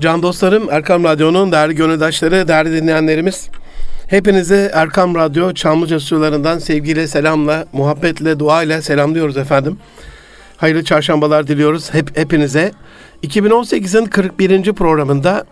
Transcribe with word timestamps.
Can 0.00 0.22
dostlarım, 0.22 0.70
Erkam 0.70 1.04
Radyo'nun 1.04 1.52
değerli 1.52 1.74
gönüldaşları, 1.74 2.48
değerli 2.48 2.82
dinleyenlerimiz. 2.82 3.48
Hepinizi 4.06 4.70
Erkam 4.72 5.14
Radyo 5.14 5.52
Çamlıca 5.52 6.00
Sularından 6.00 6.58
sevgiyle, 6.58 7.06
selamla, 7.06 7.66
muhabbetle, 7.72 8.38
dua 8.38 8.62
ile 8.62 8.82
selamlıyoruz 8.82 9.36
efendim. 9.36 9.78
Hayırlı 10.56 10.84
çarşambalar 10.84 11.46
diliyoruz 11.46 11.94
hep 11.94 12.18
hepinize. 12.18 12.72
2018'in 13.22 14.06
41. 14.06 14.72
programında 14.72 15.44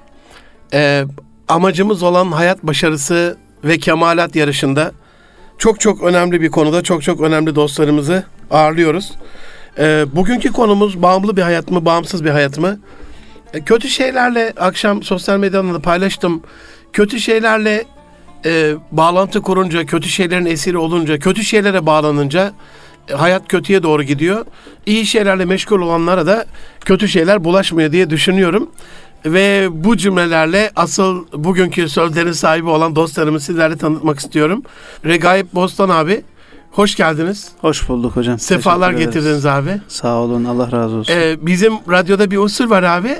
e, 0.72 1.04
amacımız 1.48 2.02
olan 2.02 2.32
hayat 2.32 2.62
başarısı 2.62 3.36
ve 3.64 3.78
kemalat 3.78 4.36
yarışında 4.36 4.92
çok 5.58 5.80
çok 5.80 6.02
önemli 6.02 6.40
bir 6.40 6.50
konuda 6.50 6.82
çok 6.82 7.02
çok 7.02 7.20
önemli 7.20 7.54
dostlarımızı 7.54 8.24
ağırlıyoruz. 8.50 9.12
E, 9.78 10.04
bugünkü 10.12 10.52
konumuz 10.52 11.02
bağımlı 11.02 11.36
bir 11.36 11.42
hayat 11.42 11.70
mı, 11.70 11.84
bağımsız 11.84 12.24
bir 12.24 12.30
hayat 12.30 12.58
mı? 12.58 12.78
E, 13.54 13.60
kötü 13.60 13.88
şeylerle 13.88 14.52
akşam 14.60 15.02
sosyal 15.02 15.38
medyada 15.38 15.74
da 15.74 15.78
paylaştım. 15.78 16.42
Kötü 16.92 17.20
şeylerle 17.20 17.84
e, 18.44 18.74
bağlantı 18.92 19.42
kurunca, 19.42 19.86
kötü 19.86 20.08
şeylerin 20.08 20.46
esiri 20.46 20.78
olunca, 20.78 21.18
kötü 21.18 21.44
şeylere 21.44 21.86
bağlanınca 21.86 22.52
e, 23.08 23.14
hayat 23.14 23.48
kötüye 23.48 23.82
doğru 23.82 24.02
gidiyor. 24.02 24.46
İyi 24.86 25.06
şeylerle 25.06 25.44
meşgul 25.44 25.80
olanlara 25.80 26.26
da 26.26 26.46
kötü 26.84 27.08
şeyler 27.08 27.44
bulaşmıyor 27.44 27.92
diye 27.92 28.10
düşünüyorum. 28.10 28.70
Ve 29.26 29.68
bu 29.70 29.96
cümlelerle 29.96 30.70
asıl 30.76 31.26
bugünkü 31.34 31.88
sözlerin 31.88 32.32
sahibi 32.32 32.68
olan 32.68 32.96
dostlarımı 32.96 33.40
sizlerle 33.40 33.76
tanıtmak 33.76 34.18
istiyorum. 34.18 34.62
Regaip 35.04 35.54
Bostan 35.54 35.88
abi, 35.88 36.22
hoş 36.70 36.94
geldiniz. 36.94 37.48
Hoş 37.60 37.88
bulduk 37.88 38.16
hocam. 38.16 38.38
Sefalar 38.38 38.92
getirdiniz 38.92 39.46
abi. 39.46 39.80
Sağ 39.88 40.14
olun. 40.14 40.44
Allah 40.44 40.72
razı 40.72 40.96
olsun. 40.96 41.12
Ee, 41.16 41.36
bizim 41.40 41.72
radyoda 41.90 42.30
bir 42.30 42.38
usul 42.38 42.70
var 42.70 42.82
abi. 42.82 43.16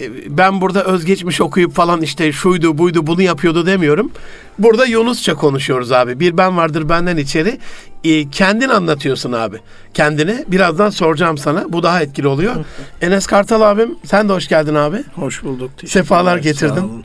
Ee, 0.00 0.38
Ben 0.38 0.60
burada 0.60 0.84
özgeçmiş 0.84 1.40
okuyup 1.40 1.74
falan 1.74 2.02
işte 2.02 2.32
şuydu 2.32 2.78
buydu 2.78 3.06
bunu 3.06 3.22
yapıyordu 3.22 3.66
demiyorum. 3.66 4.10
Burada 4.58 4.86
Yunusça 4.86 5.34
konuşuyoruz 5.34 5.92
abi. 5.92 6.20
Bir 6.20 6.36
ben 6.36 6.56
vardır 6.56 6.88
benden 6.88 7.16
içeri. 7.16 7.58
Ee, 8.04 8.30
kendin 8.30 8.68
anlatıyorsun 8.68 9.32
abi. 9.32 9.56
Kendini. 9.94 10.44
Birazdan 10.48 10.90
soracağım 10.90 11.38
sana. 11.38 11.72
Bu 11.72 11.82
daha 11.82 12.02
etkili 12.02 12.28
oluyor. 12.28 12.54
Enes 13.00 13.26
Kartal 13.26 13.60
abim 13.60 13.98
sen 14.04 14.28
de 14.28 14.32
hoş 14.32 14.48
geldin 14.48 14.74
abi. 14.74 14.96
Hoş 15.14 15.44
bulduk. 15.44 15.70
Sefalar 15.86 16.38
getirdin. 16.38 17.04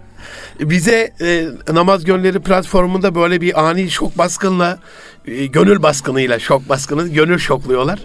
Bize 0.59 1.13
e, 1.21 1.45
Namaz 1.73 2.03
Gönülleri 2.05 2.39
platformunda 2.39 3.15
böyle 3.15 3.41
bir 3.41 3.67
ani 3.67 3.89
şok 3.91 4.17
baskınla, 4.17 4.79
e, 5.25 5.45
gönül 5.45 5.83
baskınıyla, 5.83 6.39
şok 6.39 6.69
baskını, 6.69 7.07
gönül 7.07 7.37
şokluyorlar. 7.37 7.99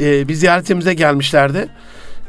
E, 0.00 0.28
bir 0.28 0.34
ziyaretimize 0.34 0.94
gelmişlerdi. 0.94 1.68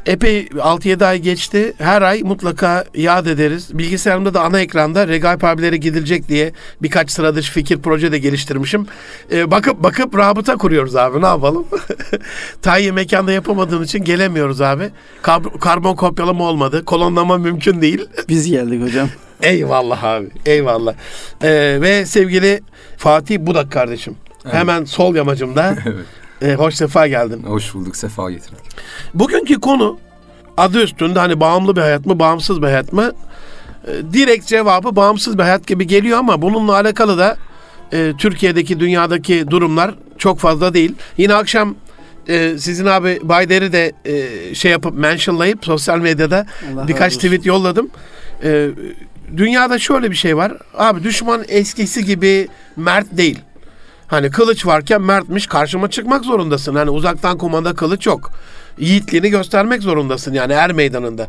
Epey 0.06 0.46
6-7 0.46 1.04
ay 1.06 1.18
geçti. 1.18 1.72
Her 1.78 2.02
ay 2.02 2.22
mutlaka 2.22 2.84
yad 2.94 3.26
ederiz. 3.26 3.78
Bilgisayarımda 3.78 4.34
da 4.34 4.42
ana 4.42 4.60
ekranda 4.60 5.08
Regaip 5.08 5.44
abilere 5.44 5.76
gidilecek 5.76 6.28
diye 6.28 6.52
birkaç 6.82 7.10
sıra 7.10 7.34
dışı 7.34 7.52
fikir 7.52 7.78
proje 7.82 8.12
de 8.12 8.18
geliştirmişim. 8.18 8.86
E, 9.32 9.50
bakıp 9.50 9.82
bakıp 9.82 10.18
rabıta 10.18 10.56
kuruyoruz 10.56 10.96
abi 10.96 11.22
ne 11.22 11.26
yapalım. 11.26 11.66
Tayyi 12.62 12.92
mekanda 12.92 13.32
yapamadığım 13.32 13.82
için 13.82 14.04
gelemiyoruz 14.04 14.60
abi. 14.60 14.90
Kab- 15.22 15.58
karbon 15.58 15.94
kopyalama 15.94 16.44
olmadı. 16.44 16.84
Kolonlama 16.84 17.38
mümkün 17.38 17.82
değil. 17.82 18.06
Biz 18.28 18.50
geldik 18.50 18.82
hocam. 18.82 19.08
Eyvallah 19.42 20.04
abi. 20.04 20.26
Eyvallah. 20.46 20.94
Ee, 21.42 21.78
ve 21.80 22.06
sevgili 22.06 22.60
Fatih 22.96 23.38
Budak 23.38 23.72
kardeşim. 23.72 24.16
Evet. 24.44 24.54
Hemen 24.54 24.84
sol 24.84 25.14
yamacımda. 25.14 25.74
Evet. 25.86 26.06
Ee, 26.42 26.54
hoş 26.54 26.74
sefa 26.74 27.06
geldin. 27.06 27.42
Hoş 27.42 27.74
bulduk, 27.74 27.96
sefa 27.96 28.30
getirdik. 28.30 28.64
Bugünkü 29.14 29.60
konu 29.60 29.98
adı 30.56 30.82
üstünde 30.82 31.18
hani 31.18 31.40
bağımlı 31.40 31.76
bir 31.76 31.80
hayat 31.80 32.06
mı, 32.06 32.18
bağımsız 32.18 32.62
bir 32.62 32.66
hayat 32.66 32.92
mı? 32.92 33.12
Ee, 33.86 33.90
direkt 34.12 34.46
cevabı 34.46 34.96
bağımsız 34.96 35.38
bir 35.38 35.42
hayat 35.42 35.66
gibi 35.66 35.86
geliyor 35.86 36.18
ama 36.18 36.42
bununla 36.42 36.72
alakalı 36.74 37.18
da 37.18 37.36
e, 37.92 38.12
Türkiye'deki, 38.18 38.80
dünyadaki 38.80 39.50
durumlar 39.50 39.94
çok 40.18 40.38
fazla 40.38 40.74
değil. 40.74 40.94
Yine 41.16 41.34
akşam 41.34 41.74
e, 42.28 42.58
sizin 42.58 42.86
abi 42.86 43.18
Bayder'i 43.22 43.72
de 43.72 43.92
e, 44.04 44.54
şey 44.54 44.70
yapıp 44.70 44.94
mentionlayıp 44.94 45.64
sosyal 45.64 45.98
medyada 45.98 46.46
Allah 46.74 46.88
birkaç 46.88 47.16
olsun. 47.16 47.28
tweet 47.28 47.46
yolladım. 47.46 47.90
Ee, 48.44 48.68
dünyada 49.36 49.78
şöyle 49.78 50.10
bir 50.10 50.16
şey 50.16 50.36
var. 50.36 50.52
Abi 50.74 51.04
düşman 51.04 51.44
eskisi 51.48 52.04
gibi 52.04 52.48
mert 52.76 53.16
değil. 53.16 53.38
Hani 54.12 54.30
kılıç 54.30 54.66
varken 54.66 55.02
mertmiş 55.02 55.46
karşıma 55.46 55.90
çıkmak 55.90 56.24
zorundasın. 56.24 56.74
Hani 56.74 56.90
uzaktan 56.90 57.38
kumanda 57.38 57.74
kılıç 57.74 58.06
yok. 58.06 58.30
Yiğitliğini 58.78 59.30
göstermek 59.30 59.82
zorundasın 59.82 60.32
yani 60.32 60.52
er 60.52 60.72
meydanında. 60.72 61.26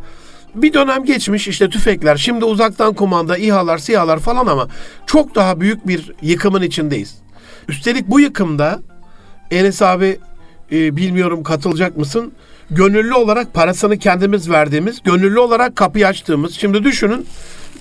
Bir 0.56 0.74
dönem 0.74 1.06
geçmiş 1.06 1.48
işte 1.48 1.70
tüfekler 1.70 2.18
şimdi 2.18 2.46
uzaktan 2.46 2.94
kumanda 2.94 3.38
İHA'lar 3.38 3.78
SİHA'lar 3.78 4.20
falan 4.20 4.48
ama 4.48 4.68
çok 5.06 5.36
daha 5.36 5.60
büyük 5.60 5.88
bir 5.88 6.12
yıkımın 6.22 6.62
içindeyiz. 6.62 7.16
Üstelik 7.68 8.08
bu 8.08 8.20
yıkımda 8.20 8.80
Enes 9.52 9.82
abi 9.82 10.20
e, 10.72 10.96
bilmiyorum 10.96 11.44
katılacak 11.44 11.98
mısın? 11.98 12.34
Gönüllü 12.70 13.14
olarak 13.14 13.54
parasını 13.54 13.98
kendimiz 13.98 14.50
verdiğimiz, 14.50 15.04
gönüllü 15.04 15.40
olarak 15.40 15.76
kapıyı 15.76 16.08
açtığımız. 16.08 16.54
Şimdi 16.54 16.84
düşünün 16.84 17.26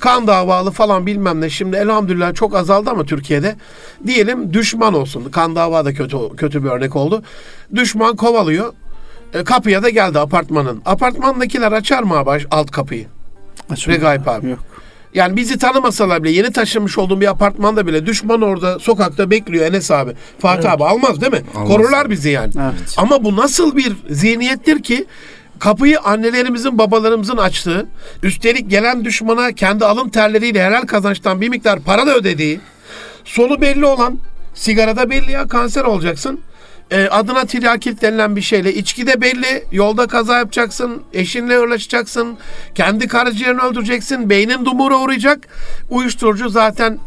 kan 0.03 0.27
davalı 0.27 0.71
falan 0.71 1.07
bilmem 1.07 1.41
ne. 1.41 1.51
Şimdi 1.51 1.77
elhamdülillah 1.77 2.35
çok 2.35 2.57
azaldı 2.57 2.91
ama 2.91 3.05
Türkiye'de. 3.05 3.57
Diyelim 4.07 4.53
düşman 4.53 4.95
olsun. 4.95 5.25
Kan 5.31 5.57
dava 5.57 5.85
da 5.85 5.95
kötü 5.95 6.17
kötü 6.37 6.65
bir 6.65 6.69
örnek 6.69 6.97
oldu. 6.97 7.23
Düşman 7.75 8.17
kovalıyor. 8.17 8.73
E, 9.35 9.45
kapıya 9.45 9.83
da 9.83 9.91
geldi 9.91 10.19
apartmanın. 10.19 10.83
Apartmandakiler 10.87 11.73
açar 11.73 12.03
mı 12.03 12.17
abi 12.17 12.45
alt 12.51 12.71
kapıyı? 12.71 13.07
Açın. 13.71 13.93
Regaip 13.93 14.29
abi. 14.29 14.51
Yok. 14.51 14.59
Yani 15.15 15.37
bizi 15.37 15.59
tanımasalar 15.59 16.23
bile 16.23 16.33
yeni 16.33 16.53
taşınmış 16.53 16.99
olduğum 16.99 17.21
bir 17.21 17.27
apartmanda 17.27 17.87
bile 17.87 18.07
düşman 18.07 18.43
orada 18.43 18.79
sokakta 18.79 19.31
bekliyor 19.31 19.67
Enes 19.67 19.91
abi. 19.91 20.13
Fatih 20.39 20.73
abi 20.73 20.85
almaz 20.85 21.21
değil 21.21 21.33
mi? 21.33 21.43
Almaz. 21.55 21.69
Korurlar 21.69 22.11
bizi 22.11 22.31
yani. 22.31 22.53
Evet. 22.61 22.95
Ama 22.97 23.25
bu 23.25 23.37
nasıl 23.37 23.77
bir 23.77 23.93
zihniyettir 24.11 24.83
ki 24.83 25.07
kapıyı 25.63 26.01
annelerimizin 26.01 26.79
babalarımızın 26.79 27.37
açtığı, 27.37 27.87
üstelik 28.23 28.71
gelen 28.71 29.05
düşmana 29.05 29.53
kendi 29.53 29.85
alın 29.85 30.09
terleriyle 30.09 30.65
helal 30.65 30.83
kazançtan 30.83 31.41
bir 31.41 31.49
miktar 31.49 31.81
para 31.81 32.07
da 32.07 32.17
ödediği, 32.17 32.61
sonu 33.25 33.61
belli 33.61 33.87
olan 33.87 34.19
sigarada 34.55 35.11
belli 35.11 35.31
ya 35.31 35.49
kanser 35.49 35.85
olacaksın. 35.85 36.41
E, 36.91 37.07
adına 37.07 37.45
tiryakil 37.45 38.01
denilen 38.01 38.37
bir 38.37 38.41
şeyle 38.41 38.75
içki 38.75 39.07
de 39.07 39.21
belli. 39.21 39.65
Yolda 39.73 40.07
kaza 40.07 40.39
yapacaksın. 40.39 41.03
Eşinle 41.13 41.61
uğraşacaksın. 41.61 42.39
Kendi 42.75 43.09
karaciğerini 43.09 43.61
öldüreceksin. 43.61 44.31
Beynin 44.31 44.65
dumura 44.65 44.99
uğrayacak. 44.99 45.39
Uyuşturucu 45.91 46.49
zaten 46.49 46.99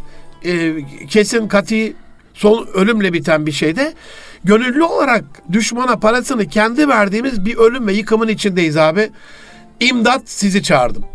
e, 0.45 0.73
kesin 1.09 1.47
kati 1.47 1.95
son 2.33 2.67
ölümle 2.73 3.13
biten 3.13 3.45
bir 3.45 3.51
şeyde. 3.51 3.93
Gönüllü 4.45 4.83
olarak 4.83 5.23
düşmana 5.51 5.95
parasını 5.95 6.45
kendi 6.47 6.87
verdiğimiz 6.87 7.45
bir 7.45 7.57
ölüm 7.57 7.87
ve 7.87 7.93
yıkımın 7.93 8.27
içindeyiz 8.27 8.77
abi. 8.77 9.09
İmdat 9.79 10.21
sizi 10.25 10.63
çağırdım. 10.63 11.05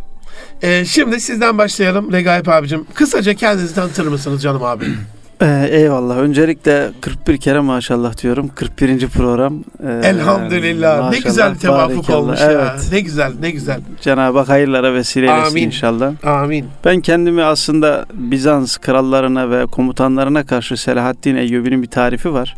E, 0.63 0.85
şimdi 0.85 1.21
sizden 1.21 1.59
başlayalım 1.59 2.13
Regaip 2.13 2.49
abicim. 2.49 2.87
Kısaca 2.95 3.35
kendinizi 3.35 3.75
tanıtır 3.75 4.07
mısınız 4.07 4.43
canım 4.43 4.63
abi? 4.63 4.85
Ee, 5.43 5.69
eyvallah. 5.71 6.17
Öncelikle 6.17 6.91
41 7.01 7.37
kere 7.37 7.61
maşallah 7.61 8.23
diyorum. 8.23 8.51
41. 8.55 9.09
program. 9.09 9.55
Ee, 9.87 10.01
Elhamdülillah. 10.09 10.97
ne 10.97 11.03
maşallah, 11.03 11.25
güzel 11.25 11.55
tevafuk 11.55 12.11
olmuş 12.11 12.41
ya. 12.41 12.51
Evet. 12.51 12.89
Ne 12.93 13.01
güzel, 13.01 13.33
ne 13.41 13.51
güzel. 13.51 13.81
Cenab-ı 14.01 14.39
Hak 14.39 14.49
hayırlara 14.49 14.95
vesile 14.95 15.27
eylesin 15.27 15.51
Amin. 15.51 15.63
inşallah. 15.63 16.13
Amin. 16.25 16.67
Ben 16.85 17.01
kendimi 17.01 17.43
aslında 17.43 18.07
Bizans 18.15 18.77
krallarına 18.77 19.51
ve 19.51 19.67
komutanlarına 19.67 20.47
karşı 20.47 20.77
Selahaddin 20.77 21.37
Eyyubi'nin 21.37 21.83
bir 21.83 21.91
tarifi 21.91 22.33
var. 22.33 22.57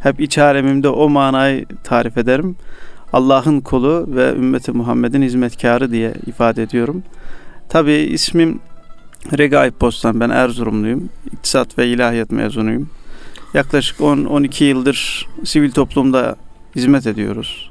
Hep 0.00 0.20
iç 0.20 0.38
alemimde 0.38 0.88
o 0.88 1.08
manayı 1.08 1.66
tarif 1.84 2.18
ederim. 2.18 2.56
Allah'ın 3.12 3.60
kulu 3.60 4.06
ve 4.08 4.32
ümmeti 4.32 4.72
Muhammed'in 4.72 5.22
hizmetkarı 5.22 5.90
diye 5.90 6.14
ifade 6.26 6.62
ediyorum. 6.62 7.02
Tabi 7.68 7.92
ismim 7.92 8.60
Regaip 9.38 9.80
Bostan. 9.80 10.20
Ben 10.20 10.30
Erzurumluyum. 10.30 11.08
İktisat 11.32 11.78
ve 11.78 11.86
ilahiyat 11.86 12.30
mezunuyum. 12.30 12.90
Yaklaşık 13.54 14.00
10-12 14.00 14.64
yıldır 14.64 15.26
sivil 15.44 15.70
toplumda 15.70 16.36
hizmet 16.76 17.06
ediyoruz. 17.06 17.70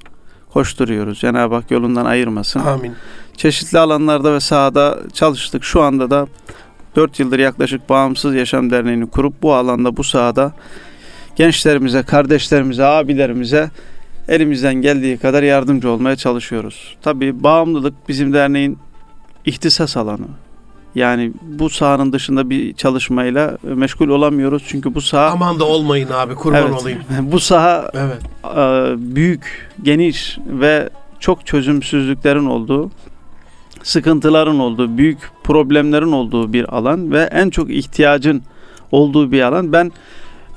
Koşturuyoruz. 0.54 1.20
Cenab-ı 1.20 1.56
Hak 1.56 1.72
yolundan 1.72 2.06
ayırmasın. 2.06 2.60
Amin. 2.60 2.94
Çeşitli 3.38 3.80
alanlarda 3.80 4.34
ve 4.34 4.40
sahada 4.40 5.00
çalıştık. 5.14 5.64
Şu 5.64 5.82
anda 5.82 6.10
da 6.10 6.28
4 6.96 7.20
yıldır 7.20 7.40
yaklaşık 7.40 7.90
Bağımsız 7.90 8.36
Yaşam 8.36 8.72
Derneği'ni 8.72 9.10
kurup 9.10 9.42
bu 9.42 9.54
alanda, 9.54 9.98
bu 9.98 10.04
sahada 10.04 10.54
gençlerimize, 11.38 12.04
kardeşlerimize, 12.04 12.86
abilerimize 12.86 13.72
elimizden 14.28 14.76
geldiği 14.76 15.18
kadar 15.18 15.44
yardımcı 15.44 15.90
olmaya 15.92 16.16
çalışıyoruz. 16.16 16.96
Tabii 17.02 17.44
bağımlılık 17.44 17.94
bizim 18.10 18.34
derneğin 18.34 18.78
ihtisas 19.46 19.98
alanı. 19.98 20.28
Yani 20.96 21.32
bu 21.42 21.70
sahanın 21.70 22.14
dışında 22.14 22.50
bir 22.50 22.74
çalışmayla 22.74 23.58
meşgul 23.64 24.10
olamıyoruz. 24.10 24.64
Çünkü 24.68 24.96
bu 24.96 25.02
saha 25.02 25.32
Aman 25.32 25.60
da 25.60 25.66
olmayın 25.66 26.10
abi 26.14 26.36
kurban 26.36 26.62
Evet. 26.62 26.82
olayım. 26.82 27.00
bu 27.22 27.40
saha 27.40 27.92
Evet. 27.94 28.22
e, 28.58 29.16
büyük, 29.16 29.70
geniş 29.84 30.38
ve 30.48 30.90
çok 31.20 31.46
çözümsüzlüklerin 31.46 32.46
olduğu 32.46 32.92
sıkıntıların 33.84 34.60
olduğu, 34.60 34.98
büyük 34.98 35.18
problemlerin 35.44 36.12
olduğu 36.12 36.54
bir 36.54 36.76
alan 36.76 37.12
ve 37.12 37.22
en 37.22 37.50
çok 37.50 37.70
ihtiyacın 37.70 38.44
olduğu 38.92 39.32
bir 39.32 39.42
alan. 39.42 39.74
Ben 39.74 39.86
e, 39.86 39.92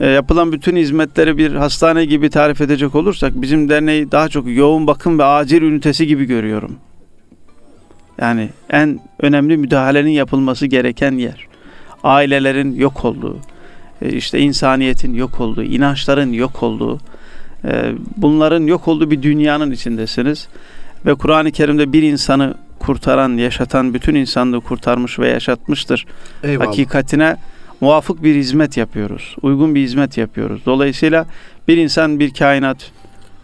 yapılan 0.06 0.52
bütün 0.52 0.76
hizmetleri 0.76 1.38
bir 1.38 1.54
hastane 1.54 2.04
gibi 2.04 2.30
tarif 2.30 2.60
edecek 2.60 2.94
olursak 2.94 3.32
bizim 3.34 3.68
derneği 3.68 4.12
daha 4.12 4.28
çok 4.28 4.44
yoğun 4.48 4.86
bakım 4.86 5.18
ve 5.18 5.24
acil 5.24 5.62
ünitesi 5.62 6.06
gibi 6.06 6.24
görüyorum. 6.24 6.76
Yani 8.20 8.48
en 8.70 9.00
önemli 9.20 9.56
müdahalenin 9.56 10.10
yapılması 10.10 10.66
gereken 10.66 11.12
yer. 11.12 11.46
Ailelerin 12.04 12.74
yok 12.74 13.04
olduğu, 13.04 13.38
e, 14.02 14.08
işte 14.08 14.38
insaniyetin 14.38 15.14
yok 15.14 15.40
olduğu, 15.40 15.62
inançların 15.62 16.32
yok 16.32 16.62
olduğu, 16.62 16.98
e, 17.64 17.92
bunların 18.16 18.62
yok 18.62 18.88
olduğu 18.88 19.10
bir 19.10 19.22
dünyanın 19.22 19.70
içindesiniz. 19.70 20.48
Ve 21.06 21.14
Kur'an-ı 21.14 21.50
Kerim'de 21.50 21.92
bir 21.92 22.02
insanı 22.02 22.54
kurtaran, 22.78 23.36
yaşatan 23.36 23.94
bütün 23.94 24.14
insanlığı 24.14 24.60
kurtarmış 24.60 25.18
ve 25.18 25.28
yaşatmıştır. 25.28 26.06
Eyvallah. 26.42 26.66
Hakikatine 26.66 27.36
muvafık 27.80 28.22
bir 28.22 28.34
hizmet 28.34 28.76
yapıyoruz. 28.76 29.36
Uygun 29.42 29.74
bir 29.74 29.82
hizmet 29.82 30.18
yapıyoruz. 30.18 30.62
Dolayısıyla 30.66 31.26
bir 31.68 31.76
insan, 31.76 32.20
bir 32.20 32.34
kainat, 32.34 32.90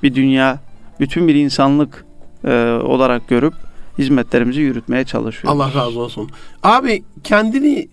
bir 0.03 0.15
dünya, 0.15 0.59
bütün 1.00 1.29
bir 1.29 1.35
insanlık 1.35 2.05
e, 2.44 2.79
olarak 2.83 3.29
görüp 3.29 3.55
hizmetlerimizi 3.99 4.61
yürütmeye 4.61 5.05
çalışıyoruz. 5.05 5.61
Allah 5.61 5.75
razı 5.75 6.00
olsun. 6.00 6.31
Abi 6.62 7.05
kendini 7.25 7.88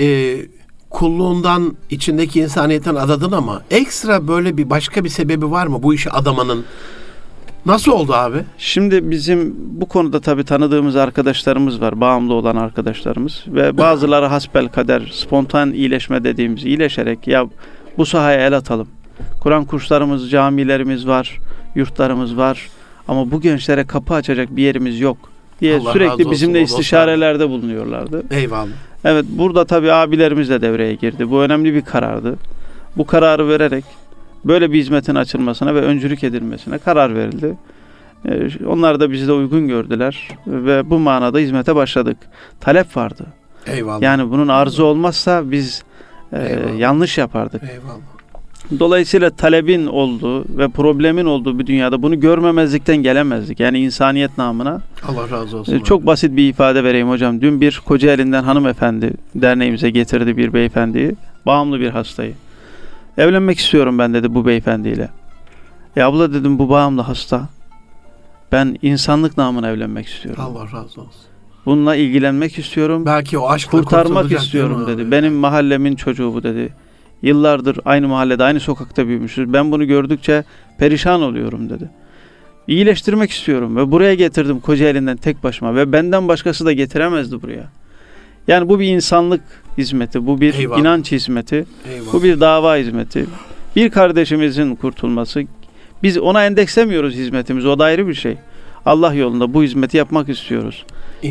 e, 0.00 0.36
kulluğundan, 0.90 1.76
içindeki 1.90 2.40
insaniyetten 2.40 2.94
adadın 2.94 3.32
ama 3.32 3.62
ekstra 3.70 4.28
böyle 4.28 4.56
bir 4.56 4.70
başka 4.70 5.04
bir 5.04 5.08
sebebi 5.08 5.50
var 5.50 5.66
mı 5.66 5.82
bu 5.82 5.94
işi 5.94 6.10
adamanın? 6.10 6.64
Nasıl 7.68 7.92
oldu 7.92 8.14
abi? 8.14 8.38
Şimdi 8.58 9.10
bizim 9.10 9.54
bu 9.58 9.86
konuda 9.86 10.20
tabii 10.20 10.44
tanıdığımız 10.44 10.96
arkadaşlarımız 10.96 11.80
var. 11.80 12.00
Bağımlı 12.00 12.34
olan 12.34 12.56
arkadaşlarımız. 12.56 13.44
Ve 13.46 13.78
bazıları 13.78 14.26
hasbel 14.34 14.68
kader, 14.68 15.10
spontan 15.12 15.72
iyileşme 15.72 16.24
dediğimiz 16.24 16.64
iyileşerek 16.64 17.28
ya 17.28 17.46
bu 17.98 18.06
sahaya 18.06 18.46
el 18.46 18.56
atalım. 18.56 18.88
Kur'an 19.40 19.64
kurslarımız, 19.64 20.30
camilerimiz 20.30 21.06
var, 21.06 21.38
yurtlarımız 21.74 22.36
var. 22.36 22.68
Ama 23.08 23.30
bu 23.30 23.40
gençlere 23.40 23.86
kapı 23.86 24.14
açacak 24.14 24.56
bir 24.56 24.62
yerimiz 24.62 25.00
yok 25.00 25.16
diye 25.60 25.78
Allah 25.78 25.92
sürekli 25.92 26.30
bizimle 26.30 26.58
o 26.58 26.62
dostlar. 26.62 26.78
istişarelerde 26.78 27.48
bulunuyorlardı. 27.48 28.22
Eyvallah. 28.30 28.68
Evet 29.04 29.24
burada 29.28 29.64
tabii 29.64 29.92
abilerimiz 29.92 30.50
de 30.50 30.60
devreye 30.60 30.94
girdi. 30.94 31.30
Bu 31.30 31.42
önemli 31.42 31.74
bir 31.74 31.82
karardı. 31.82 32.36
Bu 32.96 33.06
kararı 33.06 33.48
vererek 33.48 33.84
böyle 34.44 34.72
bir 34.72 34.78
hizmetin 34.78 35.14
açılmasına 35.14 35.74
ve 35.74 35.80
öncülük 35.80 36.24
edilmesine 36.24 36.78
karar 36.78 37.14
verildi. 37.14 37.56
Ee, 38.28 38.48
Onlar 38.66 39.00
da 39.00 39.10
bizi 39.10 39.28
de 39.28 39.32
uygun 39.32 39.68
gördüler 39.68 40.28
ve 40.46 40.90
bu 40.90 40.98
manada 40.98 41.38
hizmete 41.38 41.74
başladık. 41.74 42.16
Talep 42.60 42.96
vardı. 42.96 43.26
Eyvallah. 43.66 44.02
Yani 44.02 44.30
bunun 44.30 44.48
arzu 44.48 44.84
olmazsa 44.84 45.50
biz 45.50 45.82
e, 46.32 46.58
yanlış 46.78 47.18
yapardık. 47.18 47.62
Eyvallah. 47.62 47.96
Dolayısıyla 48.78 49.30
talebin 49.30 49.86
olduğu 49.86 50.58
ve 50.58 50.68
problemin 50.68 51.24
olduğu 51.24 51.58
bir 51.58 51.66
dünyada 51.66 52.02
bunu 52.02 52.20
görmemezlikten 52.20 52.96
gelemezdik. 52.96 53.60
Yani 53.60 53.78
insaniyet 53.78 54.38
namına 54.38 54.80
Allah 55.08 55.30
razı 55.30 55.56
olsun. 55.58 55.76
abi. 55.76 55.84
Çok 55.84 56.06
basit 56.06 56.36
bir 56.36 56.48
ifade 56.48 56.84
vereyim 56.84 57.08
hocam. 57.08 57.40
Dün 57.40 57.60
bir 57.60 57.80
Kocaeli'nden 57.86 58.42
hanımefendi 58.42 59.10
derneğimize 59.34 59.90
getirdi 59.90 60.36
bir 60.36 60.52
beyefendiyi. 60.52 61.16
Bağımlı 61.46 61.80
bir 61.80 61.90
hastayı. 61.90 62.32
Evlenmek 63.18 63.58
istiyorum 63.58 63.98
ben 63.98 64.14
dedi 64.14 64.34
bu 64.34 64.46
beyefendiyle. 64.46 65.08
Ya 65.96 66.08
abla 66.08 66.34
dedim 66.34 66.58
bu 66.58 66.68
bağımlı 66.68 67.02
hasta. 67.02 67.48
Ben 68.52 68.78
insanlık 68.82 69.38
namına 69.38 69.70
evlenmek 69.70 70.06
istiyorum. 70.06 70.44
Allah 70.46 70.64
razı 70.64 71.00
olsun. 71.00 71.22
Bununla 71.66 71.96
ilgilenmek 71.96 72.58
istiyorum. 72.58 73.06
Belki 73.06 73.38
o 73.38 73.48
aşkla 73.48 73.70
kurtarmak 73.70 74.32
istiyorum 74.32 74.86
dedi. 74.86 75.02
abi? 75.02 75.10
Benim 75.10 75.34
mahallemin 75.34 75.96
çocuğu 75.96 76.34
bu 76.34 76.42
dedi. 76.42 76.72
Yıllardır 77.22 77.78
aynı 77.84 78.08
mahallede, 78.08 78.44
aynı 78.44 78.60
sokakta 78.60 79.06
büyümüşüz. 79.06 79.52
Ben 79.52 79.72
bunu 79.72 79.86
gördükçe 79.86 80.44
perişan 80.78 81.22
oluyorum 81.22 81.70
dedi. 81.70 81.90
İyileştirmek 82.66 83.30
istiyorum 83.30 83.76
ve 83.76 83.90
buraya 83.90 84.14
getirdim 84.14 84.60
Kocaeli'nden 84.60 85.16
tek 85.16 85.44
başıma 85.44 85.74
ve 85.74 85.92
benden 85.92 86.28
başkası 86.28 86.66
da 86.66 86.72
getiremezdi 86.72 87.42
buraya. 87.42 87.68
Yani 88.48 88.68
bu 88.68 88.80
bir 88.80 88.86
insanlık 88.86 89.40
hizmeti, 89.78 90.26
bu 90.26 90.40
bir 90.40 90.54
Eyvallah. 90.54 90.78
inanç 90.80 91.12
hizmeti, 91.12 91.64
Eyvallah. 91.92 92.12
bu 92.12 92.22
bir 92.22 92.40
dava 92.40 92.76
hizmeti. 92.76 93.26
Bir 93.76 93.90
kardeşimizin 93.90 94.74
kurtulması, 94.74 95.42
biz 96.02 96.18
ona 96.18 96.46
endekslemiyoruz 96.46 97.14
hizmetimizi, 97.14 97.68
o 97.68 97.78
da 97.78 97.84
ayrı 97.84 98.08
bir 98.08 98.14
şey. 98.14 98.36
Allah 98.86 99.14
yolunda 99.14 99.54
bu 99.54 99.62
hizmeti 99.62 99.96
yapmak 99.96 100.28
istiyoruz. 100.28 100.84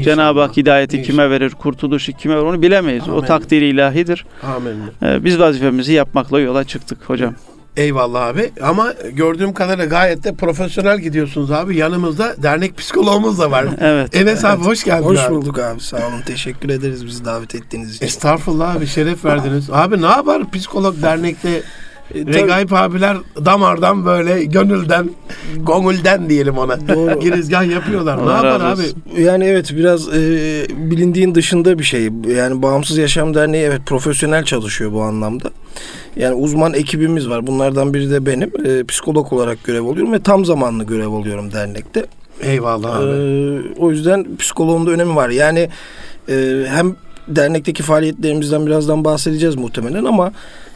Cenab-ı 0.03 0.39
Hak 0.41 0.57
hidayeti 0.57 0.97
İnşallah. 0.97 1.11
kime 1.11 1.29
verir, 1.29 1.49
kurtuluşu 1.49 2.13
kime 2.13 2.35
verir 2.35 2.43
onu 2.45 2.61
bilemeyiz. 2.61 3.09
O 3.09 3.11
Amin. 3.11 3.21
takdiri 3.25 3.65
ilahidir. 3.67 4.25
Amin. 4.43 4.75
Ee, 5.03 5.23
biz 5.25 5.39
vazifemizi 5.39 5.93
yapmakla 5.93 6.39
yola 6.39 6.63
çıktık 6.63 6.97
hocam. 7.09 7.35
Eyvallah 7.77 8.25
abi. 8.27 8.51
Ama 8.61 8.93
gördüğüm 9.13 9.53
kadarıyla 9.53 9.85
gayet 9.85 10.23
de 10.23 10.33
profesyonel 10.35 10.99
gidiyorsunuz 10.99 11.51
abi. 11.51 11.77
Yanımızda 11.77 12.35
dernek 12.43 12.77
psikologumuz 12.77 13.39
da 13.39 13.51
var. 13.51 13.65
Evet. 13.81 14.15
Enes 14.15 14.45
abi 14.45 14.63
hoş 14.63 14.83
geldin 14.83 15.03
Hoş 15.05 15.19
abi. 15.19 15.35
bulduk 15.35 15.59
abi. 15.59 15.79
Sağ 15.81 15.97
olun. 15.97 16.21
Teşekkür 16.25 16.69
ederiz 16.69 17.05
bizi 17.05 17.25
davet 17.25 17.55
ettiğiniz 17.55 17.95
için. 17.95 18.05
Estağfurullah 18.05 18.75
abi 18.75 18.87
şeref 18.87 19.25
verdiniz. 19.25 19.69
Abi 19.71 20.01
ne 20.01 20.05
yapar 20.05 20.51
psikolog 20.51 21.01
dernekte 21.01 21.63
E, 22.15 22.25
Regaip 22.25 22.73
abiler 22.73 23.17
damardan 23.45 24.05
böyle 24.05 24.45
gönülden, 24.45 25.09
gongulden 25.57 26.29
diyelim 26.29 26.57
ona. 26.57 26.87
Doğru. 26.87 27.19
Girizgah 27.21 27.71
yapıyorlar. 27.71 28.27
ne 28.27 28.31
yapar 28.31 28.61
abi? 28.61 28.81
yani 29.21 29.45
evet 29.45 29.73
biraz 29.75 30.07
e, 30.07 30.21
bilindiğin 30.69 31.35
dışında 31.35 31.79
bir 31.79 31.83
şey. 31.83 32.09
Yani 32.35 32.61
Bağımsız 32.61 32.97
Yaşam 32.97 33.33
Derneği 33.33 33.63
evet 33.63 33.81
profesyonel 33.85 34.43
çalışıyor 34.43 34.93
bu 34.93 35.01
anlamda. 35.01 35.49
Yani 36.15 36.35
uzman 36.35 36.73
ekibimiz 36.73 37.29
var. 37.29 37.47
Bunlardan 37.47 37.93
biri 37.93 38.11
de 38.11 38.25
benim. 38.25 38.51
E, 38.65 38.83
psikolog 38.83 39.33
olarak 39.33 39.63
görev 39.63 39.85
alıyorum 39.85 40.13
ve 40.13 40.19
tam 40.19 40.45
zamanlı 40.45 40.83
görev 40.83 41.11
alıyorum 41.11 41.51
dernekte. 41.51 42.05
Eyvallah 42.41 42.95
abi. 42.95 43.05
Ee, 43.05 43.59
o 43.77 43.91
yüzden 43.91 44.37
psikoloğun 44.37 44.87
da 44.87 44.91
önemi 44.91 45.15
var. 45.15 45.29
Yani 45.29 45.69
e, 46.29 46.65
hem 46.67 46.95
dernekteki 47.27 47.83
faaliyetlerimizden 47.83 48.65
birazdan 48.65 49.05
bahsedeceğiz 49.05 49.55
muhtemelen 49.55 50.05
ama 50.05 50.31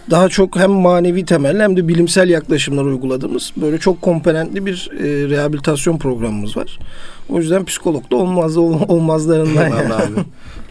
daha 0.09 0.29
çok 0.29 0.55
hem 0.55 0.71
manevi 0.71 1.25
temelli 1.25 1.63
hem 1.63 1.77
de 1.77 1.87
bilimsel 1.87 2.29
yaklaşımlar 2.29 2.83
uyguladığımız 2.83 3.51
böyle 3.57 3.77
çok 3.77 4.01
komponentli 4.01 4.65
bir 4.65 4.89
e, 4.99 5.29
rehabilitasyon 5.29 5.97
programımız 5.97 6.57
var. 6.57 6.79
O 7.29 7.37
yüzden 7.37 7.65
psikolog 7.65 8.11
da 8.11 8.15
olmaz 8.15 8.57
olmazlarından. 8.57 9.67
yani. 9.69 9.93
Abi. 9.93 10.03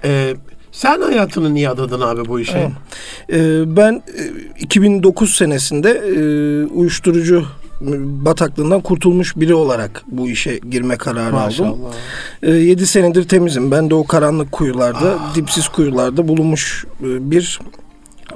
Ee, 0.04 0.34
sen 0.72 1.00
hayatını 1.00 1.54
niye 1.54 1.68
adadın 1.68 2.00
abi 2.00 2.28
bu 2.28 2.40
işe? 2.40 2.58
Evet. 2.58 2.70
Ee, 3.42 3.76
ben 3.76 3.92
e, 3.92 4.22
2009 4.60 5.34
senesinde 5.34 5.90
e, 5.90 6.12
uyuşturucu 6.74 7.44
bataklığından 8.24 8.80
kurtulmuş 8.80 9.36
biri 9.36 9.54
olarak 9.54 10.02
bu 10.06 10.28
işe 10.30 10.58
girme 10.70 10.96
kararı 10.96 11.36
aldım. 11.36 11.66
Maşallah. 11.68 11.92
7 12.42 12.86
senedir 12.86 13.28
temizim. 13.28 13.70
Ben 13.70 13.90
de 13.90 13.94
o 13.94 14.04
karanlık 14.06 14.52
kuyularda, 14.52 15.18
Ah. 15.20 15.34
dipsiz 15.34 15.68
kuyularda 15.68 16.28
bulunmuş 16.28 16.84
e, 17.02 17.30
bir 17.30 17.60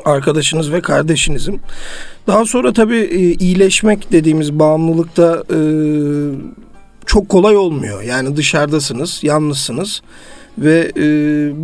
arkadaşınız 0.04 0.72
ve 0.72 0.80
kardeşinizim. 0.80 1.60
Daha 2.26 2.44
sonra 2.44 2.72
tabii 2.72 2.98
e, 2.98 3.18
iyileşmek 3.18 4.12
dediğimiz 4.12 4.58
bağımlılıkta 4.58 5.44
e, 5.54 5.58
çok 7.06 7.28
kolay 7.28 7.56
olmuyor. 7.56 8.02
Yani 8.02 8.36
dışarıdasınız, 8.36 9.20
yalnızsınız 9.22 10.02
ve 10.58 10.92
e, 10.96 11.04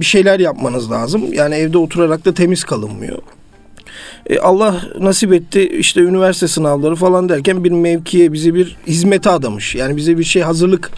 bir 0.00 0.04
şeyler 0.04 0.40
yapmanız 0.40 0.90
lazım. 0.90 1.32
Yani 1.32 1.54
evde 1.54 1.78
oturarak 1.78 2.25
da 2.25 2.35
temiz 2.35 2.64
kalınmıyor. 2.64 3.18
Allah 4.42 4.82
nasip 5.00 5.32
etti 5.32 5.68
işte 5.68 6.00
üniversite 6.00 6.49
sınavları 6.49 6.94
falan 6.94 7.28
derken 7.28 7.64
bir 7.64 7.70
mevkiye 7.70 8.32
bizi 8.32 8.54
bir 8.54 8.76
hizmete 8.87 9.30
adamış. 9.30 9.75
Yani 9.75 9.97
bize 9.97 10.18
bir 10.18 10.25
şey 10.25 10.42
hazırlık 10.42 10.90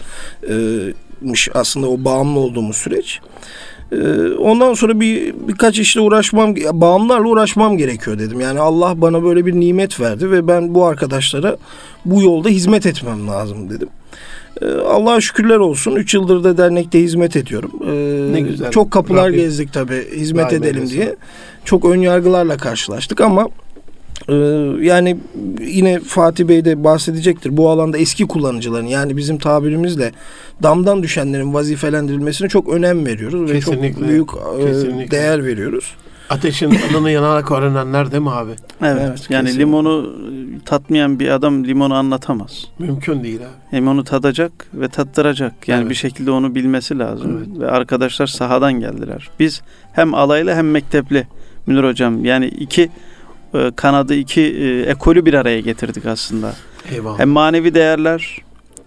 e, 0.49 0.53
mış 1.21 1.49
aslında 1.53 1.87
o 1.87 2.03
bağımlı 2.03 2.39
olduğumuz 2.39 2.75
süreç. 2.75 3.19
E, 3.93 4.33
ondan 4.33 4.73
sonra 4.73 4.99
bir 4.99 5.33
birkaç 5.47 5.79
işle 5.79 6.01
uğraşmam, 6.01 6.55
bağımlarla 6.55 7.27
uğraşmam 7.27 7.77
gerekiyor 7.77 8.19
dedim. 8.19 8.39
Yani 8.39 8.59
Allah 8.59 9.01
bana 9.01 9.23
böyle 9.23 9.45
bir 9.45 9.53
nimet 9.53 9.99
verdi 9.99 10.31
ve 10.31 10.47
ben 10.47 10.75
bu 10.75 10.85
arkadaşlara 10.85 11.57
bu 12.05 12.21
yolda 12.21 12.49
hizmet 12.49 12.85
etmem 12.85 13.27
lazım 13.27 13.69
dedim. 13.69 13.89
E, 14.61 14.65
Allah'a 14.71 15.21
şükürler 15.21 15.57
olsun. 15.57 15.95
3 15.95 16.13
yıldır 16.13 16.43
da 16.43 16.57
dernekte 16.57 16.99
hizmet 17.01 17.35
ediyorum. 17.35 17.71
E, 17.87 18.33
Ne 18.33 18.41
güzel. 18.41 18.71
Çok 18.71 18.91
kapılar 18.91 19.25
Rabbim 19.27 19.39
gezdik 19.39 19.73
tabii 19.73 20.07
hizmet 20.15 20.51
daim 20.51 20.63
edelim 20.63 20.77
eylesin. 20.77 20.95
diye. 20.95 21.15
Çok 21.65 21.85
ön 21.85 22.01
yargılarla 22.01 22.57
karşılaştık 22.57 23.21
ama 23.21 23.47
ee, 23.47 23.72
yani 24.81 25.17
yine 25.61 25.99
Fatih 25.99 26.47
Bey 26.47 26.65
de 26.65 26.83
bahsedecektir. 26.83 27.57
Bu 27.57 27.69
alanda 27.69 27.97
eski 27.97 28.27
kullanıcıların 28.27 28.85
yani 28.85 29.17
bizim 29.17 29.37
tabirimizle 29.37 30.11
damdan 30.63 31.03
düşenlerin 31.03 31.53
vazifelendirilmesine 31.53 32.49
çok 32.49 32.69
önem 32.69 33.05
veriyoruz 33.05 33.51
ve 33.51 33.55
Kesinlikle, 33.55 33.99
çok 33.99 34.09
büyük 34.09 34.29
e, 34.59 34.65
kesinlikle. 34.65 35.17
değer 35.17 35.45
veriyoruz. 35.45 35.95
Ateşin 36.29 36.69
tadını 36.69 37.11
yanarak 37.11 37.51
öğrenenler 37.51 38.11
değil 38.11 38.23
mi 38.23 38.31
abi? 38.31 38.51
Evet. 38.51 38.97
Evet, 39.01 39.29
yani 39.29 39.45
kesinlikle. 39.45 39.59
limonu 39.59 40.15
tatmayan 40.65 41.19
bir 41.19 41.29
adam 41.29 41.63
limonu 41.63 41.93
anlatamaz. 41.93 42.65
Mümkün 42.79 43.23
değil 43.23 43.39
abi. 43.39 43.77
Limonu 43.77 44.03
tadacak 44.03 44.51
ve 44.73 44.87
tattıracak. 44.87 45.67
Yani 45.67 45.81
Evet. 45.81 45.89
bir 45.89 45.95
şekilde 45.95 46.31
onu 46.31 46.55
bilmesi 46.55 46.99
lazım. 46.99 47.37
Evet. 47.37 47.59
Ve 47.59 47.71
arkadaşlar 47.71 48.27
sahadan 48.27 48.73
geldiler. 48.73 49.29
Biz 49.39 49.61
hem 49.93 50.13
alaylı 50.13 50.53
hem 50.53 50.71
mektepli 50.71 51.27
Münir 51.67 51.83
hocam 51.83 52.25
yani 52.25 52.45
iki 52.47 52.89
kanadı 53.75 54.15
iki 54.15 54.41
e, 54.41 54.81
ekolü 54.81 55.25
bir 55.25 55.33
araya 55.33 55.59
getirdik 55.59 56.05
aslında. 56.05 56.53
Eyvallah. 56.91 57.19
Hem 57.19 57.29
manevi 57.29 57.73
değerler 57.73 58.37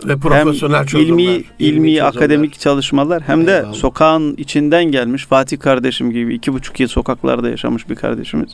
Ve 0.05 0.17
profesyonel 0.17 0.79
hem 0.79 0.87
çözümler. 0.87 1.25
ilmi 1.25 1.45
ilmi 1.59 2.03
akademik 2.03 2.61
çalışmalar 2.61 3.23
hem 3.23 3.47
de 3.47 3.57
Eyvallah. 3.57 3.75
sokağın 3.75 4.35
içinden 4.37 4.85
gelmiş 4.85 5.27
Fatih 5.27 5.59
kardeşim 5.59 6.11
gibi 6.13 6.35
iki 6.35 6.53
buçuk 6.53 6.81
yıl 6.81 6.89
sokaklarda 6.89 7.49
yaşamış 7.51 7.89
bir 7.91 7.95
kardeşimiz 7.95 8.51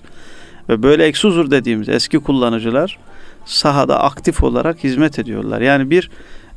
ve 0.69 0.83
böyle 0.83 1.05
eksi 1.05 1.29
huzur 1.29 1.51
dediğimiz 1.51 1.89
eski 1.89 2.19
kullanıcılar 2.19 2.99
sahada 3.45 4.01
aktif 4.01 4.43
olarak 4.43 4.85
hizmet 4.85 5.19
ediyorlar. 5.19 5.61
Yani 5.61 5.91
bir 5.91 6.11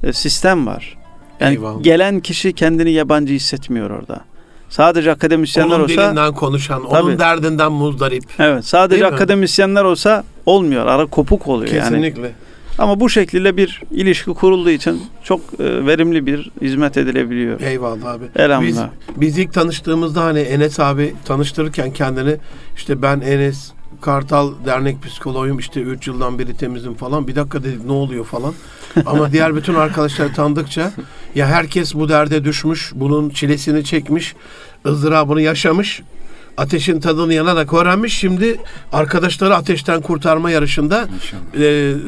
e, 0.03 0.13
sistem 0.13 0.67
var. 0.67 0.97
Yani 1.39 1.53
Eyvallah. 1.53 1.83
gelen 1.83 2.19
kişi 2.19 2.53
kendini 2.53 2.91
yabancı 2.91 3.33
hissetmiyor 3.33 3.89
orada. 3.89 4.19
Sadece 4.69 5.11
akademisyenler 5.11 5.75
Onun 5.75 5.83
olsa 5.83 6.07
dilinden 6.07 6.33
konuşan, 6.33 6.83
onun 6.85 7.01
Tabii. 7.01 7.19
derdinden 7.19 7.71
muzdarip. 7.71 8.23
evet 8.39 8.65
sadece 8.65 9.01
Değil 9.01 9.11
mi? 9.11 9.15
akademisyenler 9.15 9.83
olsa 9.83 10.23
olmuyor. 10.45 10.85
Ara 10.87 11.05
kopuk 11.05 11.47
oluyor 11.47 11.71
yani. 11.73 11.79
Kesinlikle. 11.81 12.31
Ama 12.77 12.99
bu 12.99 13.09
şekilde 13.09 13.57
bir 13.57 13.81
ilişki 13.91 14.31
kurulduğu 14.33 14.69
için 14.69 15.01
çok 15.23 15.41
e, 15.59 15.85
verimli 15.85 16.25
bir 16.25 16.51
hizmet 16.61 16.97
edilebiliyor. 16.97 17.61
Eyvallah 17.61 18.11
abi. 18.11 18.25
Elhamdülillah. 18.35 18.89
Biz 19.15 19.37
ilk 19.37 19.53
tanıştığımızda 19.53 20.23
hani 20.23 20.39
Enes 20.39 20.79
abi 20.79 21.15
tanıştırırken 21.25 21.93
kendini 21.93 22.35
işte 22.75 23.01
ben 23.01 23.19
Enes 23.21 23.71
Kartal 24.01 24.53
dernek 24.65 25.03
psikoloğuyum 25.03 25.59
işte 25.59 25.81
3 25.81 26.07
yıldan 26.07 26.39
beri 26.39 26.57
temizim 26.57 26.93
falan. 26.93 27.27
Bir 27.27 27.35
dakika 27.35 27.63
dedik 27.63 27.85
ne 27.85 27.91
oluyor 27.91 28.25
falan. 28.25 28.53
Ama 29.05 29.31
diğer 29.31 29.55
bütün 29.55 29.75
arkadaşlar 29.75 30.33
tanıdıkça 30.33 30.91
ya 31.35 31.47
herkes 31.47 31.95
bu 31.95 32.09
derde 32.09 32.43
düşmüş, 32.43 32.91
bunun 32.95 33.29
çilesini 33.29 33.83
çekmiş, 33.83 34.35
ızdırabını 34.85 35.41
yaşamış. 35.41 36.01
Ateşin 36.57 36.99
tadını 36.99 37.33
yanarak 37.33 37.73
öğrenmiş. 37.73 38.17
Şimdi 38.17 38.59
arkadaşları 38.93 39.55
ateşten 39.55 40.01
kurtarma 40.01 40.51
yarışında 40.51 41.07
e, 41.53 41.61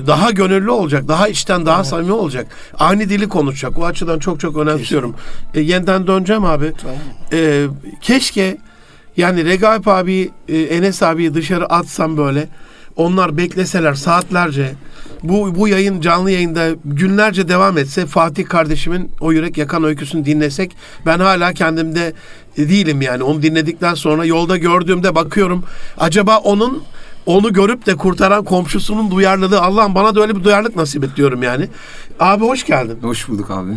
daha 0.08 0.32
gönüllü 0.32 0.72
olacak, 0.72 1.08
daha 1.08 1.28
içten, 1.28 1.66
daha 1.66 1.84
samimi 1.84 2.12
olacak. 2.12 2.48
Aynı 2.80 3.10
dili 3.10 3.30
konuşacak. 3.30 3.80
O 3.80 3.86
açıdan 3.86 4.20
çok 4.20 4.40
çok 4.40 4.58
önemsiyorum. 4.58 5.16
E, 5.54 5.60
yeniden 5.60 6.08
döneceğim 6.08 6.46
abi. 6.46 6.74
Tamam. 6.82 6.98
E, 7.34 7.66
keşke 8.02 8.58
yani 9.18 9.46
Regaip 9.46 9.88
abi, 9.88 10.32
e, 10.48 10.58
Enes 10.58 11.04
abiyi 11.04 11.34
dışarı 11.34 11.66
atsam 11.66 12.18
böyle. 12.18 12.48
Onlar 12.96 13.38
bekleseler 13.38 13.94
saatlerce. 13.94 14.74
Bu 15.24 15.56
bu 15.56 15.68
yayın 15.68 16.02
canlı 16.02 16.32
yayında 16.32 16.68
günlerce 16.86 17.50
devam 17.50 17.78
etse 17.78 18.06
Fatih 18.06 18.46
kardeşimin 18.46 19.12
o 19.20 19.32
yürek 19.32 19.58
yakan 19.58 19.84
öyküsünü 19.84 20.26
dinlesek 20.26 20.76
ben 21.06 21.20
hala 21.20 21.54
kendimde 21.54 22.14
değilim 22.58 23.02
yani. 23.02 23.24
Onu 23.24 23.42
dinledikten 23.42 23.94
sonra 23.94 24.26
yolda 24.26 24.58
gördüğümde 24.58 25.16
bakıyorum 25.16 25.64
acaba 25.98 26.38
onun 26.38 26.84
onu 27.26 27.54
görüp 27.54 27.86
de 27.86 27.96
kurtaran 27.96 28.44
komşusunun 28.44 29.12
duyarlılığı 29.12 29.62
Allah'ım 29.62 29.96
bana 29.96 30.16
da 30.16 30.22
öyle 30.22 30.36
bir 30.36 30.44
duyarlılık 30.44 30.76
nasip 30.76 31.04
et 31.04 31.10
diyorum 31.16 31.44
yani. 31.44 31.68
Abi 32.20 32.46
hoş 32.46 32.66
geldin. 32.66 32.98
Hoş 33.02 33.30
bulduk 33.30 33.52
abi. 33.52 33.72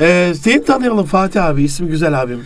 Ee, 0.00 0.32
seni 0.42 0.64
tanıyalım 0.64 1.06
Fatih 1.06 1.44
abi. 1.44 1.62
ismi 1.62 1.88
güzel 1.88 2.22
abim. 2.22 2.44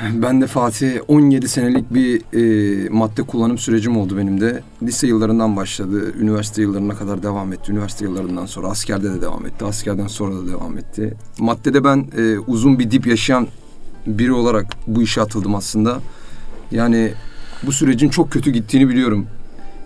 Ben 0.00 0.40
de 0.40 0.46
Fatih 0.46 1.00
17 1.08 1.48
senelik 1.48 1.94
bir 1.94 2.20
e, 2.34 2.88
madde 2.88 3.22
kullanım 3.22 3.58
sürecim 3.58 3.96
oldu 3.96 4.16
benim 4.16 4.40
de. 4.40 4.62
Lise 4.82 5.06
yıllarından 5.06 5.56
başladı. 5.56 6.14
Üniversite 6.20 6.62
yıllarına 6.62 6.94
kadar 6.94 7.22
devam 7.22 7.52
etti. 7.52 7.72
Üniversite 7.72 8.04
yıllarından 8.04 8.46
sonra 8.46 8.68
askerde 8.68 9.14
de 9.14 9.20
devam 9.20 9.46
etti. 9.46 9.64
Askerden 9.64 10.06
sonra 10.06 10.34
da 10.34 10.48
devam 10.48 10.78
etti. 10.78 11.14
Maddede 11.38 11.84
ben 11.84 12.06
e, 12.18 12.38
uzun 12.38 12.78
bir 12.78 12.90
dip 12.90 13.06
yaşayan 13.06 13.46
biri 14.06 14.32
olarak 14.32 14.66
bu 14.86 15.02
işe 15.02 15.20
atıldım 15.20 15.54
aslında. 15.54 16.00
Yani 16.70 17.12
bu 17.62 17.72
sürecin 17.72 18.08
çok 18.08 18.30
kötü 18.30 18.50
gittiğini 18.50 18.88
biliyorum. 18.88 19.26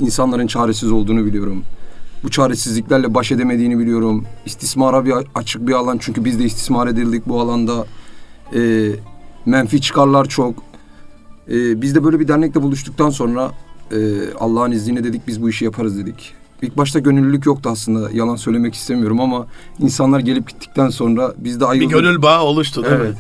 İnsanların 0.00 0.47
çaresiz 0.47 0.92
olduğunu 0.92 1.26
biliyorum. 1.26 1.62
Bu 2.23 2.30
çaresizliklerle 2.30 3.14
baş 3.14 3.33
edemediğini 3.33 3.78
biliyorum. 3.78 4.25
İstismara 4.47 5.04
bir 5.04 5.14
açık 5.35 5.68
bir 5.68 5.73
alan 5.73 5.99
çünkü 6.00 6.25
biz 6.25 6.38
de 6.38 6.44
istismar 6.44 6.87
edildik 6.87 7.28
bu 7.28 7.40
alanda. 7.40 7.87
Ee, 8.54 8.90
menfi 9.46 9.80
çıkarlar 9.80 10.24
çok. 10.24 10.54
Ee, 11.50 11.82
biz 11.82 11.94
de 11.94 12.04
böyle 12.04 12.20
bir 12.20 12.28
dernekle 12.28 12.62
buluştuktan 12.62 13.10
sonra 13.10 13.52
e, 13.92 13.96
Allah'ın 14.40 14.70
izniyle 14.70 15.04
dedik 15.04 15.26
biz 15.28 15.42
bu 15.42 15.50
işi 15.50 15.64
yaparız 15.64 15.98
dedik. 15.98 16.34
İlk 16.62 16.76
başta 16.76 16.98
gönüllülük 16.98 17.46
yoktu 17.46 17.68
aslında 17.72 18.10
yalan 18.10 18.36
söylemek 18.36 18.74
istemiyorum 18.74 19.20
ama 19.20 19.46
insanlar 19.78 20.20
gelip 20.20 20.48
gittikten 20.48 20.88
sonra 20.90 21.34
biz 21.38 21.56
de 21.60 21.64
Bir 21.64 21.70
ayıldık. 21.70 21.90
gönül 21.90 22.22
bağı 22.22 22.42
oluştu 22.42 22.84
değil 22.84 22.94
Evet. 22.96 23.10
mi? 23.10 23.16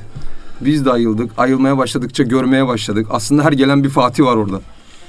Biz 0.60 0.84
de 0.84 0.90
ayıldık. 0.90 1.30
Ayılmaya 1.36 1.78
başladıkça 1.78 2.22
görmeye 2.22 2.66
başladık. 2.66 3.06
Aslında 3.10 3.44
her 3.44 3.52
gelen 3.52 3.84
bir 3.84 3.88
Fatih 3.88 4.24
var 4.24 4.36
orada. 4.36 4.60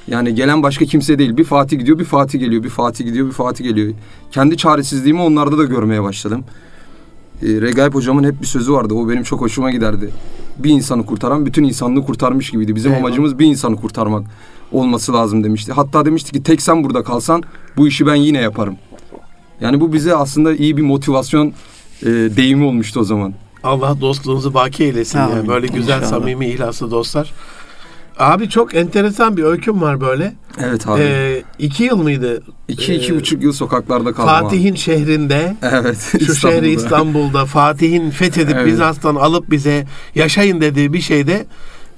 Yani 0.07 0.35
gelen 0.35 0.63
başka 0.63 0.85
kimse 0.85 1.19
değil. 1.19 1.37
Bir 1.37 1.43
Fatih 1.43 1.79
gidiyor, 1.79 1.99
bir 1.99 2.05
Fatih 2.05 2.39
geliyor, 2.39 2.63
bir 2.63 2.69
Fatih 2.69 3.05
gidiyor, 3.05 3.27
bir 3.27 3.31
Fatih 3.31 3.65
geliyor. 3.65 3.93
Kendi 4.31 4.57
çaresizliğimi 4.57 5.21
onlarda 5.21 5.57
da 5.57 5.63
görmeye 5.63 6.03
başladım. 6.03 6.43
E, 7.43 7.47
Regaip 7.47 7.95
hocamın 7.95 8.23
hep 8.23 8.41
bir 8.41 8.45
sözü 8.47 8.73
vardı. 8.73 8.93
O 8.93 9.09
benim 9.09 9.23
çok 9.23 9.41
hoşuma 9.41 9.71
giderdi. 9.71 10.09
Bir 10.57 10.69
insanı 10.69 11.05
kurtaran 11.05 11.45
bütün 11.45 11.63
insanlığı 11.63 12.05
kurtarmış 12.05 12.49
gibiydi. 12.49 12.75
Bizim 12.75 12.91
Eyvallah. 12.91 13.05
amacımız 13.07 13.39
bir 13.39 13.45
insanı 13.45 13.75
kurtarmak 13.75 14.23
olması 14.71 15.13
lazım 15.13 15.43
demişti. 15.43 15.71
Hatta 15.71 16.05
demişti 16.05 16.31
ki 16.31 16.43
tek 16.43 16.61
sen 16.61 16.83
burada 16.83 17.03
kalsan 17.03 17.43
bu 17.77 17.87
işi 17.87 18.07
ben 18.07 18.15
yine 18.15 18.37
yaparım. 18.37 18.75
Yani 19.61 19.81
bu 19.81 19.93
bize 19.93 20.15
aslında 20.15 20.55
iyi 20.55 20.77
bir 20.77 20.81
motivasyon 20.81 21.47
e, 22.01 22.05
deyimi 22.05 22.65
olmuştu 22.65 22.99
o 22.99 23.03
zaman. 23.03 23.33
Allah 23.63 24.01
dostluğunuzu 24.01 24.53
baki 24.53 24.83
eylesin 24.83 25.19
Amin. 25.19 25.35
ya. 25.35 25.47
Böyle 25.47 25.67
güzel, 25.67 25.97
İnşallah. 25.97 26.09
samimi, 26.19 26.47
ihlaslı 26.47 26.91
dostlar. 26.91 27.33
Abi 28.19 28.49
çok 28.49 28.75
enteresan 28.75 29.37
bir 29.37 29.43
öyküm 29.43 29.81
var 29.81 30.01
böyle. 30.01 30.33
Evet 30.63 30.87
abi. 30.87 31.01
Ee, 31.01 31.43
iki 31.59 31.83
yıl 31.83 31.97
mıydı? 31.97 32.43
İki, 32.67 32.93
Ee, 32.93 32.95
iki 32.95 33.15
buçuk 33.15 33.43
yıl 33.43 33.51
sokaklarda 33.53 34.13
kaldım 34.13 34.29
abi. 34.35 34.43
Fatih'in 34.43 34.75
şehrinde, 34.75 35.55
Evet. 35.61 36.11
şu 36.25 36.35
şehri 36.35 36.69
İstanbul'da 36.69 37.45
Fatih'in 37.45 38.09
fethedip 38.11 38.55
Evet. 38.55 38.65
Bizans'tan 38.67 39.15
alıp 39.15 39.51
bize 39.51 39.87
yaşayın 40.15 40.61
dediği 40.61 40.93
bir 40.93 41.01
şeyde 41.01 41.45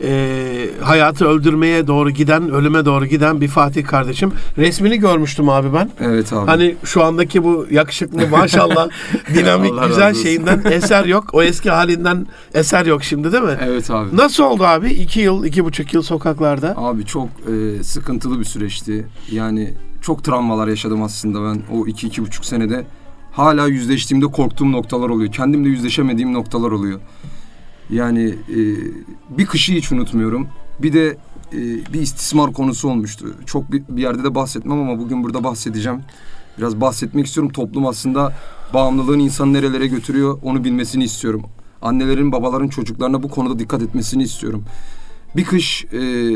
e, 0.03 0.69
hayatı 0.81 1.25
öldürmeye 1.25 1.87
doğru 1.87 2.09
giden, 2.09 2.49
ölüme 2.51 2.85
doğru 2.85 3.05
giden 3.05 3.41
bir 3.41 3.47
Fatih 3.47 3.85
kardeşim. 3.85 4.31
Resmini 4.57 4.97
görmüştüm 4.97 5.49
abi 5.49 5.73
ben. 5.73 5.89
Evet 6.01 6.33
abi. 6.33 6.45
Hani 6.45 6.75
şu 6.83 7.03
andaki 7.03 7.43
bu 7.43 7.67
yakışıklı 7.71 8.27
maşallah 8.27 8.87
dinamik 9.35 9.71
Allah 9.71 9.87
güzel 9.87 10.13
şeyinden 10.13 10.61
eser 10.71 11.05
yok. 11.05 11.29
O 11.33 11.43
eski 11.43 11.69
halinden 11.69 12.27
eser 12.53 12.85
yok 12.85 13.03
şimdi 13.03 13.31
değil 13.31 13.43
mi? 13.43 13.57
Evet 13.61 13.91
abi. 13.91 14.17
Nasıl 14.17 14.43
oldu 14.43 14.63
abi? 14.63 14.89
İki 14.89 15.19
yıl, 15.19 15.45
iki 15.45 15.65
buçuk 15.65 15.93
yıl 15.93 16.01
sokaklarda. 16.01 16.73
Abi 16.77 17.05
çok 17.05 17.27
e, 17.29 17.83
sıkıntılı 17.83 18.39
bir 18.39 18.45
süreçti. 18.45 19.05
Yani 19.31 19.73
çok 20.01 20.23
travmalar 20.23 20.67
yaşadım 20.67 21.03
aslında 21.03 21.43
ben 21.43 21.61
o 21.71 21.87
iki, 21.87 22.07
iki 22.07 22.21
buçuk 22.21 22.45
senede. 22.45 22.85
Hala 23.31 23.67
yüzleştiğimde 23.67 24.25
korktuğum 24.25 24.71
noktalar 24.71 25.09
oluyor. 25.09 25.31
Kendimle 25.31 25.69
yüzleşemediğim 25.69 26.33
noktalar 26.33 26.71
oluyor. 26.71 26.99
Yani 27.89 28.35
e, 28.49 28.57
bir 29.37 29.45
kışı 29.45 29.73
hiç 29.73 29.91
unutmuyorum. 29.91 30.47
Bir 30.79 30.93
de 30.93 31.17
e, 31.53 31.57
bir 31.93 32.01
istismar 32.01 32.53
konusu 32.53 32.89
olmuştu. 32.89 33.35
Çok 33.45 33.71
bir, 33.71 33.83
bir 33.89 34.01
yerde 34.01 34.23
de 34.23 34.35
bahsetmem 34.35 34.79
ama 34.79 34.99
bugün 34.99 35.23
burada 35.23 35.43
bahsedeceğim. 35.43 36.01
Biraz 36.57 36.81
bahsetmek 36.81 37.25
istiyorum. 37.25 37.51
Toplum 37.51 37.85
aslında 37.85 38.33
bağımlılığın 38.73 39.19
insanı 39.19 39.53
nerelere 39.53 39.87
götürüyor 39.87 40.39
onu 40.43 40.63
bilmesini 40.63 41.03
istiyorum. 41.03 41.43
Annelerin, 41.81 42.31
babaların 42.31 42.67
çocuklarına 42.67 43.23
bu 43.23 43.29
konuda 43.29 43.59
dikkat 43.59 43.81
etmesini 43.81 44.23
istiyorum. 44.23 44.65
Bir 45.35 45.43
kış 45.43 45.85
e, 45.93 46.31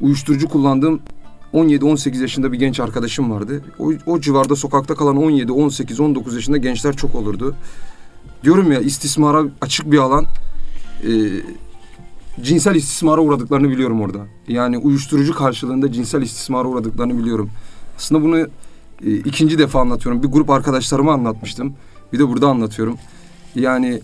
uyuşturucu 0.00 0.48
kullandığım 0.48 1.00
17-18 1.54 2.20
yaşında 2.20 2.52
bir 2.52 2.58
genç 2.58 2.80
arkadaşım 2.80 3.30
vardı. 3.30 3.64
O, 3.78 3.92
o 4.06 4.20
civarda 4.20 4.56
sokakta 4.56 4.94
kalan 4.94 5.16
17, 5.16 5.52
18, 5.52 6.00
19 6.00 6.34
yaşında 6.34 6.56
gençler 6.56 6.96
çok 6.96 7.14
olurdu. 7.14 7.54
Diyorum 8.44 8.72
ya 8.72 8.80
istismara 8.80 9.44
açık 9.60 9.92
bir 9.92 9.98
alan. 9.98 10.26
e, 11.06 11.10
cinsel 12.42 12.74
istismara 12.74 13.20
uğradıklarını 13.20 13.70
biliyorum 13.70 14.00
orada. 14.00 14.26
Yani 14.48 14.78
uyuşturucu 14.78 15.34
karşılığında 15.34 15.92
cinsel 15.92 16.22
istismara 16.22 16.68
uğradıklarını 16.68 17.18
biliyorum. 17.18 17.50
Aslında 17.96 18.22
bunu 18.22 18.38
e, 19.06 19.16
ikinci 19.16 19.58
defa 19.58 19.80
anlatıyorum. 19.80 20.22
Bir 20.22 20.28
grup 20.28 20.50
arkadaşlarıma 20.50 21.12
anlatmıştım. 21.12 21.74
Bir 22.12 22.18
de 22.18 22.28
burada 22.28 22.48
anlatıyorum. 22.48 22.98
Yani 23.54 24.00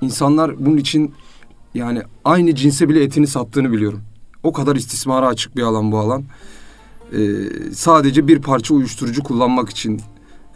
insanlar 0.00 0.66
bunun 0.66 0.76
için 0.76 1.14
yani 1.74 2.02
aynı 2.24 2.54
cinse 2.54 2.88
bile 2.88 3.02
etini 3.02 3.26
sattığını 3.26 3.72
biliyorum. 3.72 4.00
O 4.42 4.52
kadar 4.52 4.76
istismara 4.76 5.26
açık 5.26 5.56
bir 5.56 5.62
alan 5.62 5.92
bu 5.92 5.98
alan. 5.98 6.24
Ee, 7.12 7.18
sadece 7.72 8.28
bir 8.28 8.42
parça 8.42 8.74
uyuşturucu 8.74 9.22
kullanmak 9.22 9.70
için 9.70 10.00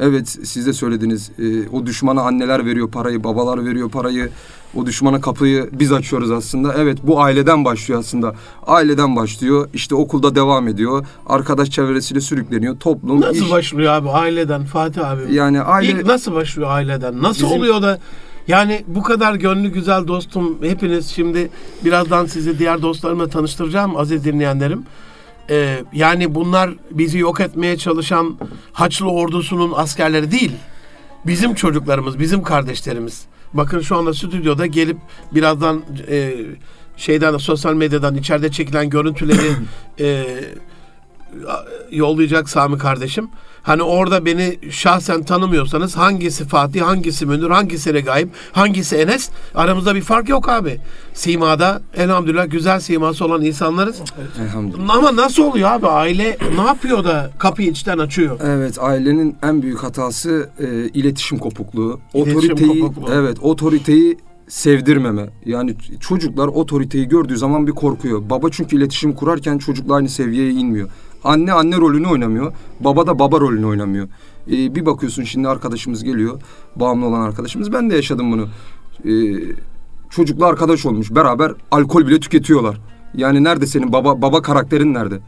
Evet 0.00 0.28
siz 0.28 0.66
de 0.66 0.72
söylediniz. 0.72 1.30
Ee, 1.38 1.68
o 1.68 1.86
düşmana 1.86 2.20
anneler 2.22 2.66
veriyor 2.66 2.90
parayı, 2.90 3.24
babalar 3.24 3.64
veriyor 3.66 3.90
parayı. 3.90 4.30
O 4.76 4.86
düşmana 4.86 5.20
kapıyı 5.20 5.70
biz 5.72 5.92
açıyoruz 5.92 6.30
aslında. 6.30 6.74
Evet 6.78 6.98
bu 7.02 7.22
aileden 7.22 7.64
başlıyor 7.64 8.00
aslında. 8.00 8.34
Aileden 8.66 9.16
başlıyor. 9.16 9.68
İşte 9.74 9.94
okulda 9.94 10.34
devam 10.34 10.68
ediyor. 10.68 11.06
Arkadaş 11.26 11.70
çevresiyle 11.70 12.20
sürükleniyor. 12.20 12.76
Toplum, 12.78 13.20
Nasıl 13.20 13.44
iş. 13.44 13.50
başlıyor 13.50 13.92
abi 13.92 14.10
aileden 14.10 14.64
Fatih 14.64 15.08
abi? 15.10 15.34
Yani 15.34 15.60
aile 15.60 15.90
İlk 15.92 16.06
nasıl 16.06 16.34
başlıyor 16.34 16.70
aileden? 16.70 17.22
Nasıl 17.22 17.44
Bizim- 17.46 17.58
oluyor 17.58 17.82
da 17.82 17.98
yani 18.48 18.84
bu 18.86 19.02
kadar 19.02 19.34
gönlü 19.34 19.68
güzel 19.68 20.06
dostum 20.08 20.58
hepiniz 20.62 21.06
şimdi 21.08 21.50
birazdan 21.84 22.26
sizi 22.26 22.58
diğer 22.58 22.82
dostlarımla 22.82 23.28
tanıştıracağım 23.28 23.96
aziz 23.96 24.24
dinleyenlerim. 24.24 24.82
Ee, 25.50 25.84
yani 25.92 26.34
bunlar 26.34 26.70
bizi 26.90 27.18
yok 27.18 27.40
etmeye 27.40 27.76
çalışan 27.76 28.38
Haçlı 28.72 29.10
ordusunun 29.10 29.72
askerleri 29.76 30.30
değil. 30.30 30.52
Bizim 31.26 31.54
çocuklarımız, 31.54 32.18
bizim 32.18 32.42
kardeşlerimiz. 32.42 33.24
Bakın 33.54 33.80
şu 33.80 33.96
anda 33.96 34.14
stüdyoda 34.14 34.66
gelip 34.66 34.96
birazdan 35.32 35.82
e, 36.08 36.34
şeyden 36.96 37.36
sosyal 37.36 37.74
medyadan 37.74 38.14
içeride 38.14 38.50
çekilen 38.50 38.90
görüntüleri 38.90 39.50
e, 40.00 40.24
yollayacak 41.90 42.48
Sami 42.48 42.78
kardeşim. 42.78 43.28
Hani 43.62 43.82
orada 43.82 44.24
beni 44.24 44.58
şahsen 44.70 45.22
tanımıyorsanız 45.22 45.96
hangisi 45.96 46.44
Fatih, 46.44 46.82
hangisi 46.82 47.26
Münir, 47.26 47.50
hangisi 47.50 47.94
Regaip, 47.94 48.28
hangisi 48.52 48.96
Enes 48.96 49.30
aramızda 49.54 49.94
bir 49.94 50.00
fark 50.00 50.28
yok 50.28 50.48
abi. 50.48 50.80
Simada 51.14 51.82
elhamdülillah 51.94 52.50
güzel 52.50 52.80
siması 52.80 53.24
olan 53.24 53.42
insanlarız. 53.42 54.02
elhamdülillah. 54.42 54.96
Ama 54.96 55.16
nasıl 55.16 55.42
oluyor 55.42 55.70
abi 55.70 55.86
aile 55.86 56.38
ne 56.56 56.62
yapıyor 56.62 57.04
da 57.04 57.30
kapıyı 57.38 57.68
içten 57.70 57.98
açıyor? 57.98 58.40
Evet 58.44 58.78
ailenin 58.80 59.36
en 59.42 59.62
büyük 59.62 59.82
hatası 59.82 60.50
e, 60.58 60.88
iletişim 60.88 61.38
kopukluğu. 61.38 62.00
İletişim 62.14 62.38
otoriteyi 62.38 62.80
kopukluğu. 62.80 63.12
evet 63.14 63.36
otoriteyi 63.42 64.18
sevdirmeme. 64.48 65.26
Yani 65.46 65.74
çocuklar 66.00 66.46
otoriteyi 66.46 67.08
gördüğü 67.08 67.36
zaman 67.36 67.66
bir 67.66 67.72
korkuyor. 67.72 68.30
Baba 68.30 68.50
çünkü 68.50 68.76
iletişim 68.76 69.12
kurarken 69.12 69.58
çocukla 69.58 69.94
aynı 69.94 70.08
seviyeye 70.08 70.50
inmiyor. 70.50 70.88
Anne 71.24 71.52
anne 71.52 71.76
rolünü 71.76 72.06
oynamıyor. 72.06 72.52
Baba 72.80 73.06
da 73.06 73.18
baba 73.18 73.40
rolünü 73.40 73.66
oynamıyor. 73.66 74.08
E, 74.50 74.74
bir 74.74 74.86
bakıyorsun 74.86 75.24
şimdi 75.24 75.48
arkadaşımız 75.48 76.04
geliyor. 76.04 76.40
Bağımlı 76.76 77.06
olan 77.06 77.20
arkadaşımız. 77.20 77.72
Ben 77.72 77.90
de 77.90 77.96
yaşadım 77.96 78.32
bunu. 78.32 78.48
E, 79.04 79.14
çocukla 80.10 80.46
arkadaş 80.46 80.86
olmuş. 80.86 81.10
Beraber 81.10 81.52
alkol 81.70 82.06
bile 82.06 82.20
tüketiyorlar. 82.20 82.80
Yani 83.14 83.44
nerede 83.44 83.66
senin 83.66 83.92
baba 83.92 84.22
baba 84.22 84.42
karakterin 84.42 84.94
nerede? 84.94 85.18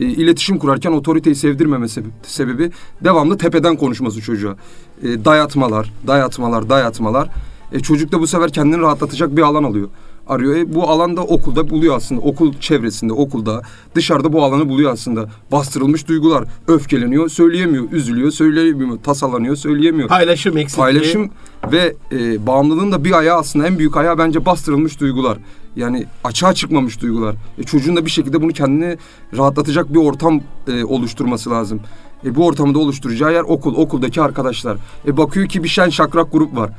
E, 0.00 0.04
iletişim 0.04 0.58
kurarken 0.58 0.92
otoriteyi 0.92 1.36
sevdirmeme 1.36 1.88
sebebi, 1.88 2.10
sebebi 2.22 2.70
devamlı 3.04 3.38
tepeden 3.38 3.76
konuşması 3.76 4.20
çocuğa. 4.20 4.56
E, 5.02 5.24
dayatmalar, 5.24 5.92
dayatmalar, 6.06 6.68
dayatmalar. 6.68 7.28
E, 7.72 7.80
çocuk 7.80 8.12
da 8.12 8.20
bu 8.20 8.26
sefer 8.26 8.50
kendini 8.52 8.80
rahatlatacak 8.80 9.36
bir 9.36 9.42
alan 9.42 9.64
alıyor. 9.64 9.88
Arıyor. 10.28 10.56
E, 10.56 10.74
bu 10.74 10.88
alanda 10.88 11.22
okulda 11.22 11.70
buluyor 11.70 11.96
aslında. 11.96 12.20
Okul 12.20 12.52
çevresinde, 12.60 13.12
okulda, 13.12 13.62
dışarıda 13.94 14.32
bu 14.32 14.44
alanı 14.44 14.68
buluyor 14.68 14.92
aslında. 14.92 15.28
Bastırılmış 15.52 16.08
duygular. 16.08 16.44
Öfkeleniyor, 16.68 17.28
söyleyemiyor. 17.28 17.92
Üzülüyor, 17.92 18.30
söyleyemiyor. 18.30 18.98
Tasalanıyor, 19.02 19.56
söyleyemiyor. 19.56 20.08
Paylaşım 20.08 20.58
eksikliği. 20.58 20.84
Paylaşım 20.84 21.30
ve 21.72 21.96
e, 22.12 22.46
bağımlılığın 22.46 22.92
da 22.92 23.04
bir 23.04 23.12
ayağı 23.12 23.38
aslında 23.38 23.66
en 23.66 23.78
büyük 23.78 23.96
ayağı 23.96 24.18
bence 24.18 24.46
bastırılmış 24.46 25.00
duygular. 25.00 25.38
Yani 25.76 26.06
açığa 26.24 26.54
çıkmamış 26.54 27.02
duygular. 27.02 27.34
E, 27.58 27.62
çocuğun 27.62 27.96
da 27.96 28.04
bir 28.06 28.10
şekilde 28.10 28.42
bunu 28.42 28.52
kendini 28.52 28.98
rahatlatacak 29.36 29.94
bir 29.94 29.98
ortam 29.98 30.40
e, 30.68 30.84
oluşturması 30.84 31.50
lazım. 31.50 31.80
E, 32.24 32.34
bu 32.34 32.46
ortamı 32.46 32.74
da 32.74 32.78
oluşturacağı 32.78 33.32
yer 33.32 33.42
okul, 33.42 33.76
okuldaki 33.76 34.22
arkadaşlar. 34.22 34.76
E, 35.06 35.16
bakıyor 35.16 35.48
ki 35.48 35.64
bir 35.64 35.68
şen 35.68 35.88
şakrak 35.88 36.32
grup 36.32 36.56
var. 36.56 36.70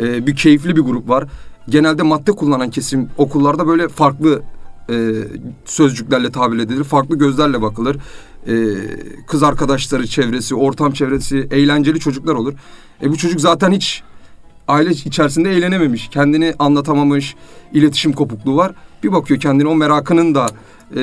E, 0.00 0.26
bir 0.26 0.36
keyifli 0.36 0.76
bir 0.76 0.80
grup 0.80 1.08
var. 1.08 1.24
Genelde 1.68 2.02
madde 2.02 2.32
kullanan 2.32 2.70
kesim 2.70 3.08
okullarda 3.18 3.66
böyle 3.66 3.88
farklı 3.88 4.42
e, 4.90 5.12
sözcüklerle 5.64 6.32
tabir 6.32 6.58
edilir. 6.58 6.84
Farklı 6.84 7.18
gözlerle 7.18 7.62
bakılır. 7.62 7.96
E, 8.46 8.54
kız 9.26 9.42
arkadaşları 9.42 10.06
çevresi, 10.06 10.54
ortam 10.54 10.92
çevresi, 10.92 11.48
eğlenceli 11.50 12.00
çocuklar 12.00 12.34
olur. 12.34 12.54
E 13.02 13.10
bu 13.10 13.16
çocuk 13.16 13.40
zaten 13.40 13.72
hiç 13.72 14.02
aile 14.68 14.90
içerisinde 14.90 15.50
eğlenememiş. 15.50 16.08
Kendini 16.08 16.54
anlatamamış, 16.58 17.34
iletişim 17.72 18.12
kopukluğu 18.12 18.56
var. 18.56 18.72
Bir 19.02 19.12
bakıyor 19.12 19.40
kendini 19.40 19.68
o 19.68 19.74
merakının 19.74 20.34
da 20.34 20.46
e, 20.96 21.02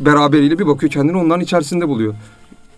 beraberiyle 0.00 0.58
bir 0.58 0.66
bakıyor 0.66 0.92
kendini 0.92 1.16
onların 1.16 1.40
içerisinde 1.40 1.88
buluyor. 1.88 2.14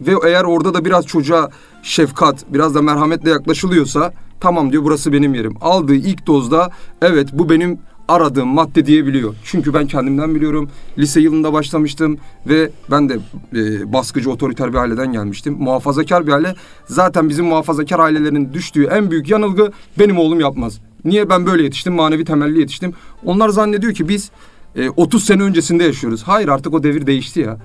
Ve 0.00 0.12
eğer 0.26 0.44
orada 0.44 0.74
da 0.74 0.84
biraz 0.84 1.06
çocuğa 1.06 1.50
şefkat, 1.82 2.44
biraz 2.48 2.74
da 2.74 2.82
merhametle 2.82 3.30
yaklaşılıyorsa 3.30 4.12
tamam 4.40 4.72
diyor 4.72 4.84
burası 4.84 5.12
benim 5.12 5.34
yerim. 5.34 5.54
Aldığı 5.60 5.94
ilk 5.94 6.26
dozda 6.26 6.70
evet 7.02 7.28
bu 7.32 7.50
benim 7.50 7.78
aradığım 8.08 8.48
madde 8.48 8.86
diyebiliyor. 8.86 9.34
Çünkü 9.44 9.74
ben 9.74 9.86
kendimden 9.86 10.34
biliyorum. 10.34 10.70
Lise 10.98 11.20
yılında 11.20 11.52
başlamıştım 11.52 12.18
ve 12.46 12.70
ben 12.90 13.08
de 13.08 13.18
e, 13.54 13.92
baskıcı 13.92 14.30
otoriter 14.30 14.72
bir 14.72 14.78
aileden 14.78 15.12
gelmiştim. 15.12 15.56
Muhafazakar 15.58 16.26
bir 16.26 16.32
aile. 16.32 16.54
Zaten 16.86 17.28
bizim 17.28 17.46
muhafazakar 17.46 17.98
ailelerin 17.98 18.52
düştüğü 18.52 18.84
en 18.84 19.10
büyük 19.10 19.30
yanılgı 19.30 19.72
benim 19.98 20.18
oğlum 20.18 20.40
yapmaz. 20.40 20.78
Niye 21.04 21.30
ben 21.30 21.46
böyle 21.46 21.62
yetiştim? 21.62 21.94
Manevi 21.94 22.24
temelli 22.24 22.60
yetiştim. 22.60 22.94
Onlar 23.24 23.48
zannediyor 23.48 23.94
ki 23.94 24.08
biz 24.08 24.30
e, 24.76 24.90
30 24.90 25.24
sene 25.24 25.42
öncesinde 25.42 25.84
yaşıyoruz. 25.84 26.22
Hayır 26.22 26.48
artık 26.48 26.74
o 26.74 26.82
devir 26.82 27.06
değişti 27.06 27.40
ya. 27.40 27.58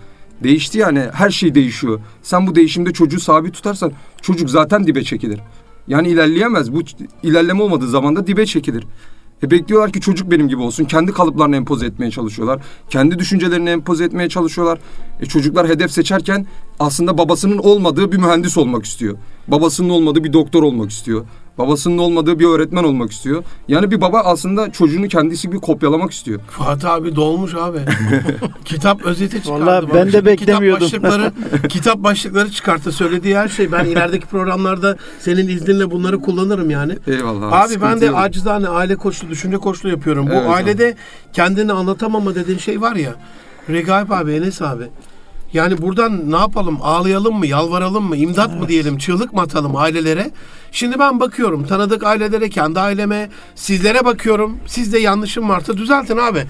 Değişti 0.44 0.78
yani 0.78 1.08
her 1.14 1.30
şey 1.30 1.56
değişiyor. 1.56 2.00
Sen 2.22 2.48
bu 2.48 2.56
değişimde 2.56 2.94
çocuğu 2.94 3.20
sabit 3.20 3.54
tutarsan 3.54 3.92
çocuk 4.22 4.50
zaten 4.50 4.88
dibe 4.88 5.04
çekilir. 5.04 5.40
Yani 5.88 6.08
ilerleyemez. 6.08 6.74
Bu 6.74 6.82
ilerleme 7.24 7.64
olmadığı 7.64 7.88
zaman 7.88 8.16
da 8.16 8.28
dibe 8.28 8.46
çekilir. 8.46 8.84
E 9.44 9.52
bekliyorlar 9.52 9.92
ki 9.92 10.02
çocuk 10.02 10.32
benim 10.32 10.48
gibi 10.48 10.62
olsun. 10.62 10.86
Kendi 10.86 11.12
kalıplarını 11.12 11.56
empoze 11.56 11.86
etmeye 11.86 12.12
çalışıyorlar. 12.12 12.62
Kendi 12.90 13.20
düşüncelerini 13.20 13.70
empoze 13.70 14.06
etmeye 14.06 14.30
çalışıyorlar. 14.30 14.80
E 15.22 15.26
çocuklar 15.26 15.68
hedef 15.68 15.92
seçerken 15.92 16.46
aslında 16.80 17.18
babasının 17.18 17.58
olmadığı 17.58 18.12
bir 18.12 18.18
mühendis 18.18 18.58
olmak 18.58 18.86
istiyor. 18.86 19.18
Babasının 19.48 19.90
olmadığı 19.90 20.24
bir 20.24 20.34
doktor 20.34 20.64
olmak 20.64 20.92
istiyor. 20.92 21.26
Babasının 21.58 21.98
olmadığı 21.98 22.40
bir 22.40 22.46
öğretmen 22.46 22.84
olmak 22.84 23.12
istiyor. 23.12 23.44
Yani 23.68 23.92
bir 23.92 24.02
baba 24.02 24.20
aslında 24.20 24.72
çocuğunu 24.72 25.08
kendisi 25.08 25.48
gibi 25.48 25.60
kopyalamak 25.60 26.12
istiyor. 26.12 26.40
Fatih 26.50 26.92
abi 26.92 27.16
dolmuş 27.16 27.56
abi. 27.56 27.80
kitap 28.66 29.02
özeti 29.06 29.44
çıkardı. 29.44 29.66
Vallahi 29.66 29.94
ben 29.94 30.14
de 30.14 30.26
beklemiyordum. 30.26 30.88
Kitap 30.88 31.04
başlıkları, 31.04 31.32
kitap 31.70 31.98
başlıkları 31.98 32.52
çıkarttı. 32.52 32.92
Söylediği 32.92 33.38
her 33.38 33.48
şey. 33.48 33.72
Ben 33.72 33.86
ilerideki 33.86 34.26
programlarda 34.26 34.98
senin 35.20 35.48
izninle 35.48 35.92
bunları 35.92 36.22
kullanırım 36.22 36.70
yani. 36.70 36.98
Eyvallah. 37.08 37.52
Abi 37.52 37.82
ben 37.82 38.02
de 38.02 38.06
yok. 38.06 38.16
acizane 38.18 38.68
aile 38.68 38.96
koçluğu, 38.96 39.30
düşünce 39.30 39.58
koçluğu 39.58 39.90
yapıyorum. 39.90 40.28
Bu 40.28 40.32
Evet 40.34 40.42
abi. 40.46 40.50
ailede 40.54 40.96
kendini 41.34 41.74
anlatamama 41.74 42.36
dediğin 42.36 42.58
şey 42.58 42.82
var 42.82 42.96
ya. 42.96 43.16
Regaip 43.70 44.12
abi, 44.12 44.32
Enes 44.34 44.62
abi. 44.62 44.84
Yani 45.54 45.82
buradan 45.82 46.32
ne 46.32 46.38
yapalım? 46.38 46.78
Ağlayalım 46.82 47.36
mı? 47.36 47.48
Yalvaralım 47.48 48.04
mı? 48.04 48.16
imdat 48.18 48.60
mı 48.60 48.68
diyelim? 48.68 48.98
Çığlık 48.98 49.34
mı 49.34 49.42
atalım 49.42 49.76
ailelere? 49.76 50.32
Şimdi 50.72 51.00
ben 51.00 51.20
bakıyorum 51.20 51.68
tanıdık 51.68 52.04
ailelere, 52.04 52.50
kendi 52.50 52.80
aileme, 52.80 53.30
sizlere 53.56 54.06
bakıyorum. 54.06 54.58
Sizde 54.68 55.00
yanlışım 55.00 55.50
varsa 55.50 55.78
düzeltin 55.78 56.18
abi. 56.18 56.44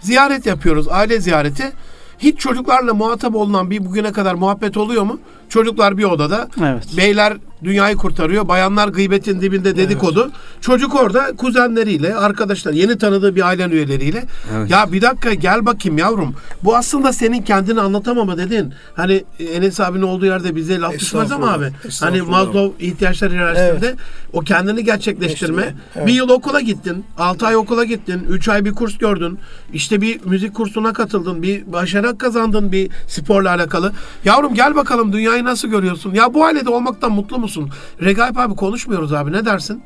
Ziyaret 0.00 0.46
yapıyoruz, 0.46 0.88
aile 0.88 1.20
ziyareti. 1.20 1.72
Hiç 2.18 2.38
çocuklarla 2.38 2.94
muhatap 2.94 3.34
olunan 3.34 3.70
bir 3.70 3.84
bugüne 3.86 4.12
kadar 4.12 4.34
muhabbet 4.34 4.76
oluyor 4.76 5.02
mu? 5.02 5.18
Çocuklar 5.54 5.98
bir 5.98 6.04
odada, 6.04 6.48
Evet. 6.62 6.84
Beyler 6.96 7.36
dünyayı 7.64 7.96
kurtarıyor. 7.96 8.48
Bayanlar 8.48 8.88
gıybetin 8.88 9.40
dibinde 9.40 9.76
dedikodu. 9.76 10.30
Çocuk 10.60 10.94
orada 10.94 11.32
kuzenleriyle, 11.36 12.14
arkadaşlar, 12.14 12.72
yeni 12.72 12.98
tanıdığı 12.98 13.36
bir 13.36 13.46
ailen 13.46 13.70
üyeleriyle. 13.70 14.24
Evet. 14.56 14.70
Ya 14.70 14.92
bir 14.92 15.02
dakika 15.02 15.34
gel 15.34 15.66
bakayım 15.66 15.98
yavrum. 15.98 16.34
Bu 16.64 16.76
aslında 16.76 17.12
senin 17.12 17.42
kendini 17.42 17.80
anlatamama 17.80 18.38
dedin. 18.38 18.74
Hani 18.94 19.24
Enes 19.54 19.80
abinin 19.80 20.02
olduğu 20.02 20.26
yerde 20.26 20.56
bize 20.56 20.80
laf 20.80 20.98
düşmez 20.98 21.32
ama 21.32 21.52
abi. 21.52 21.70
Hani. 22.00 22.22
Maslow 22.22 22.86
ihtiyaçlar 22.86 23.32
hiyerarşisinde 23.32 23.94
o 24.32 24.40
kendini 24.40 24.84
gerçekleştirme. 24.84 25.62
Geçtirme, 25.62 25.82
evet. 25.96 26.06
Bir 26.06 26.12
yıl 26.12 26.28
okula 26.28 26.60
gittin. 26.60 27.04
Altı 27.18 27.46
ay 27.46 27.56
okula 27.56 27.84
gittin. 27.84 28.26
Üç 28.28 28.48
ay 28.48 28.64
bir 28.64 28.72
kurs 28.72 28.98
gördün. 28.98 29.38
İşte 29.72 30.00
bir 30.00 30.20
müzik 30.24 30.54
kursuna 30.54 30.92
katıldın. 30.92 31.42
Bir 31.42 31.72
başarı 31.72 32.18
kazandın 32.18 32.72
bir 32.72 32.90
sporla 33.08 33.50
alakalı. 33.50 33.92
Yavrum 34.24 34.54
gel 34.54 34.74
bakalım 34.74 35.12
dünyayı 35.12 35.43
nasıl 35.44 35.68
görüyorsun? 35.68 36.14
Ya 36.14 36.34
bu 36.34 36.44
ailede 36.44 36.70
olmaktan 36.70 37.12
mutlu 37.12 37.38
musun? 37.38 37.70
Regaip 38.02 38.38
abi 38.38 38.54
konuşmuyoruz 38.54 39.12
abi 39.12 39.32
ne 39.32 39.44
dersin? 39.44 39.82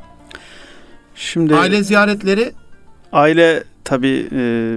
Şimdi 1.14 1.54
Aile 1.56 1.82
ziyaretleri 1.82 2.52
Aile 3.12 3.64
tabii 3.84 4.28
e, 4.32 4.76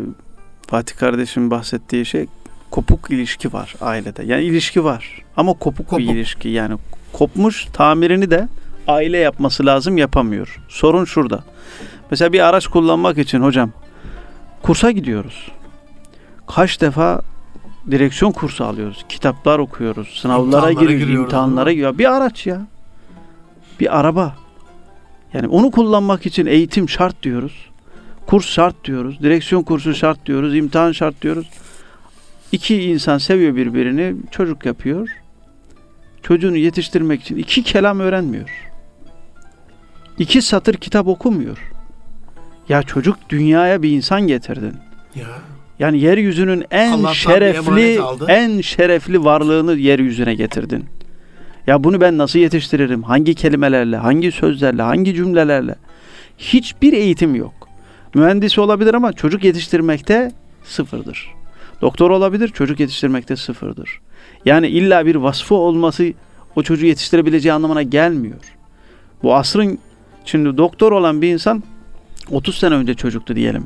Fatih 0.67 0.95
kardeşim 0.97 1.51
bahsettiği 1.51 2.05
şey 2.05 2.25
kopuk 2.71 3.11
ilişki 3.11 3.53
var 3.53 3.75
ailede. 3.81 4.23
Yani 4.23 4.43
ilişki 4.43 4.83
var 4.83 5.21
ama 5.37 5.53
kopuk, 5.53 5.87
Kopuk. 5.89 5.99
bir 5.99 6.05
ilişki. 6.15 6.49
Yani 6.49 6.77
kopmuş 7.13 7.65
tamirini 7.73 8.31
de 8.31 8.47
aile 8.87 9.17
yapması 9.17 9.65
lazım 9.65 9.97
yapamıyor. 9.97 10.59
Sorun 10.69 11.05
şurada. 11.05 11.43
Mesela 12.11 12.33
bir 12.33 12.39
araç 12.39 12.67
kullanmak 12.67 13.17
için 13.17 13.41
hocam 13.41 13.71
kursa 14.61 14.91
gidiyoruz. 14.91 15.51
Kaç 16.47 16.81
defa 16.81 17.21
direksiyon 17.91 18.31
kursu 18.31 18.65
alıyoruz. 18.65 19.05
Kitaplar 19.09 19.59
okuyoruz. 19.59 20.19
Sınavlara 20.21 20.71
giriyoruz. 20.71 20.99
giriyoruz, 20.99 21.23
imtihanlara 21.23 21.65
değil 21.65 21.75
giriyor. 21.75 21.97
Bir 21.97 22.15
araç 22.15 22.47
ya. 22.47 22.67
bir 23.79 23.99
araba. 23.99 24.35
Yani 25.33 25.47
onu 25.47 25.71
kullanmak 25.71 26.25
için 26.25 26.45
eğitim 26.45 26.89
şart 26.89 27.23
diyoruz. 27.23 27.69
Kurs 28.27 28.45
şart 28.45 28.85
diyoruz. 28.85 29.19
Direksiyon 29.23 29.63
kursu 29.63 29.95
şart 29.95 30.25
diyoruz. 30.25 30.55
imtihan 30.55 30.91
şart 30.91 31.21
diyoruz. 31.21 31.49
İki 32.51 32.83
insan 32.83 33.17
seviyor 33.17 33.55
birbirini. 33.55 34.15
Çocuk 34.31 34.65
yapıyor. 34.65 35.09
Çocuğunu 36.23 36.57
yetiştirmek 36.57 37.21
için 37.21 37.37
iki 37.37 37.63
kelam 37.63 37.99
öğrenmiyor. 37.99 38.49
İki 40.19 40.41
satır 40.41 40.73
kitap 40.73 41.07
okumuyor. 41.07 41.71
Ya 42.69 42.83
çocuk 42.83 43.17
dünyaya 43.29 43.83
bir 43.83 43.89
insan 43.89 44.21
getirdin. 44.21 44.73
Ya. 45.15 45.27
Yani 45.81 45.99
yeryüzünün 45.99 46.65
en 46.71 46.91
Allah'tan 46.91 47.13
şerefli 47.13 47.99
en 48.27 48.61
şerefli 48.61 49.23
varlığını 49.23 49.73
yeryüzüne 49.73 50.35
getirdin. 50.35 50.85
Ya 51.67 51.83
bunu 51.83 52.01
ben 52.01 52.17
nasıl 52.17 52.39
yetiştiririm? 52.39 53.03
Hangi 53.03 53.35
kelimelerle, 53.35 53.97
hangi 53.97 54.31
sözlerle, 54.31 54.81
hangi 54.81 55.15
cümlelerle? 55.15 55.75
Hiçbir 56.37 56.93
eğitim 56.93 57.35
yok. 57.35 57.53
Mühendis 58.13 58.59
olabilir 58.59 58.93
ama 58.93 59.13
çocuk 59.13 59.43
yetiştirmekte 59.43 60.31
sıfırdır. 60.63 61.27
Doktor 61.81 62.09
olabilir, 62.09 62.47
çocuk 62.47 62.79
yetiştirmekte 62.79 63.35
sıfırdır. 63.35 63.99
Yani 64.45 64.67
illa 64.67 65.05
bir 65.05 65.15
vasfı 65.15 65.55
olması 65.55 66.13
o 66.55 66.63
çocuğu 66.63 66.85
yetiştirebileceği 66.85 67.53
anlamına 67.53 67.83
gelmiyor. 67.83 68.39
Bu 69.23 69.35
asrın 69.35 69.79
şimdi 70.25 70.57
doktor 70.57 70.91
olan 70.91 71.21
bir 71.21 71.33
insan 71.33 71.63
30 72.31 72.57
sene 72.57 72.75
önce 72.75 72.93
çocuktu 72.93 73.35
diyelim. 73.35 73.65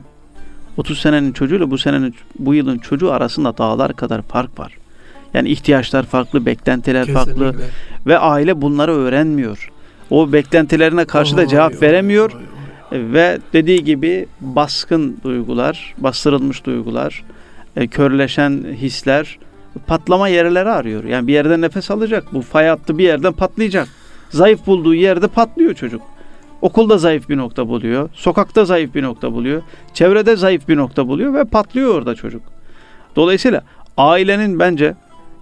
30 0.77 0.99
senenin 0.99 1.31
çocuğuyla 1.31 1.71
bu 1.71 1.77
senenin 1.77 2.15
bu 2.39 2.53
yılın 2.53 2.77
çocuğu 2.77 3.11
arasında 3.11 3.57
dağlar 3.57 3.93
kadar 3.93 4.21
fark 4.21 4.59
var. 4.59 4.73
Yani 5.33 5.49
ihtiyaçlar 5.49 6.03
farklı, 6.03 6.45
beklentiler 6.45 7.13
farklı 7.13 7.33
Kesinlikle. 7.33 7.65
ve 8.05 8.17
aile 8.17 8.61
bunları 8.61 8.91
öğrenmiyor. 8.91 9.71
O 10.09 10.33
beklentilerine 10.33 11.05
karşı 11.05 11.37
da 11.37 11.41
Oy, 11.41 11.47
cevap 11.47 11.73
oy, 11.73 11.81
veremiyor 11.81 12.31
oy, 12.31 12.41
oy. 12.91 13.13
ve 13.13 13.39
dediği 13.53 13.83
gibi 13.83 14.27
baskın 14.41 15.17
duygular, 15.23 15.93
bastırılmış 15.97 16.65
duygular, 16.65 17.23
e, 17.75 17.87
körleşen 17.87 18.63
hisler 18.73 19.37
patlama 19.87 20.27
yerleri 20.27 20.69
arıyor. 20.69 21.03
Yani 21.03 21.27
bir 21.27 21.33
yerden 21.33 21.61
nefes 21.61 21.91
alacak. 21.91 22.33
Bu 22.33 22.41
fay 22.41 22.67
hattı 22.67 22.97
bir 22.97 23.03
yerden 23.03 23.33
patlayacak. 23.33 23.87
Zayıf 24.29 24.67
bulduğu 24.67 24.93
yerde 24.93 25.27
patlıyor 25.27 25.73
çocuk. 25.73 26.01
Okulda 26.65 26.97
zayıf 26.97 27.29
bir 27.29 27.37
nokta 27.37 27.67
buluyor. 27.67 28.09
Sokakta 28.13 28.65
zayıf 28.65 28.95
bir 28.95 29.03
nokta 29.03 29.33
buluyor. 29.33 29.61
Çevrede 29.93 30.35
zayıf 30.35 30.67
bir 30.67 30.77
nokta 30.77 31.07
buluyor 31.07 31.33
ve 31.33 31.43
patlıyor 31.43 31.95
orada 31.95 32.15
çocuk. 32.15 32.41
Dolayısıyla 33.15 33.61
ailenin 33.97 34.59
bence 34.59 34.95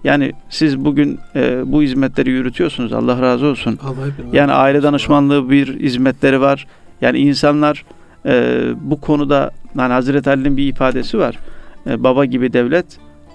yani 0.04 0.32
siz 0.50 0.84
bugün 0.84 1.18
e, 1.36 1.72
bu 1.72 1.82
hizmetleri 1.82 2.30
yürütüyorsunuz. 2.30 2.92
Allah 2.92 3.22
razı 3.22 3.46
olsun. 3.46 3.78
Allah 3.82 4.06
Yani 4.32 4.52
aile 4.52 4.82
danışmanlığı 4.82 5.50
bir 5.50 5.80
hizmetleri 5.80 6.40
var. 6.40 6.66
Yani 7.00 7.18
insanlar 7.18 7.84
e, 8.26 8.62
bu 8.80 9.00
konuda 9.00 9.50
yani 9.78 9.92
Hazreti 9.92 10.30
Ali'nin 10.30 10.56
bir 10.56 10.68
ifadesi 10.68 11.18
var. 11.18 11.38
E, 11.86 12.04
baba 12.04 12.24
gibi 12.24 12.52
devlet, 12.52 12.86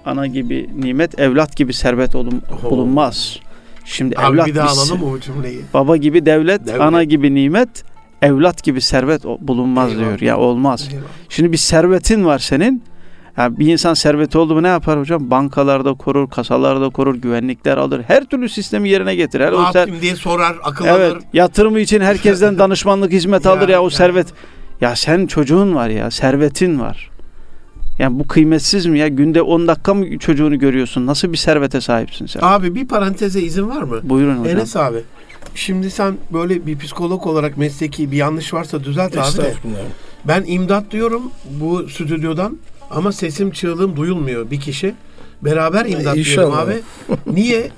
ana 0.06 0.28
gibi 0.28 0.70
nimet, 0.82 1.20
evlat 1.20 1.56
gibi 1.56 1.74
servet 1.74 2.16
olun, 2.16 2.42
bulunmaz. 2.70 3.40
Şimdi 3.92 4.16
Abi 4.18 4.34
evlat 4.36 4.48
bir 4.48 4.56
daha 4.56 4.68
biz- 4.68 4.78
alalım 4.92 5.04
o 5.04 5.20
cümleyi? 5.20 5.62
Baba 5.74 5.98
gibi 5.98 6.26
devlet, 6.26 6.68
Devlet. 6.68 6.82
ana 6.82 7.04
gibi 7.04 7.36
nimet, 7.36 7.70
evlat 8.22 8.64
gibi 8.64 8.82
servet 8.82 9.24
bulunmaz 9.24 9.92
Eyvallah. 9.92 10.08
diyor. 10.08 10.20
Ya 10.22 10.38
olmaz. 10.38 10.88
Eyvallah. 10.92 11.08
Şimdi 11.30 11.52
bir 11.52 11.58
servetin 11.58 12.26
var 12.26 12.40
senin. 12.40 12.84
Yani 13.38 13.60
bir 13.60 13.68
insan 13.68 13.94
serveti 13.94 14.38
oldu 14.38 14.56
mu 14.56 14.64
ne 14.64 14.68
yapar 14.68 15.00
hocam? 15.00 15.32
Bankalarda 15.32 15.94
korur, 15.94 16.30
kasalarda 16.30 16.90
korur, 16.90 17.16
güvenlikler 17.16 17.78
alır. 17.78 18.02
Her 18.08 18.24
türlü 18.26 18.50
sistemi 18.50 18.90
yerine 18.90 19.16
getirir. 19.16 19.46
Ne 19.52 19.56
O 19.56 19.62
ser- 19.62 20.02
diye 20.02 20.16
sorar, 20.16 20.56
akıl 20.64 20.86
Evet, 20.86 21.12
alır. 21.14 21.24
yatırımı 21.34 21.80
için 21.80 22.02
herkesten 22.02 22.60
danışmanlık 22.60 23.12
hizmet 23.12 23.46
Ya, 23.46 23.52
alır 23.52 23.70
ya 23.70 23.82
o 23.82 23.84
ya. 23.86 23.90
servet. 23.90 24.28
Ya 24.82 24.96
sen 24.96 25.26
çocuğun 25.28 25.76
var 25.76 25.90
ya, 25.90 26.12
servetin 26.12 26.80
var. 26.80 27.10
Yani 28.00 28.20
bu 28.20 28.28
kıymetsiz 28.28 28.86
mi 28.86 29.00
ya? 29.00 29.08
Günde 29.08 29.42
10 29.42 29.68
dakika 29.68 29.94
mı 29.94 30.20
çocuğunu 30.20 30.60
görüyorsun? 30.60 31.06
Nasıl 31.06 31.32
bir 31.32 31.38
servete 31.38 31.82
sahipsin 31.82 32.26
sen? 32.26 32.40
Abi 32.44 32.76
bir 32.76 32.88
paranteze 32.88 33.42
izin 33.42 33.70
var 33.70 33.82
mı? 33.82 34.00
Buyurun 34.04 34.38
hocam. 34.38 34.58
Enes 34.58 34.76
abi. 34.76 34.98
Şimdi 35.56 35.92
sen 35.92 36.18
böyle 36.34 36.66
bir 36.66 36.78
psikolog 36.80 37.28
olarak 37.28 37.58
mesleki 37.58 38.12
bir 38.12 38.18
yanlış 38.18 38.54
varsa 38.54 38.84
düzelt 38.84 39.12
abi 39.12 39.18
de. 39.18 39.28
Estağfurullah. 39.28 39.80
Ben 40.26 40.44
imdat 40.48 40.92
diyorum 40.92 41.32
bu 41.62 41.90
stüdyodan 41.90 42.58
ama 42.92 43.12
sesim 43.12 43.52
çığlığım 43.52 43.96
duyulmuyor 43.96 44.52
bir 44.52 44.60
kişi. 44.60 44.94
Beraber 45.42 45.86
imdat 45.86 46.00
diyorum 46.00 46.18
İnşallah. 46.20 46.58
abi. 46.60 46.82
Niye? 47.28 47.72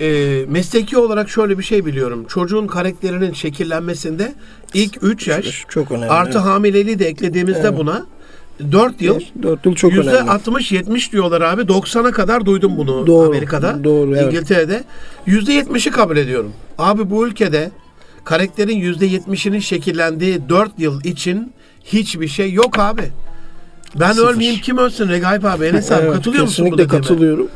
Ee, 0.00 0.44
mesleki 0.48 0.98
olarak 0.98 1.28
şöyle 1.30 1.58
bir 1.58 1.62
şey 1.64 1.86
biliyorum. 1.86 2.24
Çocuğun 2.28 2.66
karakterinin 2.66 3.32
şekillenmesinde 3.32 4.34
ilk 4.74 5.02
3 5.02 5.28
yaş 5.28 5.64
Çok 5.68 5.90
önemli. 5.92 6.10
artı 6.10 6.38
hamileliği 6.38 6.98
de 6.98 7.06
eklediğimizde 7.06 7.60
Evet. 7.68 7.78
buna 7.78 8.06
4 8.72 9.02
yıl 9.02 9.20
4 9.42 9.66
yıl 9.66 9.74
çok 9.74 9.92
Yüzde 9.92 10.10
önemli. 10.10 10.30
60-70 10.30 11.12
diyorlar 11.12 11.40
abi. 11.40 11.62
90'a 11.62 12.10
kadar 12.12 12.46
duydum 12.46 12.72
bunu 12.76 13.06
Doğru. 13.06 13.26
Amerika'da. 13.28 13.84
Doğru 13.84 14.16
evet. 14.16 14.26
İngiltere'de. 14.34 14.84
Yüzde 15.26 15.52
70'i 15.60 15.90
kabul 15.90 16.16
ediyorum. 16.16 16.52
Abi 16.78 17.10
bu 17.10 17.26
ülkede 17.26 17.70
karakterin 18.24 18.76
yüzde 18.76 19.06
70'inin 19.06 19.58
şekillendiği 19.58 20.48
4 20.48 20.70
yıl 20.78 21.04
için 21.04 21.52
hiçbir 21.84 22.28
şey 22.28 22.52
yok 22.52 22.78
abi. 22.78 23.02
Ben 24.00 24.12
Sıfır. 24.12 24.28
ölmeyeyim 24.28 24.60
kim 24.60 24.78
ölsün 24.78 25.08
Regaip 25.08 25.44
abi 25.44 25.64
Enes 25.64 25.92
abi 25.92 26.02
Evet, 26.04 26.14
katılıyor 26.14 26.42
musun 26.44 26.66
bu 26.70 26.72
dediğime? 26.78 26.90
katılıyorum. 26.90 27.48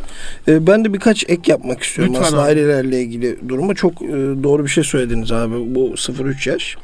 Ee, 0.49 0.67
ben 0.67 0.85
de 0.85 0.95
birkaç 0.95 1.25
ek 1.29 1.53
yapmak 1.53 1.83
istiyorum 1.83 2.15
Lütfen 2.15 2.27
aslında 2.27 2.43
abi. 2.43 2.49
ailelerle 2.49 3.01
ilgili 3.03 3.49
duruma. 3.49 3.75
Çok 3.75 4.03
e, 4.03 4.07
doğru 4.43 4.65
bir 4.65 4.69
şey 4.69 4.85
söylediniz 4.85 5.33
abi. 5.33 5.55
Bu 5.75 5.89
0-3 5.89 6.49
yaş. 6.51 6.77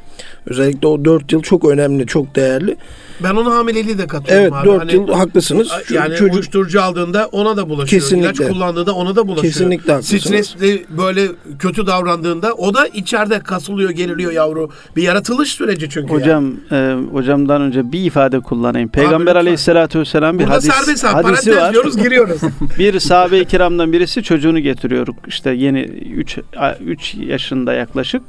Özellikle 0.45 0.87
o 0.87 1.05
4 1.05 1.31
yıl 1.31 1.41
çok 1.41 1.65
önemli, 1.65 2.07
çok 2.07 2.35
değerli. 2.35 2.77
Ben 3.23 3.35
ona 3.35 3.55
hamileliği 3.55 3.97
de 3.97 4.07
katılıyorum 4.07 4.43
Evet 4.43 4.53
abi. 4.53 4.67
4 4.67 4.79
Hani, 4.81 4.93
yıl 4.93 5.07
haklısınız. 5.07 5.71
Yani 5.93 6.15
çocuk 6.15 6.33
uyuşturucu 6.33 6.81
aldığında 6.81 7.27
ona 7.31 7.57
da 7.57 7.69
bulaşıyor. 7.69 8.01
Kesinlikle. 8.01 8.43
İlaç 8.43 8.51
kullandığında 8.53 8.95
ona 8.95 9.15
da 9.15 9.27
bulaşıyor. 9.27 9.53
Kesinlikle 9.53 9.93
haklısınız. 9.93 10.23
Stresli 10.23 10.85
böyle 10.89 11.27
kötü 11.59 11.87
davrandığında 11.87 12.53
o 12.53 12.73
da 12.73 12.87
içeride 12.87 13.39
kasılıyor, 13.39 13.89
geriliyor 13.89 14.31
yavru. 14.31 14.69
Bir 14.95 15.03
yaratılış 15.03 15.49
süreci 15.51 15.89
çünkü. 15.89 16.13
Hocam, 16.13 16.53
e, 16.71 16.95
hocamdan 17.11 17.61
önce 17.61 17.91
bir 17.91 18.05
ifade 18.05 18.39
kullanayım. 18.39 18.89
Peygamber 18.89 19.25
lütfen. 19.25 19.35
Aleyhisselatü 19.39 19.99
Vesselam 19.99 20.39
bir 20.39 20.43
Burada 20.43 20.55
hadis, 20.55 20.73
serbest 20.73 21.05
abi. 21.05 21.13
hadisi 21.13 21.23
Parantez 21.51 21.55
var. 21.55 21.73
diyoruz 21.73 21.97
giriyoruz. 21.97 22.41
bir 22.79 22.99
sahabe-i 22.99 23.45
kiramdan 23.45 23.91
birisi 23.91 24.23
çocuğunu 24.23 24.59
getiriyor. 24.59 25.07
İşte 25.27 25.51
yeni 25.51 25.81
3 25.81 26.37
3 26.85 27.15
yaşında 27.15 27.73
yaklaşık. 27.73 28.21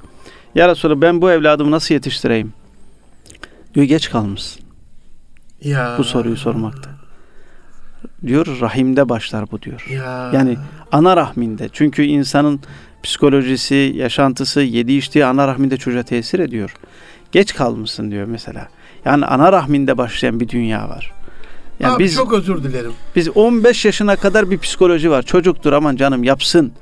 Ya 0.55 0.69
Resulallah 0.69 1.01
ben 1.01 1.23
bu 1.23 1.31
evladımı 1.31 1.71
nasıl 1.71 1.95
yetiştireyim? 1.95 2.53
Diyor 3.75 3.87
geç 3.87 4.11
kalmışsın 4.11 4.63
ya. 5.63 5.95
bu 5.99 6.05
soruyu 6.05 6.37
sormakta. 6.37 6.91
Diyor 8.27 8.61
rahimde 8.61 9.09
başlar 9.09 9.51
bu 9.51 9.63
diyor. 9.63 9.87
Ya. 9.91 10.31
Yani 10.35 10.57
ana 10.93 11.17
rahminde. 11.17 11.69
Çünkü 11.73 12.03
insanın 12.03 12.61
psikolojisi, 13.03 13.93
yaşantısı, 13.97 14.61
yedi 14.61 14.93
içtiği 14.93 15.25
ana 15.25 15.49
rahminde 15.49 15.77
çocuğa 15.77 16.03
tesir 16.03 16.39
ediyor. 16.39 16.77
Geç 17.33 17.55
kalmışsın 17.55 18.11
diyor 18.11 18.27
mesela. 18.27 18.69
Yani 19.05 19.27
ana 19.27 19.53
rahminde 19.53 19.99
başlayan 19.99 20.41
bir 20.41 20.49
dünya 20.49 20.89
var. 20.89 21.13
Yani 21.81 21.95
Abi 21.95 22.05
biz 22.05 22.15
çok 22.15 22.33
özür 22.33 22.63
dilerim. 22.65 22.93
biz 23.17 23.29
15 23.29 23.85
yaşına 23.85 24.17
kadar 24.17 24.51
bir 24.51 24.59
psikoloji 24.59 25.11
var. 25.11 25.23
Çocuktur 25.23 25.73
aman 25.73 25.97
canım 25.97 26.25
yapsın. 26.25 26.73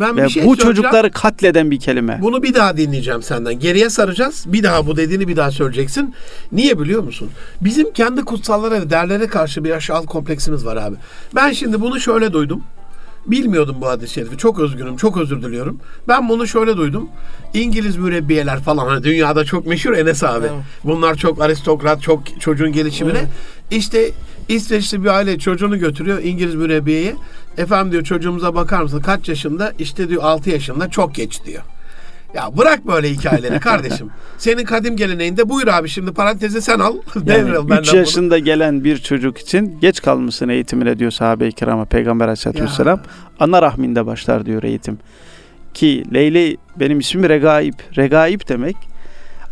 Ben 0.00 0.16
Ve 0.16 0.24
bir 0.24 0.28
şey 0.28 0.46
bu 0.46 0.56
çocukları 0.56 1.10
katleden 1.10 1.70
bir 1.70 1.80
kelime. 1.80 2.18
Bunu 2.22 2.42
bir 2.42 2.54
daha 2.54 2.76
dinleyeceğim 2.76 3.22
senden. 3.22 3.58
Geriye 3.58 3.90
saracağız. 3.90 4.44
Bir 4.46 4.62
daha 4.62 4.86
bu 4.86 4.96
dediğini 4.96 5.28
bir 5.28 5.36
daha 5.36 5.50
söyleyeceksin. 5.50 6.14
Niye 6.52 6.80
biliyor 6.80 7.02
musun? 7.02 7.30
Bizim 7.60 7.92
kendi 7.92 8.22
kutsallara 8.22 8.80
ve 8.80 8.90
değerlere 8.90 9.26
karşı 9.26 9.64
bir 9.64 9.70
aşağılık 9.70 10.08
kompleksimiz 10.08 10.66
var 10.66 10.76
abi. 10.76 10.96
Ben 11.34 11.52
şimdi 11.52 11.80
bunu 11.80 12.00
şöyle 12.00 12.32
duydum. 12.32 12.62
Bilmiyordum 13.26 13.76
bu 13.80 13.88
hadis-i 13.88 14.12
şerifi. 14.12 14.38
Çok 14.38 14.60
özgünüm, 14.60 14.96
çok 14.96 15.16
özür 15.16 15.42
diliyorum. 15.42 15.80
Ben 16.08 16.28
bunu 16.28 16.46
şöyle 16.46 16.76
duydum. 16.76 17.08
İngiliz 17.54 17.96
mürebbiyeler 17.96 18.60
falan 18.60 18.86
hani 18.86 19.04
dünyada 19.04 19.44
çok 19.44 19.66
meşhur 19.66 19.92
Enes 19.92 20.24
abi. 20.24 20.46
Evet. 20.46 20.52
Bunlar 20.84 21.14
çok 21.14 21.42
aristokrat, 21.42 22.02
çok 22.02 22.40
çocuğun 22.40 22.72
gelişimine. 22.72 23.24
İşte 23.70 24.10
İsveçli 24.48 25.04
bir 25.04 25.08
aile 25.08 25.38
çocuğunu 25.38 25.78
götürüyor 25.78 26.22
İngiliz 26.22 26.54
mürebbiyeye. 26.54 27.14
Efendim 27.58 27.92
diyor 27.92 28.04
çocuğumuza 28.04 28.54
bakar 28.54 28.82
mısın? 28.82 29.00
Kaç 29.00 29.28
yaşında? 29.28 29.72
İşte 29.78 30.08
diyor 30.08 30.22
6 30.22 30.50
yaşında. 30.50 30.90
Çok 30.90 31.14
geç 31.14 31.44
diyor. 31.44 31.62
Ya 32.34 32.56
bırak 32.56 32.86
böyle 32.86 33.10
hikayeleri 33.10 33.60
kardeşim. 33.60 34.10
Senin 34.38 34.64
kadim 34.64 34.96
geleneğinde 34.96 35.48
buyur 35.48 35.66
abi 35.68 35.88
şimdi 35.88 36.12
parantezi 36.12 36.62
sen 36.62 36.78
al. 36.78 36.96
Yani 37.26 37.52
benden 37.54 37.82
3 37.82 37.88
bunu. 37.92 37.96
yaşında 37.96 38.38
gelen 38.38 38.84
bir 38.84 38.98
çocuk 38.98 39.38
için 39.38 39.78
geç 39.80 40.02
kalmışsın 40.02 40.48
eğitimine 40.48 40.98
diyor 40.98 41.10
sahabe-i 41.10 41.52
kirama 41.52 41.84
Peygamber 41.84 42.24
Aleyhisselatü 42.24 42.58
Ya. 42.58 42.64
Vesselam. 42.64 43.00
Ana 43.40 43.62
rahminde 43.62 44.06
başlar 44.06 44.46
diyor 44.46 44.62
eğitim. 44.62 44.98
Ki 45.74 46.04
Leyli 46.14 46.56
benim 46.80 46.98
ismim 47.00 47.28
Regaib. 47.28 47.74
Regaib 47.96 48.40
demek 48.48 48.76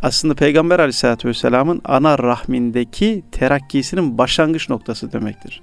aslında 0.03 0.35
Peygamber 0.35 0.79
Aleyhisselatü 0.79 1.29
Vesselam'ın 1.29 1.83
ana 1.85 2.19
rahmindeki 2.19 3.23
terakkisinin 3.33 4.19
başlangıç 4.19 4.69
noktası 4.69 5.13
demektir. 5.13 5.61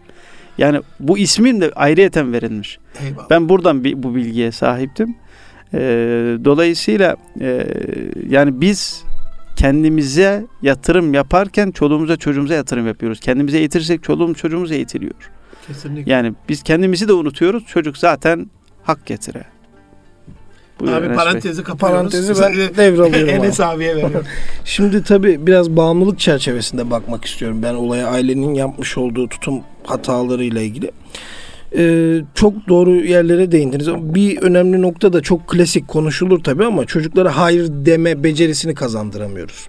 Yani 0.57 0.81
bu 0.99 1.17
ismin 1.17 1.61
de 1.61 1.71
ayrıyeten 1.75 2.33
verilmiş. 2.33 2.79
Eyvallah. 3.01 3.29
Ben 3.29 3.49
buradan 3.49 3.83
bir, 3.83 4.03
bu 4.03 4.15
bilgiye 4.15 4.51
sahiptim. 4.51 5.15
E, 5.73 5.79
dolayısıyla 6.45 7.15
e, 7.41 7.67
yani 8.29 8.61
biz 8.61 9.03
kendimize 9.55 10.45
yatırım 10.61 11.13
yaparken 11.13 11.71
çoluğumuza 11.71 12.17
çocuğumuza 12.17 12.53
yatırım 12.53 12.87
yapıyoruz. 12.87 13.19
Kendimize 13.19 13.57
eğitirsek 13.57 14.03
çoluğumuz 14.03 14.37
çocuğumuz 14.37 14.71
eğitiliyor. 14.71 15.31
Kesinlikle. 15.67 16.11
Yani 16.11 16.33
biz 16.49 16.63
kendimizi 16.63 17.07
de 17.07 17.13
unutuyoruz. 17.13 17.65
Çocuk 17.65 17.97
zaten 17.97 18.49
hak 18.83 19.05
getire. 19.05 19.43
Buyurun 20.81 20.97
Abi 20.97 21.05
Enes 21.05 21.09
Bey. 21.17 21.25
parantezi 21.25 21.63
kapatıyoruz. 21.63 22.11
Parantezi 22.39 22.41
ben 22.41 22.77
devralıyorum 22.77 23.29
abi. 23.29 23.31
Enes 23.31 23.59
abiye 23.59 23.95
veriyorum. 23.95 24.25
Şimdi 24.65 25.03
tabii 25.03 25.47
biraz 25.47 25.69
bağımlılık 25.69 26.19
çerçevesinde 26.19 26.91
bakmak 26.91 27.25
istiyorum 27.25 27.59
ben 27.63 27.73
olaya 27.73 28.07
ailenin 28.07 28.53
yapmış 28.53 28.97
olduğu 28.97 29.27
tutum 29.29 29.61
hatalarıyla 29.83 30.61
ilgili. 30.61 30.91
Ee, 31.77 32.17
çok 32.35 32.53
doğru 32.69 32.95
yerlere 32.95 33.51
değindiniz. 33.51 33.87
Bir 33.87 34.41
önemli 34.41 34.81
nokta 34.81 35.13
da 35.13 35.21
çok 35.21 35.47
klasik 35.47 35.87
konuşulur 35.87 36.43
tabii 36.43 36.65
ama 36.65 36.85
çocuklara 36.85 37.37
hayır 37.37 37.67
deme 37.71 38.23
becerisini 38.23 38.75
kazandıramıyoruz. 38.75 39.67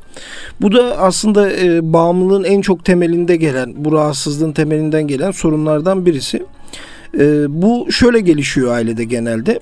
Bu 0.61 0.73
da 0.73 0.99
aslında 0.99 1.53
e, 1.53 1.93
bağımlılığın 1.93 2.45
en 2.45 2.61
çok 2.61 2.85
temelinde 2.85 3.37
gelen, 3.37 3.73
bu 3.77 3.93
rahatsızlığın 3.93 4.53
temelinden 4.53 5.07
gelen 5.07 5.31
sorunlardan 5.31 6.07
birisi. 6.07 6.43
Ee, 7.19 7.45
bu 7.63 7.93
şöyle 7.93 8.21
gelişiyor 8.21 8.73
ailede 8.73 9.05
genelde. 9.05 9.61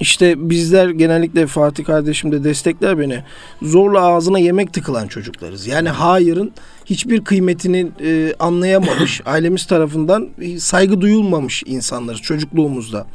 İşte 0.00 0.50
bizler 0.50 0.88
genellikle 0.88 1.46
Fatih 1.46 1.84
kardeşim 1.84 2.32
de 2.32 2.44
destekler 2.44 2.98
beni. 2.98 3.22
Zorla 3.62 4.00
ağzına 4.00 4.38
yemek 4.38 4.72
tıkılan 4.72 5.06
çocuklarız. 5.06 5.66
Yani 5.66 5.88
hayırın 5.88 6.52
hiçbir 6.84 7.24
kıymetini 7.24 7.86
e, 8.04 8.34
anlayamamış, 8.38 9.20
ailemiz 9.26 9.66
tarafından 9.66 10.28
saygı 10.58 11.00
duyulmamış 11.00 11.62
insanlarız 11.66 12.20
çocukluğumuzda. 12.20 13.06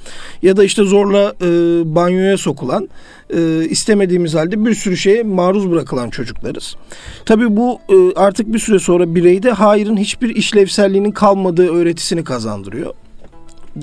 Ya 0.41 0.57
da 0.57 0.63
işte 0.63 0.83
zorla 0.83 1.33
e, 1.41 1.45
banyoya 1.95 2.37
sokulan, 2.37 2.89
e, 3.29 3.65
istemediğimiz 3.69 4.35
halde 4.35 4.65
bir 4.65 4.75
sürü 4.75 4.97
şeye 4.97 5.23
maruz 5.23 5.71
bırakılan 5.71 6.09
çocuklarız. 6.09 6.75
Tabii 7.25 7.57
bu 7.57 7.79
e, 7.89 8.13
artık 8.15 8.53
bir 8.53 8.59
süre 8.59 8.79
sonra 8.79 9.15
bireyde 9.15 9.51
hayırın 9.51 9.97
hiçbir 9.97 10.35
işlevselliğinin 10.35 11.11
kalmadığı 11.11 11.73
öğretisini 11.73 12.23
kazandırıyor 12.23 12.93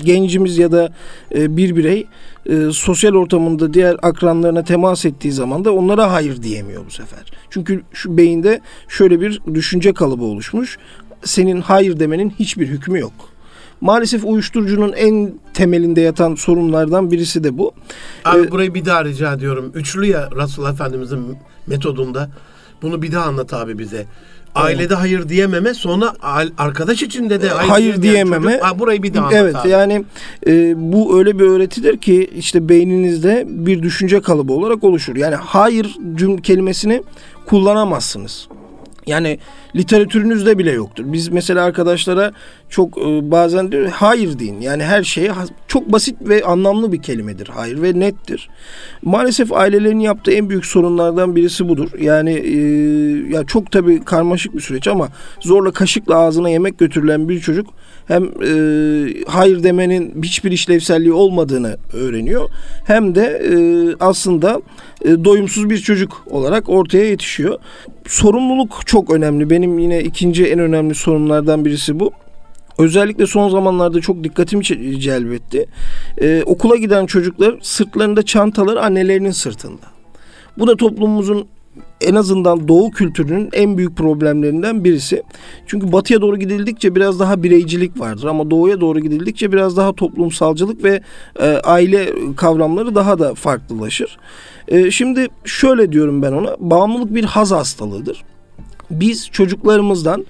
gencimiz 0.05 0.57
ya 0.57 0.71
da 0.71 0.89
e, 1.35 1.57
bir 1.57 1.75
birey 1.75 2.07
e, 2.45 2.71
sosyal 2.71 3.13
ortamında 3.13 3.73
diğer 3.73 3.95
akranlarına 4.01 4.63
temas 4.63 5.05
ettiği 5.05 5.31
zaman 5.31 5.65
da 5.65 5.73
onlara 5.73 6.11
hayır 6.11 6.43
diyemiyor 6.43 6.85
bu 6.85 6.91
sefer. 6.91 7.31
Çünkü 7.49 7.81
şu 7.93 8.17
beyinde 8.17 8.61
şöyle 8.87 9.21
bir 9.21 9.41
düşünce 9.53 9.93
kalıbı 9.93 10.23
oluşmuş. 10.23 10.77
Senin 11.23 11.61
hayır 11.61 11.99
demenin 11.99 12.29
hiçbir 12.29 12.67
hükmü 12.67 12.99
yok. 12.99 13.13
Maalesef 13.81 14.25
uyuşturucunun 14.25 14.93
en 14.93 15.33
temelinde 15.53 16.01
yatan 16.01 16.35
sorunlardan 16.35 17.11
birisi 17.11 17.43
de 17.43 17.57
bu. 17.57 17.71
Abi 18.25 18.47
Ee, 18.47 18.51
burayı 18.51 18.73
bir 18.73 18.85
daha 18.85 19.05
rica 19.05 19.33
ediyorum. 19.33 19.71
Üçlü 19.75 20.05
ya 20.05 20.29
Resulullah 20.35 20.73
Efendimizin 20.73 21.37
metodunda. 21.67 22.29
Bunu 22.81 23.01
bir 23.01 23.11
daha 23.11 23.25
anlat 23.25 23.53
abi 23.53 23.79
bize. 23.79 24.05
Ailede 24.63 24.95
hayır 24.95 25.29
diyememe 25.29 25.73
sonra 25.73 26.13
arkadaş 26.57 27.03
içinde 27.03 27.41
de 27.41 27.49
hayır, 27.49 27.69
Hayır 27.69 28.01
diyemeyen 28.01 28.25
diyememe. 28.27 28.51
çocuk- 28.51 28.65
Ha, 28.65 28.79
burayı 28.79 29.03
bir 29.03 29.13
daha 29.13 29.33
Evet 29.33 29.55
abi. 29.55 29.69
yani 29.69 30.05
e, 30.47 30.73
bu 30.91 31.19
öyle 31.19 31.39
bir 31.39 31.43
öğretidir 31.45 31.97
ki 31.97 32.29
işte 32.37 32.69
beyninizde 32.69 33.45
bir 33.49 33.83
düşünce 33.83 34.21
kalıbı 34.21 34.53
olarak 34.53 34.83
oluşur. 34.83 35.15
Yani 35.15 35.35
hayır 35.35 35.95
cüm 36.15 36.37
kelimesini 36.37 37.03
kullanamazsınız. 37.45 38.47
Yani 39.07 39.39
literatürünüzde 39.75 40.57
bile 40.57 40.71
yoktur. 40.71 41.03
Biz 41.07 41.29
mesela 41.29 41.63
arkadaşlara 41.63 42.31
çok 42.69 42.97
e, 42.97 43.31
bazen 43.31 43.71
diyor 43.71 43.89
hayır 43.89 44.39
deyin. 44.39 44.61
Yani 44.61 44.83
her 44.83 45.03
şeye 45.03 45.31
çok 45.67 45.91
basit 45.91 46.15
ve 46.21 46.43
anlamlı 46.43 46.91
bir 46.91 47.01
kelimedir 47.01 47.47
hayır 47.47 47.81
ve 47.81 47.99
nettir. 47.99 48.49
Maalesef 49.01 49.53
ailelerin 49.53 49.99
yaptığı 49.99 50.31
en 50.31 50.49
büyük 50.49 50.65
sorunlardan 50.65 51.35
birisi 51.35 51.69
budur. 51.69 51.89
Yani 51.99 52.33
e, 52.33 52.57
ya 53.33 53.43
çok 53.43 53.71
tabii 53.71 54.03
karmaşık 54.03 54.55
bir 54.55 54.61
süreç 54.61 54.87
ama 54.87 55.09
zorla 55.39 55.71
kaşıkla 55.71 56.15
ağzına 56.15 56.49
yemek 56.49 56.77
götürülen 56.77 57.29
bir 57.29 57.39
çocuk 57.39 57.67
hem 58.07 58.23
e, 58.23 58.49
hayır 59.27 59.63
demenin 59.63 60.23
hiçbir 60.23 60.51
işlevselliği 60.51 61.13
olmadığını 61.13 61.77
öğreniyor 61.93 62.49
hem 62.85 63.15
de 63.15 63.23
e, 63.23 63.55
aslında 63.99 64.61
e, 65.05 65.23
doyumsuz 65.25 65.69
bir 65.69 65.77
çocuk 65.77 66.23
olarak 66.29 66.69
ortaya 66.69 67.05
yetişiyor. 67.05 67.59
Sorumluluk 68.07 68.81
çok 68.85 69.13
önemli. 69.13 69.49
Benim 69.49 69.79
yine 69.79 70.03
ikinci 70.03 70.45
en 70.45 70.59
önemli 70.59 70.95
sorunlardan 70.95 71.65
birisi 71.65 71.99
bu. 71.99 72.11
Özellikle 72.79 73.27
son 73.27 73.49
zamanlarda 73.49 74.01
çok 74.01 74.23
dikkatimi 74.23 74.63
celbetti. 74.99 75.65
Ee, 76.21 76.43
okula 76.45 76.75
giden 76.75 77.05
çocuklar 77.05 77.55
sırtlarında 77.61 78.25
çantalar 78.25 78.77
annelerinin 78.77 79.31
sırtında. 79.31 79.85
Bu 80.57 80.67
da 80.67 80.75
toplumumuzun 80.75 81.47
en 82.01 82.15
azından 82.15 82.67
doğu 82.67 82.91
kültürünün 82.91 83.49
en 83.53 83.77
büyük 83.77 83.97
problemlerinden 83.97 84.83
birisi. 84.83 85.23
Çünkü 85.65 85.91
batıya 85.91 86.21
doğru 86.21 86.39
gidildikçe 86.39 86.95
biraz 86.95 87.19
daha 87.19 87.43
bireycilik 87.43 87.99
vardır 87.99 88.27
ama 88.27 88.51
doğuya 88.51 88.81
doğru 88.81 88.99
gidildikçe 88.99 89.51
biraz 89.51 89.77
daha 89.77 89.93
toplumsalcılık 89.93 90.83
ve 90.83 91.01
e, 91.39 91.45
aile 91.47 92.09
kavramları 92.35 92.95
daha 92.95 93.19
da 93.19 93.35
farklılaşır. 93.35 94.17
E, 94.67 94.91
şimdi 94.91 95.27
şöyle 95.45 95.91
diyorum 95.91 96.21
ben 96.21 96.31
ona. 96.31 96.55
Bağımlılık 96.59 97.15
bir 97.15 97.23
haz 97.23 97.51
hastalığıdır. 97.51 98.23
Biz 98.91 99.29
çocuklarımızdan 99.29 100.25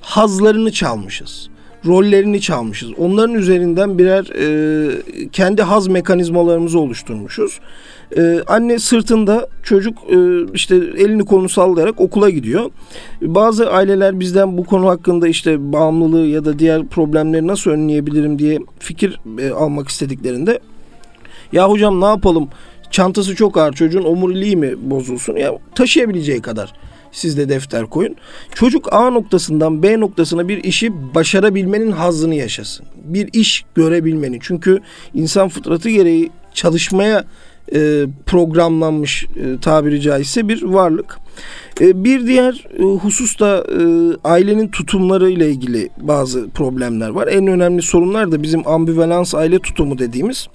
hazlarını 0.00 0.72
çalmışız. 0.72 1.51
Rollerini 1.86 2.40
çalmışız. 2.40 2.90
Onların 2.98 3.34
üzerinden 3.34 3.98
birer 3.98 4.24
e, 4.24 5.28
kendi 5.32 5.62
haz 5.62 5.88
mekanizmalarımızı 5.88 6.78
oluşturmuşuz. 6.78 7.60
E, 8.16 8.40
anne 8.46 8.78
sırtında 8.78 9.48
çocuk 9.62 9.98
e, 10.10 10.46
işte 10.54 10.76
elini 10.76 11.24
kolunu 11.24 11.48
sallayarak 11.48 12.00
okula 12.00 12.30
gidiyor. 12.30 12.70
Bazı 13.22 13.70
aileler 13.70 14.20
bizden 14.20 14.58
bu 14.58 14.64
konu 14.64 14.88
hakkında 14.88 15.28
işte 15.28 15.72
bağımlılığı 15.72 16.26
ya 16.26 16.44
da 16.44 16.58
diğer 16.58 16.86
problemleri 16.86 17.46
nasıl 17.46 17.70
önleyebilirim 17.70 18.38
diye 18.38 18.58
fikir 18.78 19.20
e, 19.38 19.50
almak 19.50 19.88
istediklerinde 19.88 20.60
ya 21.52 21.70
hocam 21.70 22.00
ne 22.00 22.06
yapalım 22.06 22.48
çantası 22.90 23.36
çok 23.36 23.56
ağır 23.56 23.72
çocuğun 23.72 24.04
omuriliği 24.04 24.56
mi 24.56 24.74
bozulsun 24.82 25.36
ya 25.36 25.58
taşıyabileceği 25.74 26.42
kadar 26.42 26.72
siz 27.12 27.36
de 27.36 27.48
defter 27.48 27.86
koyun. 27.86 28.16
Çocuk 28.54 28.92
A 28.92 29.10
noktasından 29.10 29.82
B 29.82 30.00
noktasına 30.00 30.48
bir 30.48 30.64
işi 30.64 31.14
başarabilmenin 31.14 31.90
hazzını 31.90 32.34
yaşasın. 32.34 32.86
Bir 33.04 33.28
iş 33.32 33.64
görebilmenin. 33.74 34.38
Çünkü 34.42 34.80
insan 35.14 35.48
fıtratı 35.48 35.90
gereği 35.90 36.30
çalışmaya 36.54 37.24
e, 37.74 38.06
programlanmış 38.26 39.24
e, 39.24 39.60
tabiri 39.60 40.00
caizse 40.00 40.48
bir 40.48 40.62
varlık. 40.62 41.18
E, 41.80 42.04
bir 42.04 42.26
diğer 42.26 42.64
e, 42.78 42.82
husus 42.82 43.40
da 43.40 43.64
e, 43.70 43.82
ailenin 44.24 44.68
tutumları 44.68 45.30
ile 45.30 45.50
ilgili 45.50 45.88
bazı 46.00 46.50
problemler 46.50 47.08
var. 47.08 47.28
En 47.28 47.46
önemli 47.46 47.82
sorunlar 47.82 48.32
da 48.32 48.42
bizim 48.42 48.68
ambivalans 48.68 49.34
aile 49.34 49.58
tutumu 49.58 49.98
dediğimiz. 49.98 50.48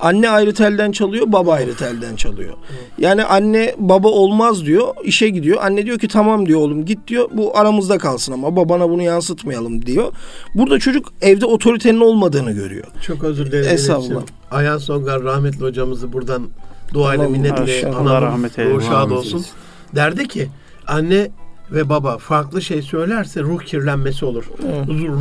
Anne 0.00 0.30
ayrı 0.30 0.54
telden 0.54 0.92
çalıyor, 0.92 1.32
baba 1.32 1.52
ayrı 1.52 1.76
telden 1.76 2.16
çalıyor. 2.16 2.54
Yani 2.98 3.24
anne 3.24 3.74
baba 3.78 4.08
olmaz 4.08 4.64
diyor, 4.66 4.94
işe 5.04 5.28
gidiyor. 5.28 5.58
Anne 5.62 5.86
diyor 5.86 5.98
ki 5.98 6.08
tamam 6.08 6.46
diyor 6.46 6.60
oğlum 6.60 6.84
git 6.84 7.08
diyor. 7.08 7.28
Bu 7.32 7.58
aramızda 7.58 7.98
kalsın 7.98 8.32
ama 8.32 8.56
babana 8.56 8.90
bunu 8.90 9.02
yansıtmayalım 9.02 9.86
diyor. 9.86 10.12
Burada 10.54 10.78
çocuk 10.78 11.12
evde 11.20 11.46
otoritenin 11.46 12.00
olmadığını 12.00 12.52
görüyor. 12.52 12.86
Çok 13.06 13.24
özür 13.24 13.46
dilerim. 13.46 13.70
Estağfurullah. 13.70 14.22
Ayhan 14.50 14.78
Songar 14.78 15.22
rahmetli 15.22 15.60
hocamızı 15.60 16.12
buradan 16.12 16.48
duayla 16.94 17.28
minnetle 17.28 17.86
analım. 17.88 18.06
Allah 18.06 18.22
rahmet 18.22 18.58
eylesin. 18.58 18.76
Ruhu 18.76 18.86
şad 18.86 19.10
olsun. 19.10 19.36
eylesin. 19.36 19.52
Derdi 19.94 20.28
ki 20.28 20.48
anne 20.86 21.30
ve 21.72 21.88
baba 21.88 22.18
farklı 22.18 22.62
şey 22.62 22.82
söylerse 22.82 23.40
ruh 23.40 23.62
kirlenmesi 23.62 24.24
olur. 24.24 24.44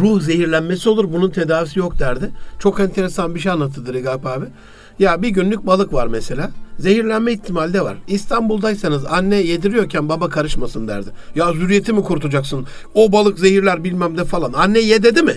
Ruh 0.02 0.22
zehirlenmesi 0.22 0.90
olur. 0.90 1.14
Bunun 1.14 1.30
tedavisi 1.30 1.80
yok 1.80 2.00
derdi. 2.00 2.32
Çok 2.60 2.80
enteresan 2.80 3.36
bir 3.36 3.40
şey 3.40 3.52
anlattı 3.52 3.94
Rigap 3.94 4.26
abi. 4.26 4.46
Ya 5.00 5.22
bir 5.22 5.30
günlük 5.30 5.66
balık 5.68 5.94
var 5.94 6.08
mesela. 6.08 6.52
Zehirlenme 6.80 7.34
ihtimali 7.34 7.74
de 7.74 7.82
var. 7.82 7.98
İstanbul'daysanız 8.08 9.06
anne 9.06 9.36
yediriyorken 9.36 10.10
baba 10.10 10.30
karışmasın 10.30 10.88
derdi. 10.88 11.10
Ya 11.36 11.54
zürriyeti 11.54 11.94
mi 11.94 12.04
kurtulacaksın? 12.04 12.66
O 12.94 13.12
balık 13.12 13.40
zehirler 13.40 13.84
bilmem 13.84 14.18
de 14.18 14.26
falan. 14.26 14.54
Anne 14.54 14.80
ye 14.80 15.04
dedi 15.04 15.22
mi? 15.22 15.34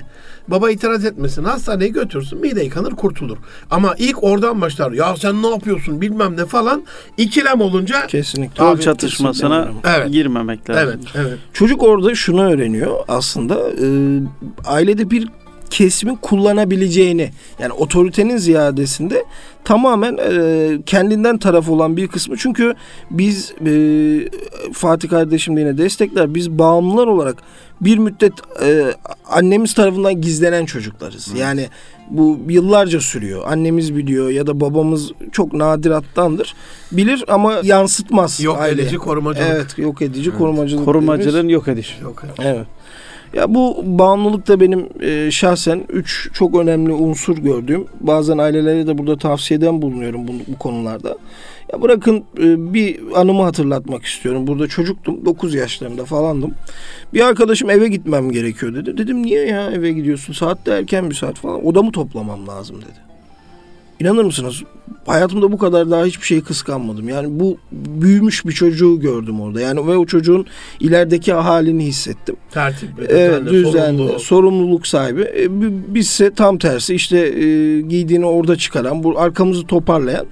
Baba 0.48 0.70
itiraz 0.70 1.04
etmesin. 1.04 1.44
Hastaneye 1.44 1.88
götürsün. 1.88 2.40
Mide 2.40 2.64
yıkanır 2.64 2.90
kurtulur. 2.90 3.38
Ama 3.70 3.94
ilk 3.98 4.24
oradan 4.24 4.60
başlar. 4.60 4.92
Ya 4.92 5.16
sen 5.16 5.42
ne 5.42 5.48
yapıyorsun 5.48 6.00
bilmem 6.00 6.36
ne 6.36 6.44
falan. 6.44 6.82
İkilem 7.16 7.60
olunca 7.60 8.06
Kesinlikle. 8.06 8.64
Abi, 8.64 8.80
çatışmasına. 8.80 9.68
Evet. 9.84 10.12
girmemek 10.12 10.70
lazım. 10.70 10.88
Evet, 10.88 10.98
evet. 11.14 11.38
Çocuk 11.52 11.82
orada 11.82 12.14
şunu 12.14 12.52
öğreniyor 12.52 12.98
aslında 13.08 13.54
e, 13.54 13.86
ailede 14.66 15.10
bir 15.10 15.28
kesimin 15.70 16.16
kullanabileceğini 16.16 17.30
yani 17.58 17.72
otoritenin 17.72 18.36
ziyadesinde 18.36 19.24
tamamen 19.64 20.18
e, 20.30 20.78
kendinden 20.86 21.38
taraf 21.38 21.68
olan 21.68 21.96
bir 21.96 22.08
kısmı. 22.08 22.36
Çünkü 22.36 22.74
biz 23.10 23.52
e, 23.66 23.72
Fatih 24.72 25.08
kardeşim 25.08 25.56
de 25.56 25.60
yine 25.60 25.78
destekler. 25.78 26.34
Biz 26.34 26.50
bağımlılar 26.50 27.06
olarak 27.06 27.36
bir 27.80 27.98
müddet 27.98 28.32
e, 28.62 28.94
annemiz 29.28 29.74
tarafından 29.74 30.20
gizlenen 30.20 30.66
çocuklarız. 30.66 31.32
Yani 31.36 31.68
bu 32.10 32.38
yıllarca 32.48 33.00
sürüyor. 33.00 33.42
Annemiz 33.46 33.96
biliyor 33.96 34.30
ya 34.30 34.46
da 34.46 34.60
babamız 34.60 35.12
çok 35.32 35.52
nadirattandır. 35.52 36.54
Bilir 36.92 37.24
ama 37.28 37.54
yansıtmaz. 37.62 38.40
Yok 38.40 38.58
aileye. 38.60 38.82
edici 38.84 38.96
korumacılık. 38.96 39.48
Evet 39.50 39.78
yok 39.78 40.02
edici 40.02 40.30
korumacılık. 40.30 40.84
Korumacılığın 40.84 41.32
dediğimiz- 41.48 41.52
yok 41.52 41.68
ediş. 41.68 41.98
Yok. 42.02 42.22
Evet. 42.42 42.66
Ya 43.34 43.54
bu 43.54 43.82
bağımlılık 43.84 44.48
da 44.48 44.60
benim 44.60 44.88
e, 45.00 45.30
şahsen 45.30 45.84
üç 45.88 46.30
çok 46.32 46.54
önemli 46.58 46.92
unsur 46.92 47.38
gördüğüm. 47.38 47.86
Bazen 48.00 48.38
ailelere 48.38 48.86
de 48.86 48.98
burada 48.98 49.16
tavsiyeden 49.16 49.82
bulunuyorum 49.82 50.28
bu, 50.28 50.32
bu 50.48 50.58
konularda. 50.58 51.16
Ya 51.72 51.82
bırakın 51.82 52.24
e, 52.38 52.74
bir 52.74 53.00
anımı 53.14 53.42
hatırlatmak 53.42 54.04
istiyorum. 54.04 54.46
Burada 54.46 54.66
çocuktum. 54.66 55.24
9 55.24 55.54
yaşlarında 55.54 56.04
falandım. 56.04 56.54
Bir 57.14 57.20
arkadaşım 57.20 57.70
eve 57.70 57.88
gitmem 57.88 58.30
gerekiyor 58.30 58.74
dedi. 58.74 58.98
Dedim 58.98 59.22
niye 59.22 59.46
ya 59.46 59.70
eve 59.70 59.92
gidiyorsun? 59.92 60.32
Saat 60.32 60.66
de 60.66 60.72
erken 60.72 61.10
bir 61.10 61.14
saat 61.14 61.38
falan. 61.38 61.66
Odamı 61.66 61.92
toplamam 61.92 62.48
lazım 62.48 62.76
dedi. 62.76 63.09
İnanır 64.00 64.24
mısınız? 64.24 64.62
Hayatımda 65.06 65.52
bu 65.52 65.58
kadar 65.58 65.90
daha 65.90 66.04
hiçbir 66.04 66.26
şeyi 66.26 66.42
kıskanmadım. 66.42 67.08
Yani 67.08 67.40
bu 67.40 67.58
büyümüş 67.72 68.46
bir 68.46 68.52
çocuğu 68.52 69.00
gördüm 69.00 69.40
orada. 69.40 69.60
Yani 69.60 69.86
ve 69.86 69.96
o 69.96 70.06
çocuğun 70.06 70.46
ilerideki 70.80 71.32
halini 71.32 71.84
hissettim. 71.84 72.36
Tertipli, 72.50 73.04
Evet, 73.08 73.46
düzenli, 73.50 73.98
sorumlu. 73.98 74.18
sorumluluk 74.18 74.86
sahibi. 74.86 75.20
E, 75.38 75.60
bi- 75.60 75.94
bizse 75.94 76.34
tam 76.34 76.58
tersi 76.58 76.94
işte 76.94 77.18
e, 77.18 77.80
giydiğini 77.80 78.26
orada 78.26 78.56
çıkaran, 78.56 79.02
bu 79.04 79.18
arkamızı 79.20 79.66
toparlayan. 79.66 80.26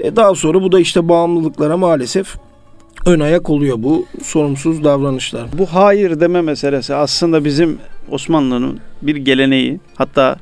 E, 0.00 0.16
daha 0.16 0.34
sonra 0.34 0.62
bu 0.62 0.72
da 0.72 0.80
işte 0.80 1.08
bağımlılıklara 1.08 1.76
maalesef 1.76 2.36
ön 3.06 3.20
ayak 3.20 3.50
oluyor 3.50 3.76
bu 3.78 4.06
sorumsuz 4.22 4.84
davranışlar. 4.84 5.46
Bu 5.58 5.66
hayır 5.66 6.20
deme 6.20 6.40
meselesi 6.42 6.94
aslında 6.94 7.44
bizim 7.44 7.78
Osmanlı'nın 8.10 8.78
bir 9.02 9.16
geleneği 9.16 9.80
hatta 9.94 10.36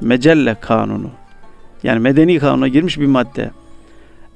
mecelle 0.00 0.56
kanunu 0.60 1.10
yani 1.84 1.98
medeni 1.98 2.38
kanuna 2.38 2.68
girmiş 2.68 2.98
bir 2.98 3.06
madde. 3.06 3.50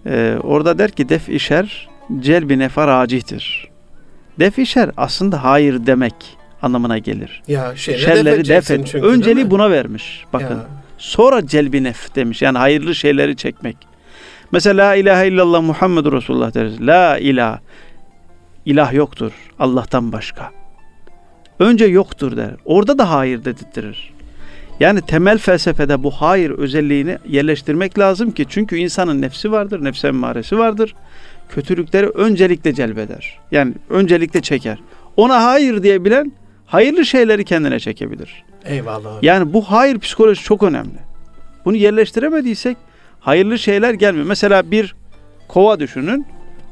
Ee, 0.06 0.36
orada 0.42 0.78
der 0.78 0.90
ki 0.90 1.08
def 1.08 1.28
işer 1.28 1.88
celbi 2.20 2.58
nefa 2.58 2.86
racihtir. 2.86 3.68
Def 4.38 4.58
işer 4.58 4.90
aslında 4.96 5.44
hayır 5.44 5.86
demek 5.86 6.14
anlamına 6.62 6.98
gelir. 6.98 7.42
Ya 7.48 7.76
şeyle 7.76 7.98
Şerleri 7.98 8.48
def 8.48 8.70
et. 8.70 8.86
çünkü, 8.86 9.06
Önceliği 9.06 9.50
buna 9.50 9.70
vermiş. 9.70 10.24
Bakın. 10.32 10.54
Ya. 10.54 10.66
Sonra 10.98 11.46
celbi 11.46 11.84
nef 11.84 12.14
demiş. 12.14 12.42
Yani 12.42 12.58
hayırlı 12.58 12.94
şeyleri 12.94 13.36
çekmek. 13.36 13.76
Mesela 14.52 14.88
la 14.88 14.94
ilahe 14.94 15.28
illallah 15.28 15.62
Muhammedur 15.62 16.12
Resulullah 16.12 16.54
deriz. 16.54 16.80
La 16.80 17.18
ilah. 17.18 17.58
İlah 18.66 18.92
yoktur. 18.92 19.32
Allah'tan 19.58 20.12
başka. 20.12 20.50
Önce 21.58 21.84
yoktur 21.84 22.36
der. 22.36 22.50
Orada 22.64 22.98
da 22.98 23.10
hayır 23.10 23.44
dedirtir. 23.44 24.12
Yani 24.80 25.00
temel 25.00 25.38
felsefede 25.38 26.02
bu 26.02 26.10
hayır 26.10 26.50
özelliğini 26.50 27.18
yerleştirmek 27.28 27.98
lazım 27.98 28.30
ki 28.30 28.46
çünkü 28.48 28.76
insanın 28.76 29.22
nefsi 29.22 29.52
vardır, 29.52 29.84
nefs 29.84 30.04
emmaresi 30.04 30.58
vardır. 30.58 30.94
Kötülükleri 31.48 32.06
öncelikle 32.08 32.74
celbeder. 32.74 33.38
Yani 33.50 33.74
öncelikle 33.90 34.40
çeker. 34.42 34.78
Ona 35.16 35.44
hayır 35.44 35.82
diyebilen 35.82 36.32
hayırlı 36.66 37.04
şeyleri 37.04 37.44
kendine 37.44 37.80
çekebilir. 37.80 38.44
Eyvallah. 38.64 39.16
abi. 39.18 39.26
Yani 39.26 39.52
bu 39.52 39.62
hayır 39.62 39.98
psikolojisi 39.98 40.44
çok 40.44 40.62
önemli. 40.62 40.98
Bunu 41.64 41.76
yerleştiremediysek 41.76 42.76
hayırlı 43.20 43.58
şeyler 43.58 43.94
gelmiyor. 43.94 44.26
Mesela 44.26 44.70
bir 44.70 44.94
kova 45.48 45.80
düşünün. 45.80 46.26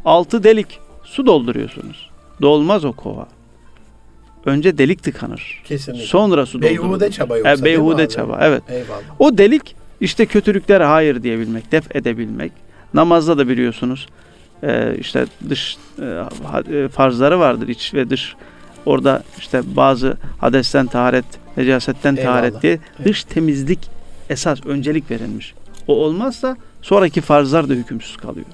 Altı 0.04 0.44
delik 0.44 0.80
su 1.04 1.26
dolduruyorsunuz. 1.26 2.10
Dolmaz 2.42 2.84
o 2.84 2.92
kova. 2.92 3.28
Önce 4.46 4.78
delik 4.78 5.02
tıkanır. 5.02 5.62
Kesinlikle. 5.64 6.06
Sonra 6.06 6.46
su 6.46 6.62
doldurulur. 6.62 6.82
Beyhude 6.82 7.10
çaba 7.10 7.36
yoksa 7.36 7.52
E, 7.52 7.64
beyhude 7.64 8.08
çaba. 8.08 8.38
Evet. 8.42 8.62
Eyvallah. 8.68 9.02
O 9.18 9.38
delik 9.38 9.76
işte 10.00 10.26
kötülüklere 10.26 10.84
hayır 10.84 11.22
diyebilmek, 11.22 11.72
def 11.72 11.96
edebilmek. 11.96 12.52
Namazda 12.94 13.38
da 13.38 13.48
biliyorsunuz 13.48 14.06
e, 14.62 14.96
işte 14.98 15.26
dış 15.48 15.76
e, 15.98 16.04
e, 16.76 16.88
farzları 16.88 17.40
vardır 17.40 17.68
iç 17.68 17.94
ve 17.94 18.10
dış. 18.10 18.34
Orada 18.86 19.22
işte 19.38 19.60
bazı 19.76 20.16
hadesten 20.40 20.86
taharet, 20.86 21.24
necasetten 21.56 22.16
Eyvallah. 22.16 22.32
taharet 22.34 22.62
diye 22.62 22.78
dış 23.04 23.24
temizlik 23.24 23.78
esas 24.30 24.66
öncelik 24.66 25.10
verilmiş. 25.10 25.54
O 25.88 25.94
olmazsa 25.96 26.56
sonraki 26.82 27.20
farzlar 27.20 27.68
da 27.68 27.72
hükümsüz 27.72 28.16
kalıyor. 28.16 28.46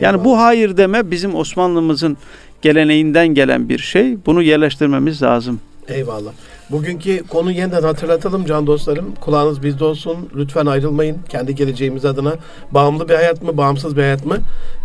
Yani 0.00 0.12
Eyvallah. 0.14 0.24
bu 0.24 0.38
hayır 0.38 0.76
deme 0.76 1.10
bizim 1.10 1.34
Osmanlımızın 1.34 2.16
geleneğinden 2.62 3.28
gelen 3.28 3.68
bir 3.68 3.78
şey. 3.78 4.26
Bunu 4.26 4.42
yerleştirmemiz 4.42 5.22
lazım. 5.22 5.60
Eyvallah. 5.88 6.32
Bugünkü 6.70 7.26
konu 7.26 7.52
yeniden 7.52 7.82
hatırlatalım 7.82 8.44
can 8.44 8.66
dostlarım. 8.66 9.14
Kulağınız 9.14 9.62
bizde 9.62 9.84
olsun. 9.84 10.16
Lütfen 10.36 10.66
ayrılmayın. 10.66 11.16
Kendi 11.28 11.54
geleceğimiz 11.54 12.04
adına. 12.04 12.34
Bağımlı 12.70 13.08
bir 13.08 13.14
hayat 13.14 13.42
mı, 13.42 13.56
bağımsız 13.56 13.96
bir 13.96 14.02
hayat 14.02 14.26
mı? 14.26 14.36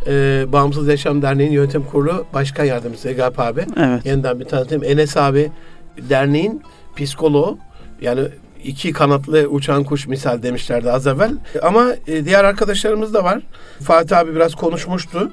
Ee, 0.08 0.46
Bağımsız 0.52 0.88
Yaşam 0.88 1.22
Derneği'nin 1.22 1.54
yönetim 1.54 1.84
kurulu 1.84 2.26
başkan 2.34 2.64
yardımcısı 2.64 3.10
Egap 3.10 3.40
abi. 3.40 3.66
Evet. 3.78 4.06
Yeniden 4.06 4.40
bir 4.40 4.46
tanıtayım. 4.46 4.84
Enes 4.84 5.18
abi 5.18 5.52
derneğin 5.98 6.62
psikoloğu. 6.96 7.58
Yani 8.02 8.22
iki 8.64 8.94
kanatlı 8.94 9.48
uçan 9.48 9.84
kuş 9.84 10.08
misal 10.08 10.44
demişlerdi 10.44 10.92
az 10.92 11.08
evvel. 11.08 11.32
Ama 11.62 11.88
e, 12.08 12.26
diğer 12.26 12.44
arkadaşlarımız 12.44 13.14
da 13.14 13.24
var. 13.24 13.42
Fatih 13.82 14.18
abi 14.18 14.36
biraz 14.36 14.56
konuşmuştu. 14.56 15.32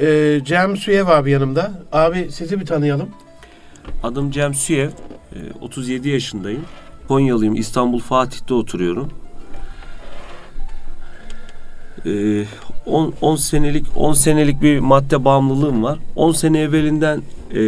E, 0.00 0.40
Cem 0.44 0.76
Süyev 0.76 1.06
abi 1.06 1.30
yanımda. 1.30 1.72
Abi 1.92 2.28
sizi 2.32 2.60
bir 2.60 2.66
tanıyalım. 2.66 3.08
Adım 4.02 4.30
Cem 4.30 4.54
Süyev. 4.54 4.88
e, 5.32 5.38
37 5.60 6.08
yaşındayım. 6.08 6.64
Konyalıyım. 7.08 7.54
İstanbul 7.54 7.98
Fatih'te 8.00 8.54
oturuyorum. 8.54 9.10
E, 12.06 12.44
10 12.86 13.14
10 13.20 13.36
senelik 13.36 13.86
10 13.96 14.12
senelik 14.12 14.62
bir 14.62 14.78
madde 14.78 15.24
bağımlılığım 15.24 15.82
var. 15.82 15.98
10 16.16 16.32
sene 16.32 16.60
evvelinden 16.60 17.22
e, 17.50 17.60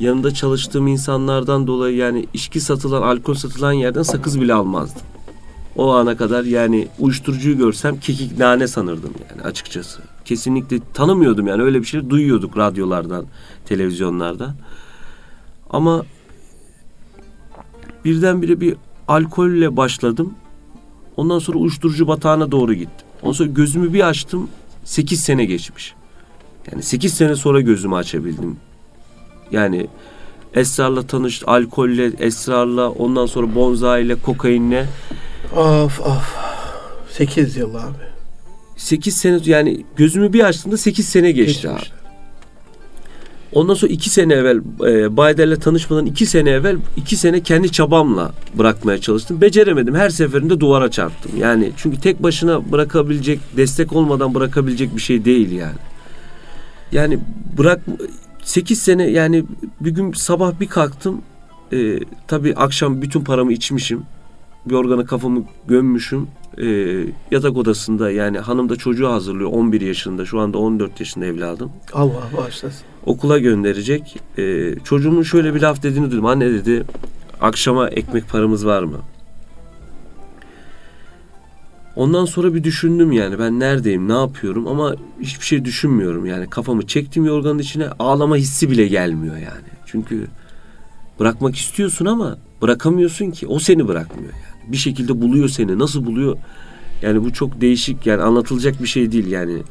yanında 0.00 0.34
çalıştığım 0.34 0.86
insanlardan 0.86 1.66
dolayı 1.66 1.96
yani 1.96 2.26
içki 2.34 2.60
satılan, 2.60 3.02
alkol 3.02 3.34
satılan 3.34 3.72
yerden 3.72 4.02
sakız 4.02 4.40
bile 4.40 4.54
almazdım. 4.54 5.02
O 5.76 5.92
ana 5.94 6.16
kadar 6.16 6.44
yani 6.44 6.88
uyuşturucuyu 6.98 7.58
görsem 7.58 8.00
kekik 8.00 8.38
nane 8.38 8.66
sanırdım 8.68 9.14
yani 9.30 9.42
açıkçası. 9.42 10.13
Kesinlikle 10.24 10.78
tanımıyordum 10.94 11.46
yani 11.46 11.62
öyle 11.62 11.80
bir 11.80 11.86
şey 11.86 12.10
duyuyorduk 12.10 12.56
radyolardan, 12.56 13.26
televizyonlarda. 13.64 14.54
Ama 15.70 16.04
birdenbire 18.04 18.60
bir 18.60 18.76
alkolle 19.08 19.76
başladım. 19.76 20.34
Ondan 21.16 21.38
sonra 21.38 21.58
uyuşturucu 21.58 22.08
batağına 22.08 22.52
doğru 22.52 22.74
gittim. 22.74 23.06
Ondan 23.22 23.32
sonra 23.32 23.48
gözümü 23.48 23.92
bir 23.92 24.08
açtım. 24.08 24.48
8 24.84 25.20
sene 25.20 25.44
geçmiş. 25.44 25.94
Yani 26.72 26.82
8 26.82 27.14
sene 27.14 27.36
sonra 27.36 27.60
gözümü 27.60 27.94
açabildim. 27.94 28.56
Yani 29.50 29.86
esrarla 30.54 31.06
tanıştım. 31.06 31.48
Alkolle, 31.48 32.12
esrarla, 32.18 32.90
ondan 32.90 33.26
sonra 33.26 33.54
bonza 33.54 33.98
ile, 33.98 34.14
kokainle. 34.14 34.88
Of 35.56 36.00
of. 36.00 36.36
8 37.10 37.56
yıl 37.56 37.74
abi. 37.74 38.13
8 38.76 39.16
sene 39.16 39.40
yani 39.44 39.84
gözümü 39.96 40.32
bir 40.32 40.40
açtığımda 40.40 40.76
8 40.76 41.08
sene 41.08 41.32
geçti 41.32 41.68
abi. 41.68 41.78
Geçmiş. 41.78 42.04
Ondan 43.54 43.74
sonra 43.74 43.92
iki 43.92 44.10
sene 44.10 44.34
evvel 44.34 44.56
e, 44.86 45.16
Bayder'le 45.16 45.56
tanışmadan 45.56 46.06
iki 46.06 46.26
sene 46.26 46.50
evvel 46.50 46.76
iki 46.96 47.16
sene 47.16 47.40
kendi 47.42 47.72
çabamla 47.72 48.32
bırakmaya 48.54 49.00
çalıştım. 49.00 49.40
Beceremedim. 49.40 49.94
Her 49.94 50.10
seferinde 50.10 50.60
duvara 50.60 50.90
çarptım. 50.90 51.32
Yani 51.38 51.72
çünkü 51.76 52.00
tek 52.00 52.22
başına 52.22 52.72
bırakabilecek, 52.72 53.40
destek 53.56 53.92
olmadan 53.92 54.34
bırakabilecek 54.34 54.96
bir 54.96 55.00
şey 55.00 55.24
değil 55.24 55.52
yani. 55.52 55.76
Yani 56.92 57.18
bırak 57.58 57.80
8 58.42 58.78
sene 58.82 59.10
yani 59.10 59.44
bir 59.80 59.90
gün 59.90 60.12
sabah 60.12 60.60
bir 60.60 60.66
kalktım. 60.66 61.22
E, 61.72 62.00
tabii 62.28 62.54
akşam 62.54 63.02
bütün 63.02 63.24
paramı 63.24 63.52
içmişim. 63.52 64.02
Bir 64.66 64.74
organa 64.74 65.04
kafamı 65.04 65.44
gömmüşüm. 65.68 66.28
E, 66.58 66.66
yatak 67.30 67.56
odasında 67.56 68.10
yani 68.10 68.38
hanım 68.38 68.68
da 68.68 68.76
çocuğu 68.76 69.08
hazırlıyor 69.08 69.50
11 69.52 69.80
yaşında 69.80 70.24
şu 70.24 70.40
anda 70.40 70.58
14 70.58 71.00
yaşında 71.00 71.26
evladım 71.26 71.72
Allah 71.92 72.22
bağışlasın. 72.36 72.80
okula 73.06 73.38
gönderecek. 73.38 74.16
Ee, 74.38 74.74
çocuğumun 74.84 75.22
şöyle 75.22 75.54
bir 75.54 75.60
laf 75.60 75.82
dediğini 75.82 76.10
duydum. 76.10 76.26
Anne 76.26 76.50
dedi 76.50 76.84
akşama 77.40 77.88
ekmek 77.88 78.28
paramız 78.28 78.66
var 78.66 78.82
mı? 78.82 78.98
Ondan 81.96 82.24
sonra 82.24 82.54
bir 82.54 82.64
düşündüm 82.64 83.12
yani 83.12 83.38
ben 83.38 83.60
neredeyim 83.60 84.08
ne 84.08 84.12
yapıyorum 84.12 84.66
ama 84.66 84.94
hiçbir 85.20 85.46
şey 85.46 85.64
düşünmüyorum 85.64 86.26
yani 86.26 86.50
kafamı 86.50 86.86
çektim 86.86 87.24
yorganın 87.24 87.58
içine 87.58 87.88
ağlama 87.98 88.36
hissi 88.36 88.70
bile 88.70 88.86
gelmiyor 88.86 89.36
yani. 89.36 89.68
Çünkü 89.86 90.26
bırakmak 91.20 91.56
istiyorsun 91.56 92.06
ama 92.06 92.38
bırakamıyorsun 92.62 93.30
ki 93.30 93.46
o 93.46 93.58
seni 93.58 93.88
bırakmıyor 93.88 94.32
yani. 94.32 94.53
Bir 94.68 94.76
şekilde 94.76 95.20
buluyor 95.22 95.48
seni 95.48 95.78
nasıl 95.78 96.06
buluyor 96.06 96.36
Yani 97.02 97.24
bu 97.24 97.32
çok 97.32 97.60
değişik 97.60 98.06
yani 98.06 98.22
anlatılacak 98.22 98.82
bir 98.82 98.88
şey 98.88 99.12
değil 99.12 99.26
yani. 99.26 99.62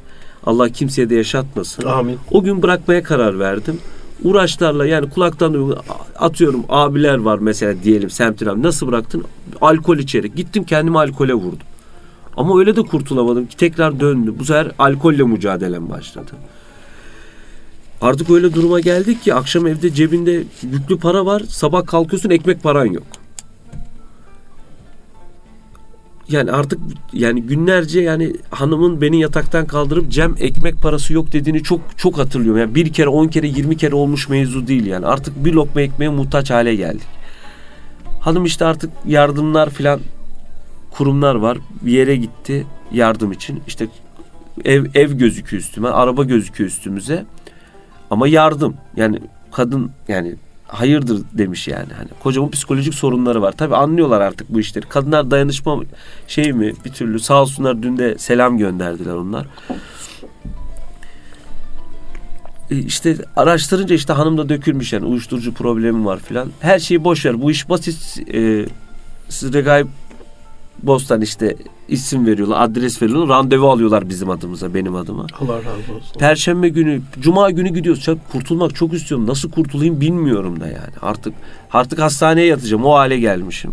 Allah 0.45 0.69
kimseye 0.69 1.09
de 1.09 1.15
yaşatmasın. 1.15 1.85
Amin. 1.85 2.17
O 2.31 2.43
gün 2.43 2.61
bırakmaya 2.61 3.03
karar 3.03 3.39
verdim. 3.39 3.79
Uğraşlarla 4.23 4.85
yani 4.85 5.09
kulaktan 5.09 5.75
atıyorum 6.19 6.63
abiler 6.69 7.17
var 7.17 7.39
mesela 7.39 7.83
diyelim 7.83 8.09
semtin 8.09 8.45
abi 8.45 8.63
nasıl 8.63 8.87
bıraktın? 8.87 9.23
Alkol 9.61 9.97
içerek. 9.97 10.35
Gittim 10.35 10.63
kendimi 10.63 10.99
alkole 10.99 11.33
vurdum. 11.33 11.67
Ama 12.37 12.59
öyle 12.59 12.75
de 12.75 12.81
kurtulamadım 12.81 13.45
ki 13.45 13.57
tekrar 13.57 13.99
döndü. 13.99 14.33
Bu 14.39 14.45
sefer 14.45 14.71
alkolle 14.79 15.23
mücadelem 15.23 15.89
başladı. 15.89 16.31
Artık 18.01 18.29
öyle 18.29 18.53
duruma 18.53 18.79
geldik 18.79 19.23
ki 19.23 19.33
akşam 19.33 19.67
evde 19.67 19.93
cebinde 19.93 20.43
yüklü 20.71 20.97
para 20.97 21.25
var. 21.25 21.43
Sabah 21.49 21.85
kalkıyorsun 21.85 22.29
ekmek 22.29 22.63
paran 22.63 22.85
yok. 22.85 23.03
Yani 26.33 26.51
artık 26.51 26.79
yani 27.13 27.41
günlerce 27.41 28.01
yani 28.01 28.33
hanımın 28.49 29.01
beni 29.01 29.21
yataktan 29.21 29.67
kaldırıp 29.67 30.11
Cem 30.11 30.35
ekmek 30.39 30.81
parası 30.81 31.13
yok 31.13 31.33
dediğini 31.33 31.63
çok 31.63 31.81
çok 31.97 32.17
hatırlıyorum. 32.17 32.61
Yani 32.61 32.75
bir 32.75 32.93
kere 32.93 33.07
on 33.07 33.27
kere 33.27 33.47
yirmi 33.47 33.77
kere 33.77 33.95
olmuş 33.95 34.29
mevzu 34.29 34.67
değil 34.67 34.85
yani. 34.85 35.05
Artık 35.05 35.45
bir 35.45 35.53
lokma 35.53 35.81
ekmeğe 35.81 36.09
muhtaç 36.09 36.51
hale 36.51 36.75
geldik. 36.75 37.07
Hanım 38.19 38.45
işte 38.45 38.65
artık 38.65 38.91
yardımlar 39.05 39.69
filan 39.69 39.99
kurumlar 40.91 41.35
var. 41.35 41.57
Bir 41.81 41.91
yere 41.91 42.15
gitti 42.15 42.65
yardım 42.91 43.31
için. 43.31 43.61
İşte 43.67 43.87
ev 44.65 44.85
ev 44.93 45.11
gözüküyor 45.11 45.63
üstüme, 45.63 45.89
araba 45.89 46.23
gözüküyor 46.23 46.69
üstümüze. 46.69 47.25
Ama 48.09 48.27
yardım. 48.27 48.75
Yani 48.95 49.19
kadın 49.51 49.91
yani 50.07 50.35
hayırdır 50.73 51.21
demiş 51.33 51.67
yani. 51.67 51.93
Hani 51.97 52.07
kocamın 52.23 52.49
psikolojik 52.49 52.93
sorunları 52.93 53.41
var. 53.41 53.51
Tabii 53.57 53.75
anlıyorlar 53.75 54.21
artık 54.21 54.53
bu 54.53 54.59
işleri. 54.59 54.85
Kadınlar 54.85 55.31
dayanışma 55.31 55.79
şey 56.27 56.53
mi 56.53 56.73
bir 56.85 56.91
türlü 56.91 57.19
sağ 57.19 57.41
olsunlar 57.41 57.83
dün 57.83 57.97
de 57.97 58.17
selam 58.17 58.57
gönderdiler 58.57 59.13
onlar. 59.13 59.47
E 62.71 62.77
işte 62.77 63.17
araştırınca 63.35 63.95
işte 63.95 64.13
hanım 64.13 64.37
da 64.37 64.49
dökülmüş 64.49 64.93
yani 64.93 65.05
uyuşturucu 65.05 65.53
problemi 65.53 66.05
var 66.05 66.19
filan. 66.19 66.49
Her 66.59 66.79
şeyi 66.79 67.03
boş 67.03 67.25
ver. 67.25 67.41
Bu 67.41 67.51
iş 67.51 67.69
basit. 67.69 68.19
E, 68.33 68.65
siz 69.29 69.53
Regaip 69.53 69.87
Bostan 70.83 71.21
işte 71.21 71.55
isim 71.93 72.25
veriyorlar, 72.25 72.61
adres 72.61 73.01
veriyorlar, 73.01 73.27
randevu 73.37 73.69
alıyorlar 73.69 74.09
bizim 74.09 74.29
adımıza, 74.29 74.73
benim 74.73 74.95
adıma. 74.95 75.27
Allah 75.39 75.57
razı 75.57 75.67
olsun. 75.69 76.19
Perşembe 76.19 76.69
günü, 76.69 77.01
cuma 77.21 77.51
günü 77.51 77.69
gidiyoruz. 77.69 78.07
Ya 78.07 78.15
kurtulmak 78.31 78.75
çok 78.75 78.93
istiyorum. 78.93 79.27
Nasıl 79.27 79.51
kurtulayım 79.51 80.01
bilmiyorum 80.01 80.59
da 80.59 80.67
yani. 80.67 80.93
Artık 81.01 81.33
artık 81.71 81.99
hastaneye 81.99 82.47
yatacağım. 82.47 82.85
O 82.85 82.93
hale 82.93 83.19
gelmişim. 83.19 83.71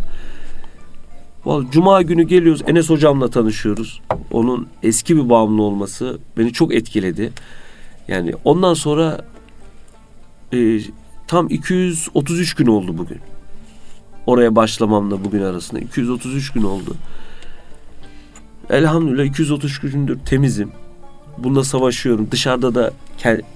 Vallahi 1.45 1.71
cuma 1.71 2.03
günü 2.03 2.23
geliyoruz. 2.23 2.62
Enes 2.66 2.91
hocamla 2.91 3.31
tanışıyoruz. 3.31 4.01
Onun 4.31 4.68
eski 4.83 5.16
bir 5.16 5.29
bağımlı 5.31 5.62
olması 5.62 6.18
beni 6.39 6.53
çok 6.53 6.75
etkiledi. 6.75 7.33
Yani 8.09 8.33
ondan 8.45 8.75
sonra 8.75 9.25
e, 10.53 10.81
tam 11.27 11.49
233 11.49 12.55
gün 12.55 12.66
oldu 12.66 12.99
bugün. 12.99 13.18
Oraya 14.27 14.57
başlamamla 14.57 15.25
bugün 15.25 15.43
arasında 15.43 15.81
233 15.81 16.53
gün 16.53 16.62
oldu. 16.62 16.95
Elhamdülillah 18.71 19.25
233 19.25 19.81
gündür 19.81 20.18
temizim. 20.27 20.68
Bunda 21.39 21.64
savaşıyorum. 21.64 22.29
Dışarıda 22.31 22.75
da 22.75 22.91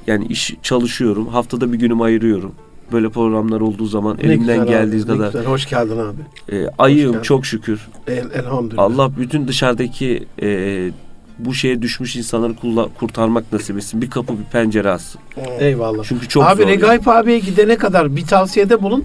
yani 0.06 0.26
iş 0.26 0.54
çalışıyorum. 0.62 1.26
Haftada 1.26 1.72
bir 1.72 1.78
günümü 1.78 2.02
ayırıyorum. 2.02 2.52
Böyle 2.92 3.08
programlar 3.08 3.60
olduğu 3.60 3.86
zaman 3.86 4.16
Ne 4.16 4.22
elimden 4.22 4.60
güzel 4.60 4.66
geldiği 4.66 4.96
abi, 5.02 5.12
ne 5.12 5.16
kadar 5.16 5.26
güzel. 5.26 5.44
Hoş 5.44 5.68
geldin 5.68 5.98
abi. 5.98 6.56
e, 6.56 6.68
ayığım 6.78 7.12
geldin. 7.12 7.22
çok 7.22 7.46
şükür. 7.46 7.80
El, 8.08 8.24
elhamdülillah. 8.34 8.82
Allah 8.82 9.10
bütün 9.18 9.48
dışarıdaki 9.48 10.24
e, 10.42 10.90
bu 11.38 11.54
şeye 11.54 11.82
düşmüş 11.82 12.16
insanları 12.16 12.52
kulla- 12.54 12.88
kurtarmak 12.98 13.52
nasip 13.52 13.76
etsin. 13.76 14.02
Bir 14.02 14.10
kapı 14.10 14.32
bir 14.38 14.44
pencere 14.44 14.90
açsın. 14.90 15.20
Eyvallah. 15.58 16.04
Çünkü 16.04 16.28
çok 16.28 16.44
abi 16.44 16.62
zor. 16.62 16.68
yani. 16.68 16.76
Regaip 16.76 17.08
abiye 17.08 17.38
gidene 17.38 17.76
kadar 17.76 18.16
bir 18.16 18.26
tavsiyede 18.26 18.82
bulun. 18.82 19.04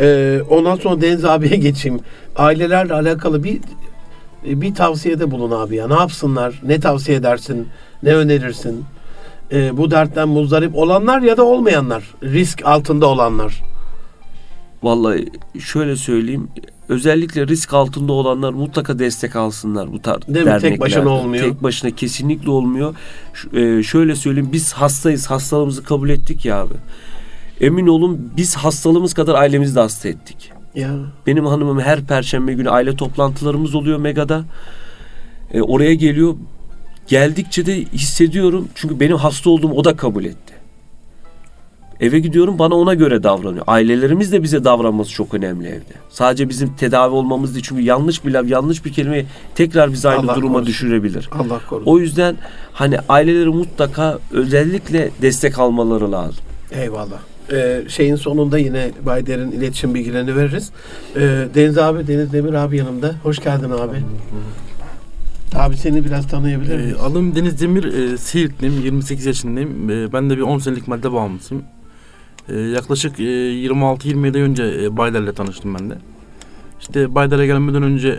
Ee, 0.00 0.40
ondan 0.50 0.76
sonra 0.76 1.00
Deniz 1.00 1.24
abiye 1.24 1.56
geçeyim. 1.56 2.00
Ailelerle 2.36 2.94
alakalı 2.94 3.44
bir 3.44 3.60
bir 4.44 4.74
tavsiyede 4.74 5.30
bulun 5.30 5.50
abi 5.50 5.76
ya. 5.76 5.88
Ne 5.88 5.94
yapsınlar? 5.94 6.60
Ne 6.66 6.80
tavsiye 6.80 7.16
edersin? 7.16 7.68
Ne 8.02 8.14
önerirsin? 8.14 8.84
Ee, 9.52 9.76
bu 9.76 9.90
dertten 9.90 10.28
muzdarip 10.28 10.76
olanlar 10.76 11.22
ya 11.22 11.36
da 11.36 11.44
olmayanlar. 11.44 12.04
Risk 12.22 12.66
altında 12.66 13.06
olanlar. 13.06 13.62
Vallahi 14.82 15.28
şöyle 15.60 15.96
söyleyeyim. 15.96 16.48
Özellikle 16.88 17.46
risk 17.46 17.74
altında 17.74 18.12
olanlar 18.12 18.52
mutlaka 18.52 18.98
destek 18.98 19.36
alsınlar 19.36 19.92
bu 19.92 20.02
tarz 20.02 20.20
Değil 20.28 20.46
mi? 20.46 20.58
Tek 20.60 20.80
başına 20.80 21.08
olmuyor. 21.08 21.44
Tek 21.44 21.62
başına 21.62 21.90
kesinlikle 21.90 22.50
olmuyor. 22.50 22.94
Ş- 23.34 23.60
e, 23.60 23.82
şöyle 23.82 24.16
söyleyeyim 24.16 24.50
biz 24.52 24.72
hastayız. 24.72 25.30
Hastalığımızı 25.30 25.84
kabul 25.84 26.08
ettik 26.08 26.44
ya 26.44 26.60
abi. 26.60 26.74
Emin 27.60 27.86
olun 27.86 28.32
biz 28.36 28.56
hastalığımız 28.56 29.14
kadar 29.14 29.34
ailemizi 29.34 29.74
de 29.74 29.80
hasta 29.80 30.08
ettik. 30.08 30.52
Ya 30.74 30.90
Benim 31.26 31.46
hanımım 31.46 31.80
her 31.80 32.04
perşembe 32.04 32.52
günü 32.54 32.70
aile 32.70 32.96
toplantılarımız 32.96 33.74
oluyor 33.74 33.98
Mega'da. 33.98 34.44
E, 35.52 35.62
oraya 35.62 35.94
geliyor. 35.94 36.34
Geldikçe 37.06 37.66
de 37.66 37.84
hissediyorum. 37.84 38.68
Çünkü 38.74 39.00
benim 39.00 39.16
hasta 39.16 39.50
olduğumu 39.50 39.74
o 39.74 39.84
da 39.84 39.96
kabul 39.96 40.24
etti. 40.24 40.54
Eve 42.00 42.18
gidiyorum 42.18 42.58
bana 42.58 42.74
ona 42.74 42.94
göre 42.94 43.22
davranıyor. 43.22 43.64
Ailelerimiz 43.66 44.32
de 44.32 44.42
bize 44.42 44.64
davranması 44.64 45.10
çok 45.10 45.34
önemli 45.34 45.68
evde. 45.68 45.94
Sadece 46.10 46.48
bizim 46.48 46.76
tedavi 46.76 47.14
olmamız 47.14 47.54
değil. 47.54 47.64
Çünkü 47.68 47.82
yanlış 47.82 48.24
bir 48.24 48.30
laf, 48.30 48.48
yanlış 48.48 48.84
bir 48.84 48.92
kelime 48.92 49.24
tekrar 49.54 49.92
bizi 49.92 50.08
aynı 50.08 50.20
Allah 50.20 50.34
duruma 50.34 50.52
korusun. 50.54 50.66
düşürebilir. 50.66 51.28
Allah 51.32 51.60
korusun. 51.68 51.90
O 51.92 51.98
yüzden 51.98 52.36
hani 52.72 52.98
aileleri 53.08 53.48
mutlaka 53.48 54.18
özellikle 54.30 55.10
destek 55.22 55.58
almaları 55.58 56.12
lazım. 56.12 56.44
Eyvallah. 56.72 57.18
Ee, 57.52 57.82
şeyin 57.88 58.16
sonunda 58.16 58.58
yine 58.58 58.90
Bayder'in 59.06 59.50
iletişim 59.52 59.94
bilgilerini 59.94 60.36
veririz. 60.36 60.70
Ee, 61.16 61.20
Deniz 61.54 61.78
abi, 61.78 62.06
Deniz 62.06 62.32
Demir 62.32 62.54
abi 62.54 62.76
yanımda. 62.76 63.14
Hoş 63.22 63.38
geldin 63.38 63.70
abi. 63.70 63.96
Abi 65.54 65.76
seni 65.76 66.04
biraz 66.04 66.26
tanıyabilir 66.28 66.74
Ee, 66.74 66.76
miyiz? 66.76 66.96
adım 67.02 67.34
Deniz 67.36 67.60
Demir, 67.60 67.84
e, 68.12 68.16
Siirtliyim, 68.18 68.80
28 68.84 69.26
yaşındayım. 69.26 69.90
E, 69.90 70.12
ben 70.12 70.30
de 70.30 70.36
bir 70.36 70.42
10 70.42 70.58
senelik 70.58 70.88
madde 70.88 71.12
bağımlısıyım. 71.12 71.64
E, 72.48 72.58
yaklaşık 72.58 73.20
e, 73.20 73.22
26-27 73.22 74.38
önce 74.42 74.64
e, 74.82 74.96
Bayder'le 74.96 75.32
tanıştım 75.32 75.74
ben 75.78 75.90
de. 75.90 75.98
İşte 76.80 77.14
Bayder'e 77.14 77.46
gelmeden 77.46 77.82
önce 77.82 78.18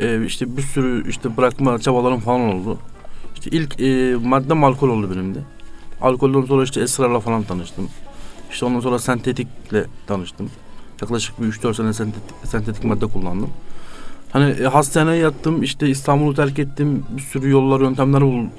e, 0.00 0.24
işte 0.26 0.56
bir 0.56 0.62
sürü 0.62 1.08
işte 1.10 1.36
bırakma 1.36 1.78
çabalarım 1.78 2.20
falan 2.20 2.40
oldu. 2.40 2.78
İşte 3.34 3.50
ilk 3.56 3.80
e, 3.80 4.16
maddem 4.24 4.64
alkol 4.64 4.88
oldu 4.88 5.08
benim 5.14 5.34
de. 5.34 5.38
Alkolden 6.00 6.42
sonra 6.46 6.62
işte 6.64 6.80
esrarla 6.80 7.20
falan 7.20 7.42
tanıştım. 7.42 7.88
İşte 8.52 8.66
ondan 8.66 8.80
sonra 8.80 8.98
sentetikle 8.98 9.84
tanıştım. 10.06 10.50
Yaklaşık 11.02 11.40
bir 11.40 11.46
3-4 11.46 11.74
sene 11.74 11.92
sentetik, 11.92 12.36
sentetik 12.44 12.84
madde 12.84 13.06
kullandım. 13.06 13.50
Hani 14.32 14.50
e, 14.50 14.64
hastaneye 14.64 15.18
yattım 15.18 15.62
işte 15.62 15.88
İstanbul'u 15.88 16.34
terk 16.34 16.58
ettim 16.58 17.04
bir 17.16 17.22
sürü 17.22 17.50
yollar 17.50 17.80
yöntemler 17.80 18.20
buldum. 18.20 18.50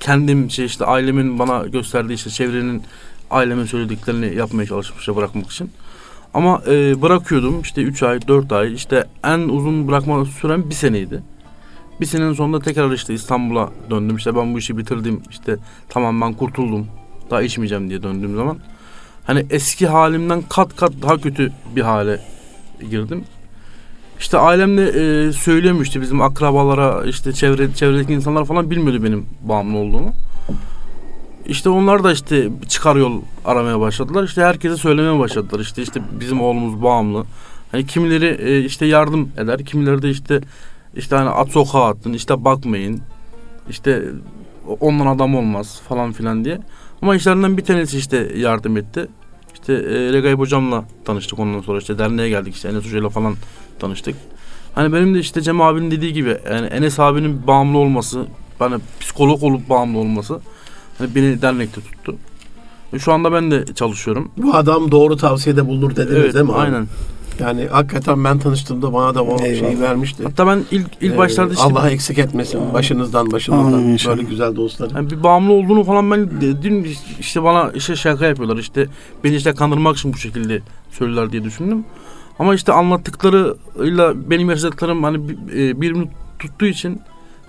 Kendim 0.00 0.50
şey 0.50 0.64
işte 0.64 0.84
ailemin 0.84 1.38
bana 1.38 1.66
gösterdiği 1.66 2.14
işte 2.14 2.30
çevrenin 2.30 2.82
ailemin 3.30 3.64
söylediklerini 3.64 4.34
yapmaya 4.34 4.66
çalışmışım 4.66 4.98
işte 4.98 5.16
bırakmak 5.16 5.50
için. 5.50 5.70
Ama 6.34 6.62
e, 6.66 7.02
bırakıyordum 7.02 7.60
işte 7.60 7.82
3 7.82 8.02
ay 8.02 8.28
4 8.28 8.52
ay 8.52 8.74
işte 8.74 9.04
en 9.24 9.38
uzun 9.38 9.88
bırakma 9.88 10.24
sürem 10.24 10.70
bir 10.70 10.74
seneydi. 10.74 11.22
Bir 12.00 12.06
senenin 12.06 12.32
sonunda 12.32 12.60
tekrar 12.60 12.92
işte 12.92 13.14
İstanbul'a 13.14 13.70
döndüm 13.90 14.16
işte 14.16 14.36
ben 14.36 14.54
bu 14.54 14.58
işi 14.58 14.78
bitirdim 14.78 15.22
işte 15.30 15.56
tamam 15.88 16.20
ben 16.20 16.32
kurtuldum 16.32 16.86
daha 17.30 17.42
içmeyeceğim 17.42 17.90
diye 17.90 18.02
döndüğüm 18.02 18.36
zaman. 18.36 18.58
Hani 19.24 19.46
eski 19.50 19.86
halimden 19.86 20.42
kat 20.42 20.76
kat 20.76 20.92
daha 21.02 21.16
kötü 21.18 21.52
bir 21.76 21.82
hale 21.82 22.20
girdim. 22.90 23.24
İşte 24.20 24.38
ailem 24.38 24.76
de 24.76 24.88
e, 24.88 25.32
söylemiyor 25.32 25.84
işte 25.84 26.00
bizim 26.00 26.22
akrabalara 26.22 27.04
işte 27.04 27.32
çevre 27.32 27.74
çevredeki 27.74 28.12
insanlar 28.12 28.44
falan 28.44 28.70
bilmiyordu 28.70 29.04
benim 29.04 29.26
bağımlı 29.42 29.78
olduğumu. 29.78 30.12
İşte 31.46 31.68
onlar 31.68 32.04
da 32.04 32.12
işte 32.12 32.48
çıkar 32.68 32.96
yol 32.96 33.22
aramaya 33.44 33.80
başladılar. 33.80 34.24
İşte 34.24 34.42
herkese 34.42 34.76
söylemeye 34.76 35.18
başladılar. 35.18 35.60
İşte 35.60 35.82
işte 35.82 36.02
bizim 36.20 36.40
oğlumuz 36.40 36.82
bağımlı. 36.82 37.24
Hani 37.72 37.86
kimileri 37.86 38.38
e, 38.40 38.64
işte 38.64 38.86
yardım 38.86 39.28
eder, 39.38 39.64
kimileri 39.64 40.02
de 40.02 40.10
işte 40.10 40.40
işte 40.96 41.16
hani 41.16 41.28
at 41.28 41.48
sokağa 41.48 41.84
attın, 41.84 42.12
işte 42.12 42.44
bakmayın. 42.44 43.00
İşte 43.70 44.02
ondan 44.80 45.06
adam 45.06 45.34
olmaz 45.34 45.80
falan 45.88 46.12
filan 46.12 46.44
diye. 46.44 46.58
Ama 47.02 47.16
işlerinden 47.16 47.56
bir 47.56 47.64
tanesi 47.64 47.98
işte 47.98 48.32
yardım 48.36 48.76
etti. 48.76 49.08
İşte 49.54 49.72
e, 49.72 50.12
Regaip 50.12 50.38
hocamla 50.38 50.84
tanıştık 51.04 51.38
ondan 51.38 51.60
sonra 51.60 51.78
işte 51.78 51.98
derneğe 51.98 52.28
geldik 52.28 52.54
işte 52.54 52.68
Enes 52.68 52.84
hocayla 52.84 53.08
falan 53.08 53.34
tanıştık. 53.78 54.14
Hani 54.74 54.92
benim 54.92 55.14
de 55.14 55.18
işte 55.18 55.40
Cem 55.40 55.60
abinin 55.60 55.90
dediği 55.90 56.12
gibi 56.12 56.38
yani 56.50 56.66
Enes 56.66 57.00
abinin 57.00 57.46
bağımlı 57.46 57.78
olması, 57.78 58.24
bana 58.60 58.78
psikolog 59.00 59.42
olup 59.42 59.68
bağımlı 59.68 59.98
olması 59.98 60.40
hani 60.98 61.14
beni 61.14 61.42
dernekte 61.42 61.80
tuttu. 61.80 62.16
E, 62.92 62.98
Şu 62.98 63.12
anda 63.12 63.32
ben 63.32 63.50
de 63.50 63.64
çalışıyorum. 63.74 64.30
Bu 64.36 64.54
adam 64.54 64.90
doğru 64.90 65.16
tavsiyede 65.16 65.66
bulunur 65.68 65.96
dediniz 65.96 66.16
evet, 66.16 66.34
değil 66.34 66.46
mi? 66.46 66.52
aynen. 66.52 66.86
Yani 67.38 67.66
hakikaten 67.70 68.24
ben 68.24 68.38
tanıştığımda 68.38 68.92
bana 68.92 69.14
da 69.14 69.22
o 69.24 69.40
Eyvallah. 69.42 69.58
şeyi 69.70 69.80
vermişti. 69.80 70.22
Hatta 70.24 70.46
ben 70.46 70.64
ilk 70.70 70.86
ilk 71.00 71.14
Ee, 71.14 71.18
başlarda 71.18 71.52
işte 71.52 71.64
Allah 71.64 71.90
eksik 71.90 72.18
etmesin 72.18 72.60
başınızdan 72.74 73.32
başınızdan 73.32 73.72
Amin 73.72 73.88
inşallah. 73.88 74.16
böyle 74.16 74.28
güzel 74.28 74.56
dostları. 74.56 74.94
yani 74.94 75.10
bir 75.10 75.22
bağımlı 75.22 75.52
olduğunu 75.52 75.84
falan 75.84 76.10
ben 76.10 76.40
dedim 76.40 76.86
işte 77.20 77.42
bana 77.42 77.70
işte 77.74 77.96
şaka 77.96 78.26
yapıyorlar 78.26 78.56
işte 78.56 78.86
beni 79.24 79.36
işte 79.36 79.52
kandırmak 79.52 79.96
için 79.96 80.12
bu 80.12 80.16
şekilde 80.16 80.60
söylüyorlar 80.90 81.32
diye 81.32 81.44
düşündüm. 81.44 81.84
Ama 82.38 82.54
işte 82.54 82.72
anlattıklarıyla 82.72 84.30
benim 84.30 84.50
yaşadıklarım 84.50 85.02
hani 85.02 85.28
bir- 85.28 85.34
e, 85.68 85.80
birbirini 85.80 86.08
tuttuğu 86.38 86.66
için 86.66 87.00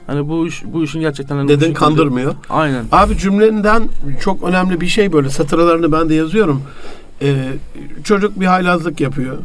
hani 0.08 0.30
bu 0.30 0.48
iş 0.48 0.64
bu 0.66 0.84
işin 0.84 1.00
gerçekten 1.00 1.36
hani 1.36 1.46
bu 1.46 1.50
Dedin 1.50 1.60
şekilde- 1.60 1.80
kandırmıyor. 1.80 2.36
Aynen. 2.50 2.86
Abi 2.92 3.18
cümlenden 3.18 3.84
çok 4.22 4.44
önemli 4.44 4.82
bir 4.82 4.88
şey 4.88 5.14
böyle 5.14 5.30
satırlarını 5.30 5.92
ben 5.92 6.10
de 6.10 6.14
yazıyorum. 6.16 6.62
Ee, 7.22 7.36
çocuk 8.04 8.40
bir 8.40 8.46
haylazlık 8.46 9.02
yapıyor. 9.02 9.38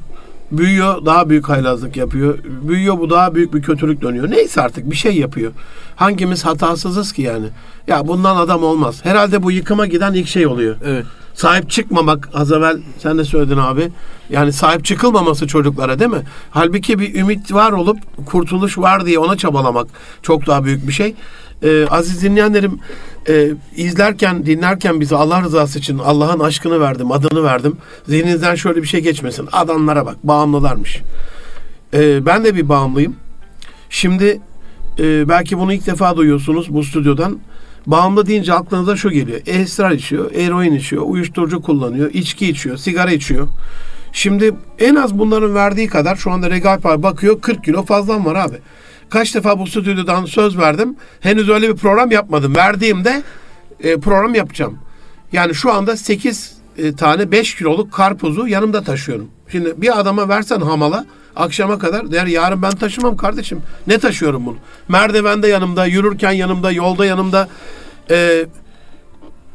Büyüyor 0.52 1.06
daha 1.06 1.28
büyük 1.28 1.48
haylazlık 1.48 1.96
yapıyor. 1.96 2.38
Büyüyor 2.44 2.98
bu 2.98 3.10
daha 3.10 3.34
büyük 3.34 3.54
bir 3.54 3.62
kötülük 3.62 4.02
dönüyor. 4.02 4.30
Neyse 4.30 4.62
artık 4.62 4.90
bir 4.90 4.96
şey 4.96 5.16
yapıyor. 5.16 5.52
Hangimiz 5.96 6.44
hatasızız 6.44 7.12
ki 7.12 7.22
yani? 7.22 7.46
Ya 7.86 8.08
bundan 8.08 8.36
adam 8.36 8.64
olmaz. 8.64 9.04
Herhalde 9.04 9.42
bu 9.42 9.50
yıkıma 9.50 9.86
giden 9.86 10.14
ilk 10.14 10.28
şey 10.28 10.46
oluyor. 10.46 10.76
Evet. 10.84 11.06
Sahip 11.34 11.70
çıkmamak 11.70 12.28
az 12.34 12.52
evvel 12.52 12.78
sen 12.98 13.18
de 13.18 13.24
söyledin 13.24 13.56
abi. 13.56 13.88
Yani 14.30 14.52
sahip 14.52 14.84
çıkılmaması 14.84 15.46
çocuklara 15.46 15.98
değil 15.98 16.10
mi? 16.10 16.22
Halbuki 16.50 16.98
bir 16.98 17.14
ümit 17.14 17.52
var 17.52 17.72
olup 17.72 17.98
kurtuluş 18.26 18.78
var 18.78 19.06
diye 19.06 19.18
ona 19.18 19.36
çabalamak 19.36 19.86
çok 20.22 20.46
daha 20.46 20.64
büyük 20.64 20.88
bir 20.88 20.92
şey. 20.92 21.14
Ee, 21.62 21.86
aziz 21.90 22.22
dinleyenlerim 22.22 22.80
e, 23.28 23.50
izlerken 23.76 24.46
dinlerken 24.46 25.00
bizi 25.00 25.16
Allah 25.16 25.42
rızası 25.42 25.78
için 25.78 25.98
Allah'ın 25.98 26.40
aşkını 26.40 26.80
verdim 26.80 27.12
adını 27.12 27.44
verdim. 27.44 27.76
Zihninizden 28.08 28.54
şöyle 28.54 28.82
bir 28.82 28.86
şey 28.86 29.00
geçmesin. 29.00 29.48
Adamlara 29.52 30.06
bak 30.06 30.16
bağımlılarmış. 30.24 31.02
Ee, 31.94 32.26
ben 32.26 32.44
de 32.44 32.56
bir 32.56 32.68
bağımlıyım. 32.68 33.16
Şimdi 33.90 34.40
e, 34.98 35.28
belki 35.28 35.58
bunu 35.58 35.72
ilk 35.72 35.86
defa 35.86 36.16
duyuyorsunuz 36.16 36.74
bu 36.74 36.84
stüdyodan. 36.84 37.38
Bağımlı 37.86 38.26
deyince 38.26 38.54
aklınıza 38.54 38.96
şu 38.96 39.10
geliyor. 39.10 39.40
Esrar 39.46 39.90
içiyor, 39.90 40.32
eroin 40.32 40.74
içiyor, 40.74 41.02
uyuşturucu 41.06 41.62
kullanıyor, 41.62 42.10
içki 42.12 42.48
içiyor, 42.48 42.76
sigara 42.76 43.12
içiyor. 43.12 43.48
Şimdi 44.12 44.54
en 44.78 44.94
az 44.94 45.18
bunların 45.18 45.54
verdiği 45.54 45.86
kadar 45.88 46.16
şu 46.16 46.30
anda 46.30 46.50
Regal 46.50 46.82
bakıyor 46.84 47.40
40 47.40 47.64
kilo 47.64 47.84
fazlam 47.84 48.24
var 48.24 48.34
abi. 48.34 48.56
Kaç 49.10 49.34
defa 49.34 49.58
bu 49.58 49.66
stüdyodan 49.66 50.24
söz 50.24 50.58
verdim. 50.58 50.96
Henüz 51.20 51.48
öyle 51.48 51.68
bir 51.68 51.76
program 51.76 52.10
yapmadım. 52.10 52.56
Verdiğimde 52.56 53.22
e, 53.80 54.00
program 54.00 54.34
yapacağım. 54.34 54.78
Yani 55.32 55.54
şu 55.54 55.72
anda 55.72 55.96
8 55.96 56.56
e, 56.78 56.92
tane 56.92 57.32
5 57.32 57.54
kiloluk 57.54 57.92
karpuzu 57.92 58.46
yanımda 58.46 58.82
taşıyorum. 58.82 59.28
Şimdi 59.52 59.82
bir 59.82 60.00
adama 60.00 60.28
versen 60.28 60.60
hamala 60.60 61.06
akşama 61.36 61.78
kadar 61.78 62.12
der 62.12 62.26
yarın 62.26 62.62
ben 62.62 62.70
taşımam 62.70 63.16
kardeşim. 63.16 63.62
Ne 63.86 63.98
taşıyorum 63.98 64.46
bunu? 64.46 64.56
Merdivende 64.88 65.48
yanımda, 65.48 65.86
yürürken 65.86 66.32
yanımda, 66.32 66.72
yolda 66.72 67.06
yanımda. 67.06 67.48
E, 68.10 68.46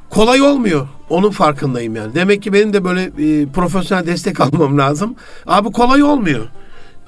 kolay 0.09 0.41
olmuyor. 0.41 0.87
Onun 1.09 1.31
farkındayım 1.31 1.95
yani. 1.95 2.15
Demek 2.15 2.43
ki 2.43 2.53
benim 2.53 2.73
de 2.73 2.83
böyle 2.83 3.03
e, 3.03 3.45
profesyonel 3.45 4.07
destek 4.07 4.39
almam 4.41 4.77
lazım. 4.77 5.15
Abi 5.47 5.71
kolay 5.71 6.03
olmuyor. 6.03 6.47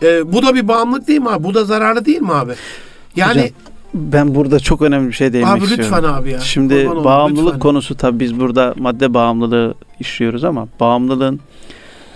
E, 0.04 0.34
bu 0.34 0.44
da 0.44 0.56
bir 0.56 0.68
bağımlılık 0.68 1.08
değil 1.08 1.20
mi 1.22 1.30
abi? 1.30 1.44
Bu 1.44 1.54
da 1.54 1.66
zararlı 1.66 2.06
değil 2.06 2.22
mi 2.22 2.34
abi? 2.34 2.52
Yani 3.16 3.42
Hocam, 3.42 3.50
Ben 3.94 4.36
burada 4.36 4.60
çok 4.60 4.82
önemli 4.82 5.08
bir 5.08 5.14
şey 5.14 5.34
değinmek 5.34 5.54
abi 5.54 5.62
lütfen 5.62 5.84
istiyorum. 5.84 6.10
abi 6.14 6.32
ya. 6.32 6.40
Şimdi 6.40 6.74
olayım, 6.74 7.04
bağımlılık 7.04 7.46
lütfen. 7.46 7.60
konusu 7.60 7.96
tabii 7.98 8.20
biz 8.20 8.40
burada 8.40 8.74
madde 8.78 9.14
bağımlılığı 9.14 9.74
işliyoruz 10.00 10.44
ama 10.44 10.68
bağımlılığın 10.80 11.40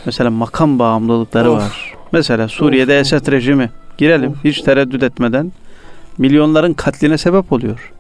mesela 0.05 0.29
makam 0.29 0.79
bağımlılıkları 0.79 1.51
Of. 1.51 1.61
var. 1.61 1.93
Mesela 2.11 2.47
Suriye'de 2.47 2.93
Of, 2.93 3.05
of. 3.07 3.13
Esed 3.13 3.31
rejimi 3.31 3.69
girelim 3.97 4.31
Of. 4.31 4.43
hiç 4.43 4.61
tereddüt 4.61 5.03
etmeden 5.03 5.51
milyonların 6.17 6.73
katline 6.73 7.17
sebep 7.17 7.51
oluyor. 7.53 7.91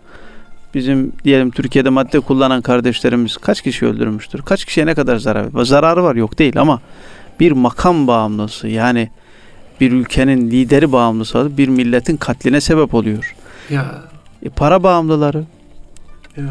Bizim 0.73 1.11
diyelim 1.23 1.51
Türkiye'de 1.51 1.89
madde 1.89 2.19
kullanan 2.19 2.61
kardeşlerimiz 2.61 3.37
kaç 3.37 3.61
kişi 3.61 3.85
öldürmüştür? 3.85 4.41
Kaç 4.41 4.65
kişiye 4.65 4.85
ne 4.85 4.95
kadar 4.95 5.17
zarar 5.17 5.53
var? 5.53 5.63
Zararı 5.65 6.03
var 6.03 6.15
yok 6.15 6.39
değil 6.39 6.59
ama 6.61 6.81
bir 7.39 7.51
makam 7.51 8.07
bağımlısı 8.07 8.67
yani 8.67 9.09
bir 9.81 9.91
ülkenin 9.91 10.51
lideri 10.51 10.91
bağımlısı 10.91 11.57
bir 11.57 11.67
milletin 11.67 12.17
katline 12.17 12.61
sebep 12.61 12.93
oluyor. 12.93 13.35
Ya, 13.69 13.85
E, 14.43 14.49
para 14.49 14.83
bağımlıları, 14.83 15.43
ya. 16.37 16.43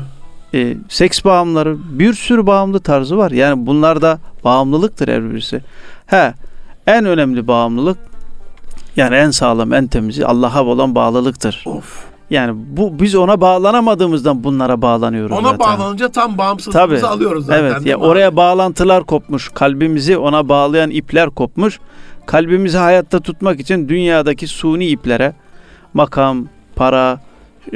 e, 0.55 0.77
seks 0.89 1.25
bağımlıları, 1.25 1.77
bir 1.99 2.13
sürü 2.15 2.47
bağımlı 2.47 2.81
tarzı 2.81 3.17
var. 3.17 3.31
Yani 3.31 3.67
bunlar 3.67 4.03
da 4.03 4.19
bağımlılıktır 4.45 5.09
her 5.09 5.31
birisi. 5.31 5.61
He, 6.07 6.35
en 6.87 7.05
önemli 7.05 7.47
bağımlılık 7.47 7.99
yani 8.97 9.15
en 9.15 9.31
sağlam, 9.31 9.73
en 9.73 9.87
temizi 9.87 10.27
Allah'a 10.27 10.65
olan 10.65 10.95
bağlılıktır. 10.95 11.63
Of. 11.67 12.05
Yani 12.31 12.53
bu 12.57 13.01
biz 13.01 13.15
ona 13.15 13.41
bağlanamadığımızdan 13.41 14.45
bunlara 14.45 14.83
bağlanıyoruz 14.83 15.37
Ona 15.39 15.43
zaten. 15.51 15.59
bağlanınca 15.59 16.09
tam 16.09 16.39
bağımsızlığımızı 16.39 17.01
Tabii. 17.03 17.13
alıyoruz 17.13 17.47
zaten. 17.47 17.65
Evet 17.65 17.87
ya 17.87 17.97
oraya 17.97 18.29
abi? 18.29 18.37
bağlantılar 18.37 19.05
kopmuş. 19.05 19.49
Kalbimizi 19.55 20.19
ona 20.19 20.49
bağlayan 20.49 20.91
ipler 20.91 21.31
kopmuş. 21.31 21.81
Kalbimizi 22.27 22.79
hayatta 22.79 23.21
tutmak 23.21 23.61
için 23.61 23.89
dünyadaki 23.89 24.47
suni 24.47 24.87
iplere 24.87 25.33
makam, 25.95 26.49
para, 26.77 27.21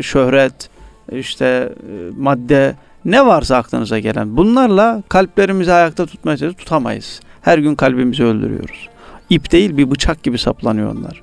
şöhret, 0.01 0.71
işte 1.13 1.45
e, 1.47 2.11
madde 2.19 2.75
ne 3.05 3.27
varsa 3.27 3.57
aklınıza 3.57 3.99
gelen 3.99 4.37
bunlarla 4.37 5.03
kalplerimizi 5.09 5.73
ayakta 5.73 6.07
tutmaya 6.07 6.37
tutamayız. 6.37 7.21
Her 7.43 7.59
gün 7.59 7.75
kalbimizi 7.75 8.25
öldürüyoruz. 8.25 8.89
İp 9.31 9.53
değil 9.53 9.77
bir 9.77 9.91
bıçak 9.91 10.23
gibi 10.23 10.39
saplanıyor 10.39 10.95
onlar. 10.95 11.23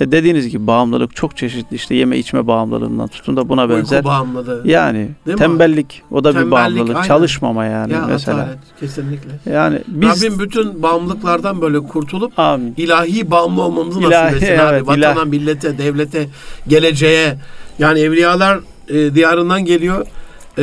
E 0.00 0.12
dediğiniz 0.12 0.48
gibi 0.48 0.66
bağımlılık 0.66 1.16
çok 1.16 1.36
çeşitli 1.36 1.74
işte 1.74 1.94
yeme 1.94 2.18
içme 2.18 2.46
bağımlılığından 2.46 3.08
tutun 3.08 3.36
da 3.36 3.48
buna 3.48 3.70
benzer. 3.70 3.96
Uyku 3.96 4.08
bağımlılığı. 4.08 4.62
Yani 4.64 4.98
Değil 5.26 5.34
mi? 5.34 5.38
tembellik 5.38 6.02
o 6.10 6.24
da 6.24 6.28
bir 6.28 6.34
Tembellik, 6.34 6.52
bağımlılık. 6.52 6.96
aynen. 6.96 7.08
Çalışmama 7.08 7.64
yani 7.64 7.92
ya 7.92 8.06
mesela. 8.08 8.36
atalet, 8.38 8.58
kesinlikle. 8.80 9.30
Yani 9.52 9.78
biz 9.88 10.24
Rabbim 10.24 10.38
bütün 10.38 10.82
bağımlılıklardan 10.82 11.60
böyle 11.60 11.78
kurtulup 11.80 12.38
amin. 12.38 12.74
ilahi 12.76 13.30
bağımlı 13.30 13.62
olmamızı 13.62 14.00
İlahi, 14.00 14.26
nasip 14.26 14.42
etsin 14.42 14.58
abi. 14.58 14.72
evet, 14.74 14.82
Vatana, 14.86 15.12
ilahi. 15.12 15.28
millete, 15.28 15.78
devlete, 15.78 16.28
geleceğe. 16.68 17.36
Yani 17.78 18.00
evliyalar 18.00 18.58
e, 18.88 19.14
diyarından 19.14 19.64
geliyor. 19.64 20.06
E, 20.58 20.62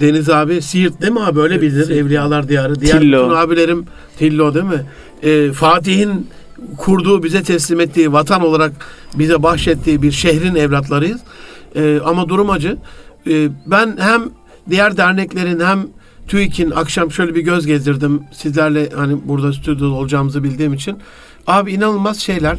Deniz 0.00 0.30
abi 0.30 0.62
Siirt 0.62 1.02
değil 1.02 1.12
mi 1.12 1.20
abi? 1.20 1.40
Öyle 1.40 1.62
bilir. 1.62 1.90
Evliyalar 1.90 2.48
diyarı. 2.48 2.80
Diğer 2.80 3.00
Tillo. 3.00 3.24
bütün 3.24 3.36
abilerim 3.36 3.84
Tillo 4.18 4.54
değil 4.54 4.64
mi? 4.64 4.82
E, 5.22 5.52
Fatih'in 5.52 6.26
kurduğu, 6.78 7.22
bize 7.22 7.42
teslim 7.42 7.80
ettiği, 7.80 8.12
vatan 8.12 8.42
olarak 8.42 8.72
bize 9.14 9.42
bahşettiği 9.42 10.02
bir 10.02 10.12
şehrin 10.12 10.54
evlatlarıyız. 10.54 11.20
E, 11.74 12.00
ama 12.04 12.28
durum 12.28 12.50
acı. 12.50 12.76
E, 13.26 13.48
ben 13.66 13.96
hem 14.00 14.22
diğer 14.70 14.96
derneklerin 14.96 15.60
hem 15.60 15.86
TÜİK'in 16.28 16.70
akşam 16.70 17.12
şöyle 17.12 17.34
bir 17.34 17.40
göz 17.40 17.66
gezdirdim. 17.66 18.22
Sizlerle 18.32 18.90
hani 18.96 19.28
burada 19.28 19.52
stüdyoda 19.52 19.94
olacağımızı 19.94 20.44
bildiğim 20.44 20.74
için. 20.74 20.98
Abi 21.46 21.72
inanılmaz 21.72 22.18
şeyler. 22.18 22.58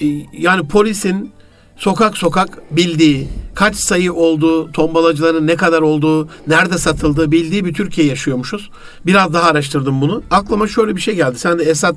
E, 0.00 0.06
yani 0.32 0.68
polisin 0.68 1.32
sokak 1.76 2.18
sokak 2.18 2.58
bildiği, 2.70 3.28
kaç 3.54 3.76
sayı 3.76 4.12
olduğu, 4.12 4.72
tombalacıların 4.72 5.46
ne 5.46 5.56
kadar 5.56 5.82
olduğu, 5.82 6.28
nerede 6.46 6.78
satıldığı 6.78 7.30
bildiği 7.30 7.64
bir 7.64 7.74
Türkiye 7.74 8.06
yaşıyormuşuz. 8.06 8.70
Biraz 9.06 9.34
daha 9.34 9.50
araştırdım 9.50 10.00
bunu. 10.00 10.22
Aklıma 10.30 10.68
şöyle 10.68 10.96
bir 10.96 11.00
şey 11.00 11.14
geldi. 11.14 11.38
Sen 11.38 11.58
de 11.58 11.64
Esad 11.64 11.96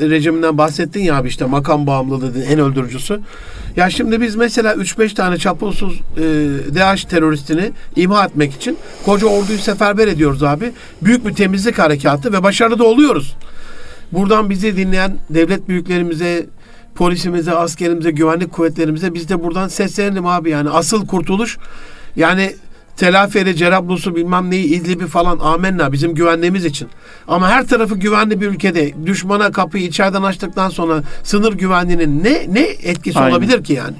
rejiminden 0.00 0.58
bahsettin 0.58 1.00
ya 1.00 1.16
abi 1.16 1.28
işte 1.28 1.44
makam 1.44 1.86
bağımlılığı 1.86 2.34
dedin, 2.34 2.46
en 2.50 2.58
öldürücüsü. 2.58 3.20
Ya 3.76 3.90
şimdi 3.90 4.20
biz 4.20 4.36
mesela 4.36 4.74
3-5 4.74 5.14
tane 5.14 5.38
çapulsuz 5.38 6.00
e, 6.16 6.22
DAEŞ 6.74 7.04
teröristini 7.04 7.70
imha 7.96 8.24
etmek 8.24 8.54
için 8.54 8.76
koca 9.04 9.26
orduyu 9.26 9.58
seferber 9.58 10.08
ediyoruz 10.08 10.42
abi. 10.42 10.72
Büyük 11.02 11.26
bir 11.26 11.34
temizlik 11.34 11.78
harekatı 11.78 12.32
ve 12.32 12.42
başarılı 12.42 12.78
da 12.78 12.84
oluyoruz. 12.84 13.36
Buradan 14.12 14.50
bizi 14.50 14.76
dinleyen 14.76 15.16
devlet 15.30 15.68
büyüklerimize, 15.68 16.46
polisimize, 16.98 17.52
askerimize, 17.52 18.10
güvenlik 18.10 18.52
kuvvetlerimize 18.52 19.14
biz 19.14 19.28
de 19.28 19.44
buradan 19.44 19.68
seslenelim 19.68 20.26
abi 20.26 20.50
yani 20.50 20.70
asıl 20.70 21.06
kurtuluş 21.06 21.58
yani 22.16 22.54
Telaferi, 22.96 23.56
Cerablus'u 23.56 24.16
bilmem 24.16 24.50
neyi, 24.50 24.64
İdlib'i 24.64 25.06
falan 25.06 25.38
amenna 25.38 25.92
bizim 25.92 26.14
güvenliğimiz 26.14 26.64
için. 26.64 26.88
Ama 27.28 27.48
her 27.48 27.66
tarafı 27.66 27.94
güvenli 27.94 28.40
bir 28.40 28.46
ülkede 28.46 29.06
düşmana 29.06 29.52
kapıyı 29.52 29.84
içeriden 29.84 30.22
açtıktan 30.22 30.68
sonra 30.68 31.02
sınır 31.22 31.52
güvenliğinin 31.52 32.24
ne 32.24 32.46
ne 32.54 32.60
etkisi 32.60 33.18
Aynen. 33.18 33.30
olabilir 33.30 33.64
ki 33.64 33.72
yani? 33.72 33.96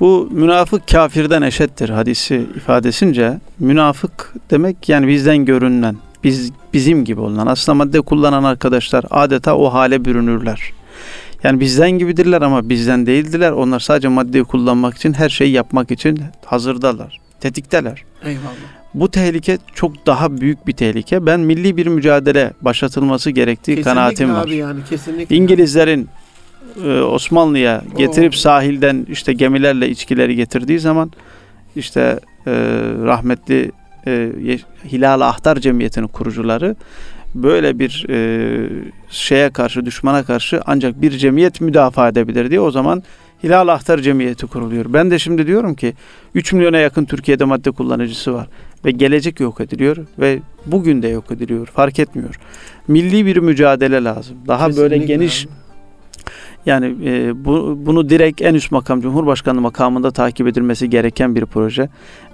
Bu 0.00 0.28
münafık 0.32 0.88
kafirden 0.88 1.42
eşittir 1.42 1.88
hadisi 1.88 2.46
ifadesince. 2.56 3.40
Münafık 3.58 4.32
demek 4.50 4.88
yani 4.88 5.08
bizden 5.08 5.44
görünen, 5.44 5.96
biz 6.24 6.50
bizim 6.72 7.04
gibi 7.04 7.20
olan. 7.20 7.46
Aslında 7.46 7.76
madde 7.76 8.00
kullanan 8.00 8.44
arkadaşlar 8.44 9.04
adeta 9.10 9.56
o 9.56 9.72
hale 9.72 10.04
bürünürler. 10.04 10.72
Yani 11.44 11.60
bizden 11.60 11.90
gibidirler 11.90 12.42
ama 12.42 12.68
bizden 12.68 13.06
değildiler. 13.06 13.50
Onlar 13.52 13.80
sadece 13.80 14.08
maddeyi 14.08 14.44
kullanmak 14.44 14.94
için, 14.96 15.12
her 15.12 15.28
şeyi 15.28 15.50
yapmak 15.52 15.90
için 15.90 16.20
hazırdalar, 16.44 17.20
tetikteler. 17.40 18.04
Eyvallah. 18.24 18.42
Bu 18.94 19.10
tehlike 19.10 19.58
çok 19.74 20.06
daha 20.06 20.40
büyük 20.40 20.66
bir 20.66 20.72
tehlike. 20.72 21.26
Ben 21.26 21.40
milli 21.40 21.76
bir 21.76 21.86
mücadele 21.86 22.52
başlatılması 22.60 23.30
gerektiği 23.30 23.76
Kesinlikle 23.76 23.90
kanaatim 23.90 24.34
var. 24.34 24.44
abi 24.46 24.56
yani 24.56 24.80
kesinlikle. 24.90 25.36
İngilizlerin 25.36 26.08
e, 26.84 27.00
Osmanlı'ya 27.00 27.82
getirip 27.96 28.32
Oo. 28.32 28.36
sahilden 28.36 29.06
işte 29.10 29.32
gemilerle 29.32 29.88
içkileri 29.88 30.36
getirdiği 30.36 30.78
zaman 30.78 31.12
işte 31.76 32.20
e, 32.46 32.52
rahmetli 33.04 33.72
e, 34.06 34.30
Hilal 34.92 35.20
Ahtar 35.20 35.56
Cemiyeti'nin 35.56 36.08
kurucuları 36.08 36.76
böyle 37.34 37.78
bir 37.78 38.06
e, 38.08 38.68
şeye 39.10 39.50
karşı 39.50 39.86
düşmana 39.86 40.24
karşı 40.24 40.60
ancak 40.66 41.02
bir 41.02 41.10
cemiyet 41.10 41.60
müdafaa 41.60 42.08
edebilir 42.08 42.50
diye 42.50 42.60
o 42.60 42.70
zaman 42.70 43.02
Hilal 43.42 43.68
Ahtar 43.68 43.98
Cemiyeti 43.98 44.46
kuruluyor. 44.46 44.84
Ben 44.88 45.10
de 45.10 45.18
şimdi 45.18 45.46
diyorum 45.46 45.74
ki 45.74 45.94
3 46.34 46.52
milyona 46.52 46.78
yakın 46.78 47.04
Türkiye'de 47.04 47.44
madde 47.44 47.70
kullanıcısı 47.70 48.34
var 48.34 48.48
ve 48.84 48.90
gelecek 48.90 49.40
yok 49.40 49.60
ediliyor 49.60 49.96
ve 50.18 50.40
bugün 50.66 51.02
de 51.02 51.08
yok 51.08 51.30
ediliyor. 51.30 51.66
Fark 51.66 51.98
etmiyor. 51.98 52.34
Milli 52.88 53.26
bir 53.26 53.36
mücadele 53.36 54.04
lazım. 54.04 54.36
Daha 54.48 54.66
böyle 54.66 54.94
Kesinlikle 54.94 55.06
geniş 55.14 55.46
abi. 55.46 55.52
yani 56.66 56.94
e, 57.04 57.44
bu, 57.44 57.78
bunu 57.86 58.08
direkt 58.08 58.42
en 58.42 58.54
üst 58.54 58.72
makam 58.72 59.00
Cumhurbaşkanı 59.00 59.60
makamında 59.60 60.10
takip 60.10 60.46
edilmesi 60.46 60.90
gereken 60.90 61.34
bir 61.34 61.46
proje 61.46 61.88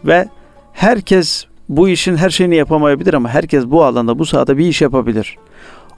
ve 0.04 0.28
herkes 0.72 1.47
bu 1.68 1.88
işin 1.88 2.16
her 2.16 2.30
şeyini 2.30 2.56
yapamayabilir 2.56 3.14
ama 3.14 3.28
herkes 3.28 3.66
bu 3.66 3.84
alanda 3.84 4.18
bu 4.18 4.26
sahada 4.26 4.58
bir 4.58 4.66
iş 4.66 4.82
yapabilir. 4.82 5.36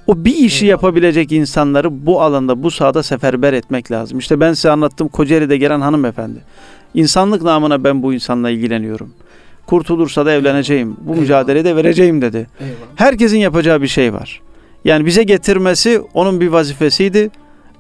O 0.06 0.24
bir 0.24 0.34
işi 0.34 0.66
yapabilecek 0.66 1.32
insanları 1.32 2.06
bu 2.06 2.22
alanda 2.22 2.62
bu 2.62 2.70
sahada 2.70 3.02
seferber 3.02 3.52
etmek 3.52 3.90
lazım. 3.90 4.18
İşte 4.18 4.40
ben 4.40 4.52
size 4.52 4.70
anlattım 4.70 5.08
Kocaeli'de 5.08 5.56
gelen 5.56 5.80
hanımefendi. 5.80 6.38
İnsanlık 6.94 7.42
namına 7.42 7.84
ben 7.84 8.02
bu 8.02 8.14
insanla 8.14 8.50
ilgileniyorum. 8.50 9.12
Kurtulursa 9.66 10.26
da 10.26 10.32
evleneceğim. 10.32 10.96
Bu 11.00 11.02
Eyvallah. 11.10 11.20
mücadeleyi 11.20 11.64
de 11.64 11.76
vereceğim 11.76 12.22
dedi. 12.22 12.46
Eyvallah. 12.60 12.74
Herkesin 12.96 13.38
yapacağı 13.38 13.82
bir 13.82 13.88
şey 13.88 14.14
var. 14.14 14.40
Yani 14.84 15.06
bize 15.06 15.22
getirmesi 15.22 16.00
onun 16.14 16.40
bir 16.40 16.48
vazifesiydi. 16.48 17.30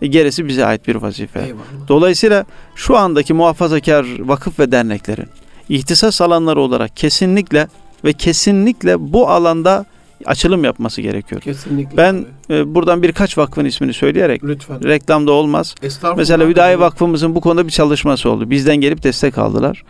E, 0.02 0.06
Gerisi 0.06 0.48
bize 0.48 0.64
ait 0.66 0.88
bir 0.88 0.94
vazife. 0.94 1.40
Eyvallah. 1.40 1.88
Dolayısıyla 1.88 2.44
şu 2.74 2.96
andaki 2.96 3.34
muhafazakar 3.34 4.06
vakıf 4.20 4.58
ve 4.58 4.72
derneklerin 4.72 5.26
ihtisas 5.70 6.20
alanları 6.20 6.60
olarak 6.60 6.96
kesinlikle 6.96 7.68
ve 8.04 8.12
kesinlikle 8.12 9.12
bu 9.12 9.28
alanda 9.28 9.84
açılım 10.24 10.64
yapması 10.64 11.02
gerekiyor. 11.02 11.40
Kesinlikle. 11.40 11.96
Ben 11.96 12.24
e, 12.50 12.74
buradan 12.74 13.02
birkaç 13.02 13.38
vakfın 13.38 13.64
ismini 13.64 13.92
söyleyerek 13.92 14.44
lütfen. 14.44 14.84
reklamda 14.84 15.32
olmaz. 15.32 15.74
Mesela 16.16 16.48
Hüdayi. 16.48 16.80
Vakfımızın 16.80 17.34
bu 17.34 17.40
konuda 17.40 17.66
bir 17.66 17.72
çalışması 17.72 18.30
oldu. 18.30 18.50
Bizden 18.50 18.76
gelip 18.76 19.02
destek 19.02 19.38
aldılar. 19.38 19.84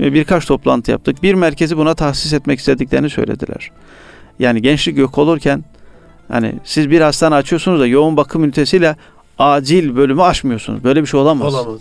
Ve 0.00 0.12
Birkaç 0.14 0.46
toplantı 0.46 0.90
yaptık. 0.90 1.22
Bir 1.22 1.34
merkezi 1.34 1.76
buna 1.76 1.94
tahsis 1.94 2.32
etmek 2.32 2.58
istediklerini 2.58 3.10
söylediler. 3.10 3.70
Yani 4.38 4.62
gençlik 4.62 4.98
yok 4.98 5.18
olurken 5.18 5.64
hani 6.28 6.54
siz 6.64 6.90
bir 6.90 7.00
hastane 7.00 7.34
açıyorsunuz 7.34 7.80
da 7.80 7.86
yoğun 7.86 8.16
bakım 8.16 8.44
ünitesiyle 8.44 8.96
acil 9.38 9.96
bölümü 9.96 10.22
açmıyorsunuz. 10.22 10.84
Böyle 10.84 11.02
bir 11.02 11.06
şey 11.06 11.20
olamaz. 11.20 11.54
Olamaz. 11.54 11.80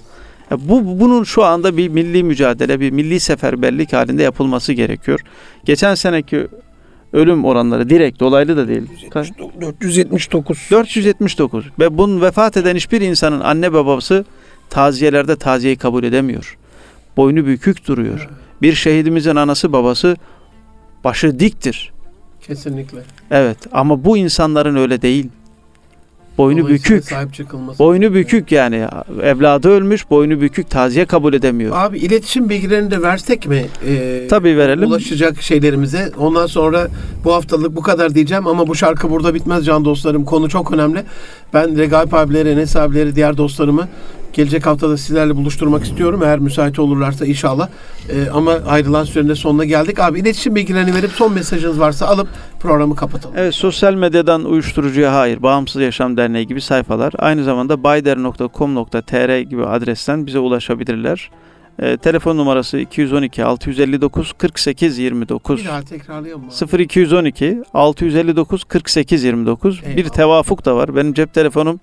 Bu 0.59 0.99
bunun 0.99 1.23
şu 1.23 1.43
anda 1.43 1.77
bir 1.77 1.89
milli 1.89 2.23
mücadele, 2.23 2.79
bir 2.79 2.91
milli 2.91 3.19
seferberlik 3.19 3.93
halinde 3.93 4.23
yapılması 4.23 4.73
gerekiyor. 4.73 5.19
Geçen 5.65 5.95
seneki 5.95 6.47
ölüm 7.13 7.45
oranları 7.45 7.89
direkt 7.89 8.19
dolaylı 8.19 8.57
da 8.57 8.67
değil. 8.67 8.83
Kaç? 9.11 9.31
479. 9.61 10.67
479 10.71 11.65
ve 11.79 11.97
bunun 11.97 12.21
vefat 12.21 12.57
eden 12.57 12.75
hiçbir 12.75 13.01
insanın 13.01 13.39
anne 13.39 13.73
babası 13.73 14.25
taziyelerde 14.69 15.35
taziyeyi 15.35 15.77
kabul 15.77 16.03
edemiyor. 16.03 16.57
Boynu 17.17 17.45
bükük 17.45 17.87
duruyor. 17.87 18.29
Bir 18.61 18.73
şehidimizin 18.73 19.35
anası 19.35 19.73
babası 19.73 20.17
başı 21.03 21.39
diktir. 21.39 21.93
Kesinlikle. 22.47 22.99
Evet 23.31 23.57
ama 23.71 24.05
bu 24.05 24.17
insanların 24.17 24.75
öyle 24.75 25.01
değil. 25.01 25.29
Boynu 26.37 26.67
bükük. 26.67 27.05
Sahip 27.05 27.33
çıkılması. 27.33 27.79
Boynu 27.79 28.13
bükük 28.13 28.51
yani 28.51 28.87
evladı 29.23 29.69
ölmüş 29.69 30.09
boynu 30.09 30.41
bükük 30.41 30.69
taziye 30.69 31.05
kabul 31.05 31.33
edemiyor. 31.33 31.75
Abi 31.77 31.97
iletişim 31.97 32.49
bilgilerini 32.49 32.91
de 32.91 33.01
versek 33.01 33.47
mi? 33.47 33.65
Ee, 33.87 34.27
Tabii 34.29 34.57
verelim. 34.57 34.87
Ulaşacak 34.89 35.41
şeylerimize. 35.41 36.11
Ondan 36.17 36.47
sonra 36.47 36.87
bu 37.23 37.33
haftalık 37.33 37.75
bu 37.75 37.81
kadar 37.81 38.15
diyeceğim 38.15 38.47
ama 38.47 38.67
bu 38.67 38.75
şarkı 38.75 39.09
burada 39.09 39.33
bitmez 39.33 39.65
can 39.65 39.85
dostlarım. 39.85 40.25
Konu 40.25 40.49
çok 40.49 40.71
önemli. 40.71 41.03
Ben 41.53 41.77
Regaip 41.77 42.13
abileri, 42.13 42.49
Enes 42.49 42.75
abileri, 42.75 43.15
diğer 43.15 43.37
dostlarımı 43.37 43.87
gelecek 44.33 44.65
haftada 44.65 44.97
sizlerle 44.97 45.35
buluşturmak 45.35 45.83
istiyorum. 45.83 46.21
Eğer 46.23 46.39
müsait 46.39 46.79
olurlarsa 46.79 47.25
inşallah. 47.25 47.67
Ee, 48.09 48.29
ama 48.33 48.51
ayrılan 48.67 49.03
sürenin 49.03 49.29
de 49.29 49.35
sonuna 49.35 49.65
geldik. 49.65 49.99
Abi 49.99 50.19
iletişim 50.19 50.55
bilgilerini 50.55 50.93
verip 50.93 51.11
son 51.11 51.33
mesajınız 51.33 51.79
varsa 51.79 52.07
alıp 52.07 52.27
programı 52.59 52.95
kapatalım. 52.95 53.35
Evet 53.37 53.55
sosyal 53.55 53.93
medyadan 53.93 54.45
uyuşturucuya 54.45 55.13
hayır, 55.13 55.43
Bağımsız 55.43 55.81
Yaşam 55.81 56.17
Derneği 56.17 56.47
gibi 56.47 56.61
sayfalar. 56.61 57.13
Aynı 57.17 57.43
zamanda 57.43 57.83
bayder.com.tr 57.83 59.39
gibi 59.39 59.65
adresten 59.65 60.25
bize 60.25 60.39
ulaşabilirler. 60.39 61.29
Ee, 61.79 61.97
telefon 61.97 62.37
numarası 62.37 62.77
212 62.79 63.43
659 63.43 64.33
48 64.37 64.97
29. 64.97 65.59
Bir 65.59 65.65
daha 65.69 65.81
tekrarlayalım. 65.81 66.43
abi. 66.71 66.83
0212 66.83 67.63
659 67.73 68.63
48 68.63 69.23
29. 69.23 69.81
Bir 69.81 69.87
Eyvallah. 69.97 70.09
tevafuk 70.13 70.65
da 70.65 70.75
var. 70.75 70.95
Benim 70.95 71.13
cep 71.13 71.33
telefonum 71.33 71.79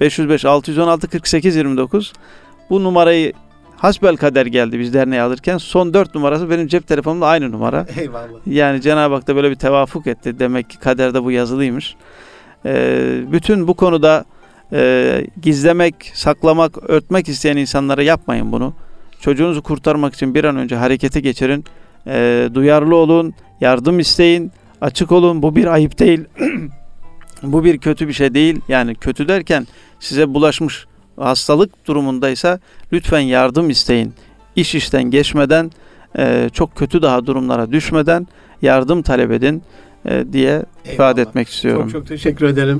505 0.00 0.44
616 0.44 1.08
48 1.08 1.56
29. 1.56 2.12
Bu 2.70 2.84
numarayı 2.84 3.32
hasbel 3.76 4.16
kader 4.16 4.46
geldi 4.46 4.78
biz 4.78 4.94
derneğe 4.94 5.22
alırken. 5.22 5.58
Son 5.58 5.94
4 5.94 6.14
numarası 6.14 6.50
benim 6.50 6.66
cep 6.66 6.86
telefonumda 6.86 7.26
aynı 7.26 7.52
numara. 7.52 7.86
Eyvallah. 8.00 8.28
Yani 8.46 8.80
Cenab-ı 8.80 9.14
Hak 9.14 9.26
da 9.28 9.36
böyle 9.36 9.50
bir 9.50 9.56
tevafuk 9.56 10.06
etti. 10.06 10.38
Demek 10.38 10.70
ki 10.70 10.78
kaderde 10.78 11.24
bu 11.24 11.30
yazılıymış. 11.30 11.96
Ee, 12.66 13.20
bütün 13.32 13.68
bu 13.68 13.74
konuda 13.74 14.24
e, 14.72 15.26
gizlemek, 15.42 16.10
saklamak, 16.14 16.90
örtmek 16.90 17.28
isteyen 17.28 17.56
insanlara 17.56 18.02
yapmayın 18.02 18.52
bunu. 18.52 18.74
Çocuğunuzu 19.24 19.62
kurtarmak 19.62 20.14
için 20.14 20.34
bir 20.34 20.44
an 20.44 20.56
önce 20.56 20.76
harekete 20.76 21.20
geçirin. 21.20 21.64
Ee, 22.06 22.48
duyarlı 22.54 22.96
olun, 22.96 23.34
yardım 23.60 23.98
isteyin, 23.98 24.52
açık 24.80 25.12
olun. 25.12 25.42
Bu 25.42 25.56
bir 25.56 25.66
ayıp 25.66 25.98
değil. 25.98 26.24
bu 27.42 27.64
bir 27.64 27.78
kötü 27.78 28.08
bir 28.08 28.12
şey 28.12 28.34
değil. 28.34 28.60
Yani 28.68 28.94
kötü 28.94 29.28
derken 29.28 29.66
size 30.00 30.34
bulaşmış 30.34 30.86
hastalık 31.16 31.86
durumundaysa 31.86 32.60
lütfen 32.92 33.20
yardım 33.20 33.70
isteyin. 33.70 34.14
İş 34.56 34.74
işten 34.74 35.02
geçmeden 35.02 35.70
e, 36.18 36.50
çok 36.52 36.76
kötü 36.76 37.02
daha 37.02 37.26
durumlara 37.26 37.72
düşmeden 37.72 38.26
yardım 38.62 39.02
talep 39.02 39.30
edin 39.30 39.62
e, 40.06 40.24
diye 40.32 40.62
ifade 40.84 41.20
Eyvallah. 41.20 41.30
etmek 41.30 41.48
istiyorum. 41.48 41.82
Çok 41.82 41.90
çok 41.92 42.06
teşekkür 42.06 42.46
ederim. 42.46 42.78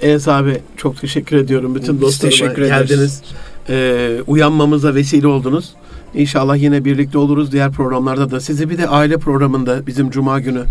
Enes 0.00 0.28
abi 0.28 0.60
çok 0.76 1.00
teşekkür 1.00 1.36
ediyorum. 1.36 1.74
Bütün 1.74 1.94
Biz 1.94 2.02
dostlarıma 2.02 2.30
teşekkür 2.30 2.62
ederiz. 2.62 2.90
geldiniz. 2.90 3.22
Ee, 3.68 4.18
uyanmamıza 4.26 4.94
vesile 4.94 5.26
oldunuz. 5.26 5.74
İnşallah 6.16 6.56
yine 6.56 6.84
birlikte 6.84 7.18
oluruz 7.18 7.52
diğer 7.52 7.72
programlarda 7.72 8.30
da. 8.30 8.40
Sizi 8.40 8.70
bir 8.70 8.78
de 8.78 8.88
aile 8.88 9.16
programında 9.16 9.86
bizim 9.86 10.10
Cuma 10.10 10.40
günü 10.40 10.64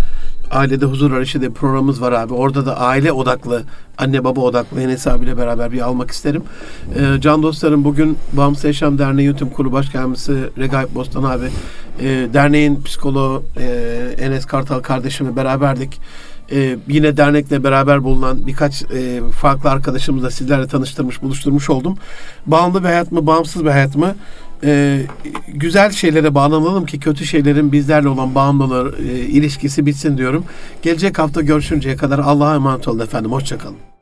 Ailede 0.52 0.86
Huzur 0.86 1.12
Arayışı 1.12 1.42
diye 1.42 1.50
programımız 1.50 2.02
var 2.02 2.12
abi. 2.12 2.34
Orada 2.34 2.66
da 2.66 2.80
aile 2.80 3.12
odaklı, 3.12 3.64
anne 3.98 4.24
baba 4.24 4.42
odaklı 4.42 4.82
Enes 4.82 5.08
abiyle 5.08 5.38
beraber 5.38 5.72
bir 5.72 5.82
almak 5.82 6.12
isterim. 6.12 6.44
Ee, 6.96 7.22
can 7.22 7.44
dostlarım 7.44 7.84
bugün 7.84 8.18
Bağımsız 8.34 8.64
Yaşam 8.64 8.98
Derneği 8.98 9.26
Yönetim 9.26 9.50
Kurulu 9.50 9.72
Başkanımızı 9.72 10.50
Regaip 10.58 10.96
Bostan 10.96 11.24
abi, 11.24 11.46
e, 12.00 12.06
derneğin 12.34 12.82
psikoloğu 12.82 13.44
e, 13.58 13.66
Enes 14.18 14.46
Kartal 14.46 14.80
kardeşimle 14.80 15.36
beraberdik. 15.36 16.00
Ee, 16.52 16.78
yine 16.88 17.18
dernekle 17.18 17.64
beraber 17.64 18.04
bulunan 18.04 18.48
birkaç 18.48 18.84
e, 18.84 19.22
farklı 19.32 19.70
arkadaşımızla 19.70 20.32
sizlerle 20.32 20.68
tanıştırmış, 20.68 21.22
buluşturmuş 21.22 21.70
oldum. 21.70 21.98
Bağımlı 22.46 22.80
bir 22.80 22.86
hayat 22.86 23.12
mı, 23.12 23.28
bağımsız 23.28 23.66
bir 23.66 23.70
hayat 23.70 23.96
mı? 23.96 24.16
Ee, 24.64 25.02
güzel 25.48 25.92
şeylere 25.92 26.36
bağlanalım 26.36 26.86
ki 26.86 27.00
kötü 27.00 27.26
şeylerin 27.26 27.72
bizlerle 27.72 28.08
olan 28.08 28.36
bağımlılığı, 28.36 28.96
e, 29.00 29.04
ilişkisi 29.20 29.86
bitsin 29.86 30.18
diyorum. 30.18 30.46
Gelecek 30.82 31.20
hafta 31.20 31.42
görüşünceye 31.42 31.96
kadar 31.96 32.20
Allah'a 32.20 32.56
emanet 32.56 32.88
olun 32.88 33.00
efendim. 33.00 33.32
Hoşçakalın. 33.32 33.95